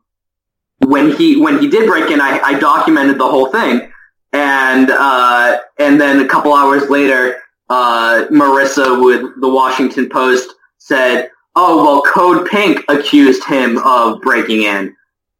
when 0.79 1.11
he 1.11 1.39
when 1.39 1.59
he 1.59 1.69
did 1.69 1.87
break 1.87 2.09
in, 2.09 2.19
I, 2.19 2.39
I 2.39 2.59
documented 2.59 3.17
the 3.17 3.27
whole 3.27 3.47
thing, 3.47 3.91
and 4.31 4.89
uh, 4.89 5.59
and 5.79 5.99
then 5.99 6.21
a 6.21 6.27
couple 6.27 6.53
hours 6.53 6.89
later, 6.89 7.37
uh, 7.69 8.25
Marissa 8.31 9.03
with 9.03 9.39
the 9.41 9.49
Washington 9.49 10.09
Post 10.09 10.53
said, 10.79 11.29
"Oh 11.55 11.83
well, 11.83 12.01
Code 12.01 12.47
Pink 12.47 12.83
accused 12.89 13.43
him 13.45 13.77
of 13.79 14.21
breaking 14.21 14.63
in." 14.63 14.95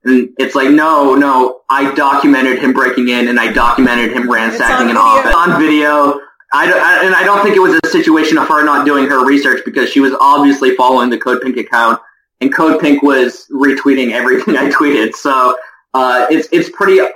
And 0.06 0.30
it's 0.38 0.56
like, 0.56 0.70
no, 0.70 1.16
no, 1.16 1.62
I 1.70 1.93
documented 1.93 2.60
him 2.60 2.74
breaking 2.74 3.10
in 3.10 3.28
and 3.28 3.39
I 3.39 3.51
documented 3.51 4.12
him 4.12 4.30
ransacking 4.30 4.89
an 4.89 4.97
office 4.97 5.34
on 5.34 5.60
video. 5.60 6.20
I, 6.54 6.72
I, 6.72 7.06
and 7.06 7.16
I 7.16 7.24
don't 7.24 7.41
think 7.43 7.56
it 7.56 7.62
was 7.62 7.80
a 7.84 7.88
situation 7.88 8.38
of 8.38 8.47
her 8.47 8.64
not 8.64 8.86
doing 8.86 9.08
her 9.08 9.26
research 9.26 9.64
because 9.66 9.89
she 9.89 9.99
was 9.99 10.14
obviously 10.20 10.76
following 10.76 11.10
the 11.10 11.18
Code 11.18 11.41
Pink 11.41 11.58
account 11.58 11.99
and 12.41 12.54
Code 12.54 12.82
Pink 12.82 13.01
was 13.01 13.47
retweeting 13.51 14.12
everything 14.12 14.58
I 14.58 14.70
tweeted. 14.70 15.16
So, 15.16 15.58
uh, 15.93 16.28
it's, 16.30 16.47
it's 16.51 16.70
pretty, 16.70 16.99
I, 16.99 17.12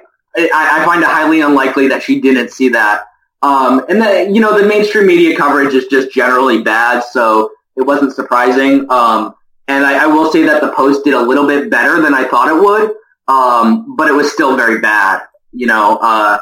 I, 0.54 0.86
find 0.86 1.02
it 1.02 1.08
highly 1.08 1.42
unlikely 1.42 1.88
that 1.90 2.04
she 2.04 2.22
didn't 2.22 2.52
see 2.52 2.70
that. 2.70 3.06
Um, 3.42 3.84
and 3.90 4.02
the, 4.02 4.30
you 4.32 4.40
know, 4.40 4.60
the 4.60 4.68
mainstream 4.68 5.08
media 5.08 5.36
coverage 5.36 5.74
is 5.74 5.88
just 5.88 6.12
generally 6.12 6.62
bad. 6.62 7.04
So 7.04 7.52
it 7.76 7.82
wasn't 7.82 8.14
surprising. 8.14 8.90
Um, 8.92 9.36
and 9.68 9.86
I, 9.86 10.06
I, 10.06 10.08
will 10.08 10.32
say 10.32 10.44
that 10.44 10.62
the 10.62 10.72
post 10.72 11.04
did 11.04 11.14
a 11.14 11.22
little 11.22 11.46
bit 11.46 11.70
better 11.70 12.02
than 12.02 12.14
I 12.14 12.28
thought 12.28 12.48
it 12.48 12.62
would, 12.62 12.96
um, 13.28 13.96
but 13.96 14.08
it 14.08 14.14
was 14.14 14.32
still 14.32 14.56
very 14.56 14.80
bad, 14.80 15.24
you 15.52 15.68
know. 15.68 15.98
Uh, 15.98 16.40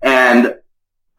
and 0.00 0.46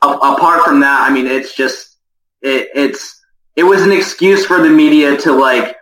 a- 0.01 0.07
apart 0.07 0.63
from 0.63 0.79
that, 0.79 1.09
I 1.09 1.13
mean, 1.13 1.27
it's 1.27 1.55
just 1.55 1.97
it, 2.41 2.69
it's 2.73 3.21
it 3.55 3.63
was 3.63 3.83
an 3.83 3.91
excuse 3.91 4.45
for 4.45 4.61
the 4.61 4.69
media 4.69 5.15
to 5.17 5.31
like, 5.31 5.77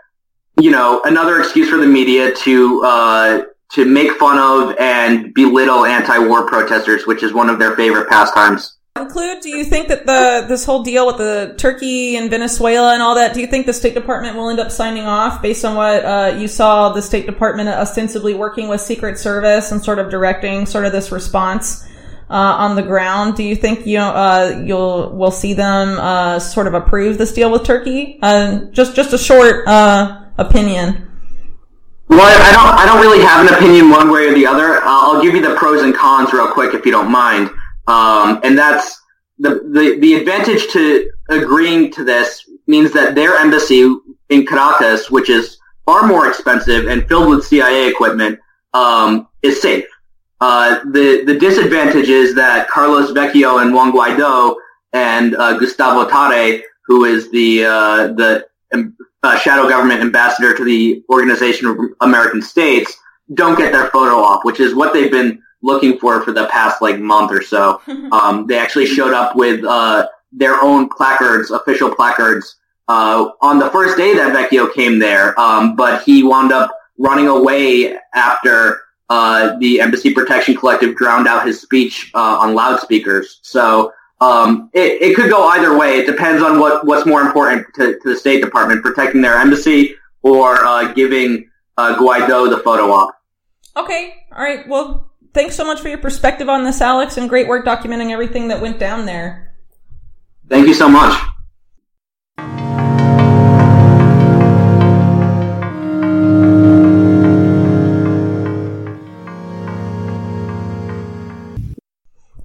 you 0.60 0.72
know, 0.72 1.02
another 1.06 1.40
excuse 1.40 1.70
for 1.70 1.78
the 1.78 1.88
media 1.88 2.34
to 2.36 2.84
uh, 2.84 3.44
to 3.74 3.86
make 3.86 4.12
fun 4.14 4.38
of 4.38 4.76
and 4.78 5.34
belittle 5.34 5.86
anti-war 5.86 6.48
protesters, 6.48 7.08
which 7.08 7.24
is 7.24 7.34
one 7.34 7.50
of 7.50 7.60
their 7.60 7.76
favorite 7.76 8.10
pastimes 8.10 8.78
conclude, 8.96 9.42
do 9.42 9.50
you 9.50 9.64
think 9.64 9.88
that 9.88 10.06
the 10.06 10.46
this 10.48 10.66
whole 10.66 10.84
deal 10.84 11.08
with 11.08 11.18
the 11.18 11.56
Turkey 11.58 12.18
and 12.18 12.30
Venezuela 12.30 12.94
and 12.94 13.02
all 13.02 13.16
that, 13.16 13.34
do 13.34 13.42
you 13.42 13.48
think 13.48 13.66
the 13.66 13.74
State 13.74 13.94
Department 13.94 14.36
will 14.36 14.50
end 14.50 14.60
up 14.60 14.72
signing 14.72 15.06
off 15.06 15.42
based 15.42 15.64
on 15.64 15.76
what 15.76 16.04
uh, 16.04 16.36
you 16.38 16.48
saw 16.48 16.90
the 16.90 17.02
State 17.02 17.26
Department 17.26 17.70
ostensibly 17.70 18.34
working 18.34 18.68
with 18.68 18.82
Secret 18.82 19.18
Service 19.18 19.72
and 19.72 19.84
sort 19.84 20.00
of 20.00 20.10
directing 20.10 20.66
sort 20.66 20.86
of 20.86 20.92
this 20.92 21.12
response 21.12 21.88
uh, 22.30 22.34
on 22.34 22.76
the 22.76 22.82
ground? 22.82 23.36
Do 23.36 23.44
you 23.44 23.56
think 23.56 23.86
you 23.86 23.98
know 23.98 24.10
uh, 24.10 24.62
you'll 24.66 25.10
we'll 25.16 25.32
see 25.32 25.54
them 25.54 25.98
uh, 26.00 26.40
sort 26.40 26.68
of 26.68 26.74
approve 26.74 27.18
this 27.18 27.32
deal 27.32 27.52
with 27.52 27.64
Turkey? 27.64 28.20
Uh, 28.22 28.66
just 28.72 28.96
just 28.96 29.14
a 29.14 29.18
short 29.18 29.68
uh, 29.68 30.26
opinion. 30.38 31.08
Well, 32.10 32.20
I 32.20 32.52
don't 32.52 32.78
I 32.78 32.86
don't 32.86 33.02
really 33.02 33.24
have 33.24 33.48
an 33.48 33.54
opinion 33.54 33.90
one 33.90 34.12
way 34.12 34.28
or 34.28 34.34
the 34.34 34.46
other. 34.46 34.82
I'll 34.84 35.22
give 35.22 35.34
you 35.34 35.42
the 35.42 35.56
pros 35.56 35.82
and 35.82 35.96
cons 35.96 36.34
real 36.34 36.50
quick 36.50 36.74
if 36.74 36.86
you 36.86 36.92
don't 36.92 37.10
mind. 37.10 37.50
Um, 37.88 38.40
and 38.44 38.58
that's 38.58 39.02
the, 39.40 39.56
the, 39.56 39.98
the 40.00 40.14
advantage 40.16 40.68
to 40.74 41.10
agreeing 41.30 41.92
to 41.94 42.04
this 42.04 42.48
means 42.68 42.94
that 42.94 43.16
their 43.16 43.36
embassy 43.36 43.82
in 44.30 44.46
Caracas, 44.46 45.10
which 45.10 45.30
is 45.30 45.58
far 45.86 46.08
more 46.08 46.28
expensive 46.28 46.88
and 46.88 47.08
filled 47.08 47.30
with 47.30 47.46
CIA 47.46 47.90
equipment, 47.90 48.40
um, 48.74 49.28
is 49.42 49.62
safe. 49.62 49.86
Uh, 50.40 50.80
the 50.86 51.24
the 51.26 51.38
disadvantage 51.38 52.10
is 52.10 52.34
that 52.36 52.68
Carlos 52.68 53.12
Vecchio 53.12 53.62
and 53.62 53.74
Juan 53.74 53.92
Guaido 53.92 54.56
and 54.92 55.36
uh, 55.36 55.58
Gustavo 55.58 56.10
Tarre, 56.10 56.64
who 56.88 57.06
is 57.06 57.30
the 57.32 57.66
uh, 57.66 58.08
the 58.14 58.48
um, 58.74 58.96
shadow 59.40 59.70
government 59.70 60.02
ambassador 60.02 60.56
to 60.56 60.64
the 60.64 61.04
Organization 61.10 61.68
of 61.68 61.78
American 62.02 62.42
States, 62.42 62.92
don't 63.34 63.58
get 63.58 63.72
their 63.72 63.88
photo 63.88 64.16
op, 64.16 64.44
which 64.44 64.60
is 64.60 64.74
what 64.74 64.94
they've 64.94 65.12
been 65.12 65.42
looking 65.62 65.98
for 66.00 66.22
for 66.22 66.32
the 66.32 66.48
past 66.48 66.82
like 66.82 67.00
month 67.00 67.32
or 67.32 67.42
so. 67.42 67.82
Um, 68.12 68.46
they 68.46 68.58
actually 68.58 68.88
showed 68.88 69.14
up 69.14 69.38
with 69.38 69.64
uh, 69.64 70.08
their 70.34 70.62
own 70.62 70.90
placards, 70.90 71.50
official 71.50 71.94
placards, 71.96 72.58
uh, 72.90 73.30
on 73.42 73.58
the 73.58 73.70
first 73.70 73.96
day 73.96 74.14
that 74.16 74.36
Vecchio 74.36 74.74
came 74.74 75.00
there. 75.00 75.40
Um, 75.40 75.76
but 75.78 76.04
he 76.04 76.24
wound 76.24 76.52
up 76.52 76.72
running 76.98 77.28
away 77.28 77.96
after 78.14 78.82
uh, 79.10 79.58
the 79.60 79.82
Embassy 79.82 80.14
Protection 80.14 80.56
Collective 80.56 80.96
drowned 80.96 81.28
out 81.28 81.46
his 81.46 81.62
speech 81.62 82.12
uh, 82.14 82.38
on 82.40 82.54
loudspeakers. 82.54 83.40
So 83.44 83.94
um, 84.22 84.70
it, 84.74 85.02
it 85.02 85.16
could 85.16 85.30
go 85.30 85.48
either 85.50 85.78
way. 85.78 85.98
It 85.98 86.06
depends 86.06 86.44
on 86.44 86.60
what, 86.60 86.86
what's 86.86 87.06
more 87.06 87.22
important 87.22 87.66
to, 87.76 88.00
to 88.00 88.10
the 88.10 88.16
State 88.16 88.42
Department, 88.42 88.84
protecting 88.84 89.22
their 89.22 89.38
embassy 89.38 89.96
or 90.22 90.64
uh, 90.64 90.94
giving 90.94 91.50
uh, 91.78 91.96
Guaido 91.98 92.50
the 92.50 92.60
photo 92.60 92.92
op. 92.92 93.16
Okay. 93.76 94.26
All 94.32 94.44
right. 94.44 94.68
Well, 94.68 95.11
thanks 95.34 95.56
so 95.56 95.66
much 95.66 95.80
for 95.80 95.90
your 95.90 95.98
perspective 95.98 96.50
on 96.50 96.64
this, 96.64 96.82
Alex, 96.82 97.18
and 97.18 97.30
great 97.30 97.48
work 97.48 97.66
documenting 97.66 98.12
everything 98.12 98.48
that 98.50 98.62
went 98.62 98.80
down 98.80 99.06
there. 99.06 99.54
Thank 100.48 100.68
you 100.68 100.74
so 100.74 100.90
much. 100.90 101.18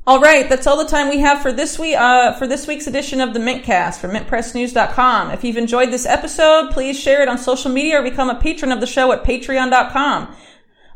All 0.08 0.20
right, 0.20 0.48
that's 0.48 0.68
all 0.68 0.76
the 0.76 0.88
time 0.88 1.08
we 1.08 1.18
have 1.18 1.42
for 1.42 1.52
this 1.52 1.80
week 1.80 1.96
uh, 1.96 2.32
for 2.34 2.46
this 2.46 2.68
week's 2.68 2.86
edition 2.86 3.20
of 3.20 3.34
the 3.34 3.40
Mintcast 3.40 3.98
from 3.98 4.12
mintpressnews.com. 4.12 5.32
If 5.32 5.42
you've 5.42 5.56
enjoyed 5.56 5.90
this 5.90 6.06
episode, 6.06 6.70
please 6.70 6.96
share 6.96 7.22
it 7.22 7.28
on 7.28 7.38
social 7.38 7.72
media 7.72 7.98
or 7.98 8.04
become 8.04 8.30
a 8.30 8.36
patron 8.36 8.70
of 8.70 8.78
the 8.78 8.86
show 8.86 9.10
at 9.10 9.24
patreon.com. 9.24 10.32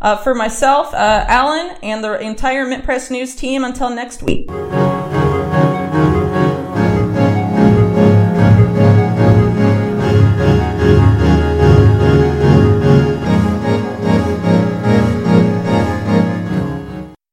Uh, 0.00 0.16
for 0.16 0.34
myself, 0.34 0.94
uh, 0.94 1.24
Alan, 1.28 1.76
and 1.82 2.02
the 2.02 2.18
entire 2.20 2.66
Mint 2.66 2.84
Press 2.84 3.10
News 3.10 3.34
team, 3.36 3.64
until 3.64 3.90
next 3.90 4.22
week. 4.22 4.48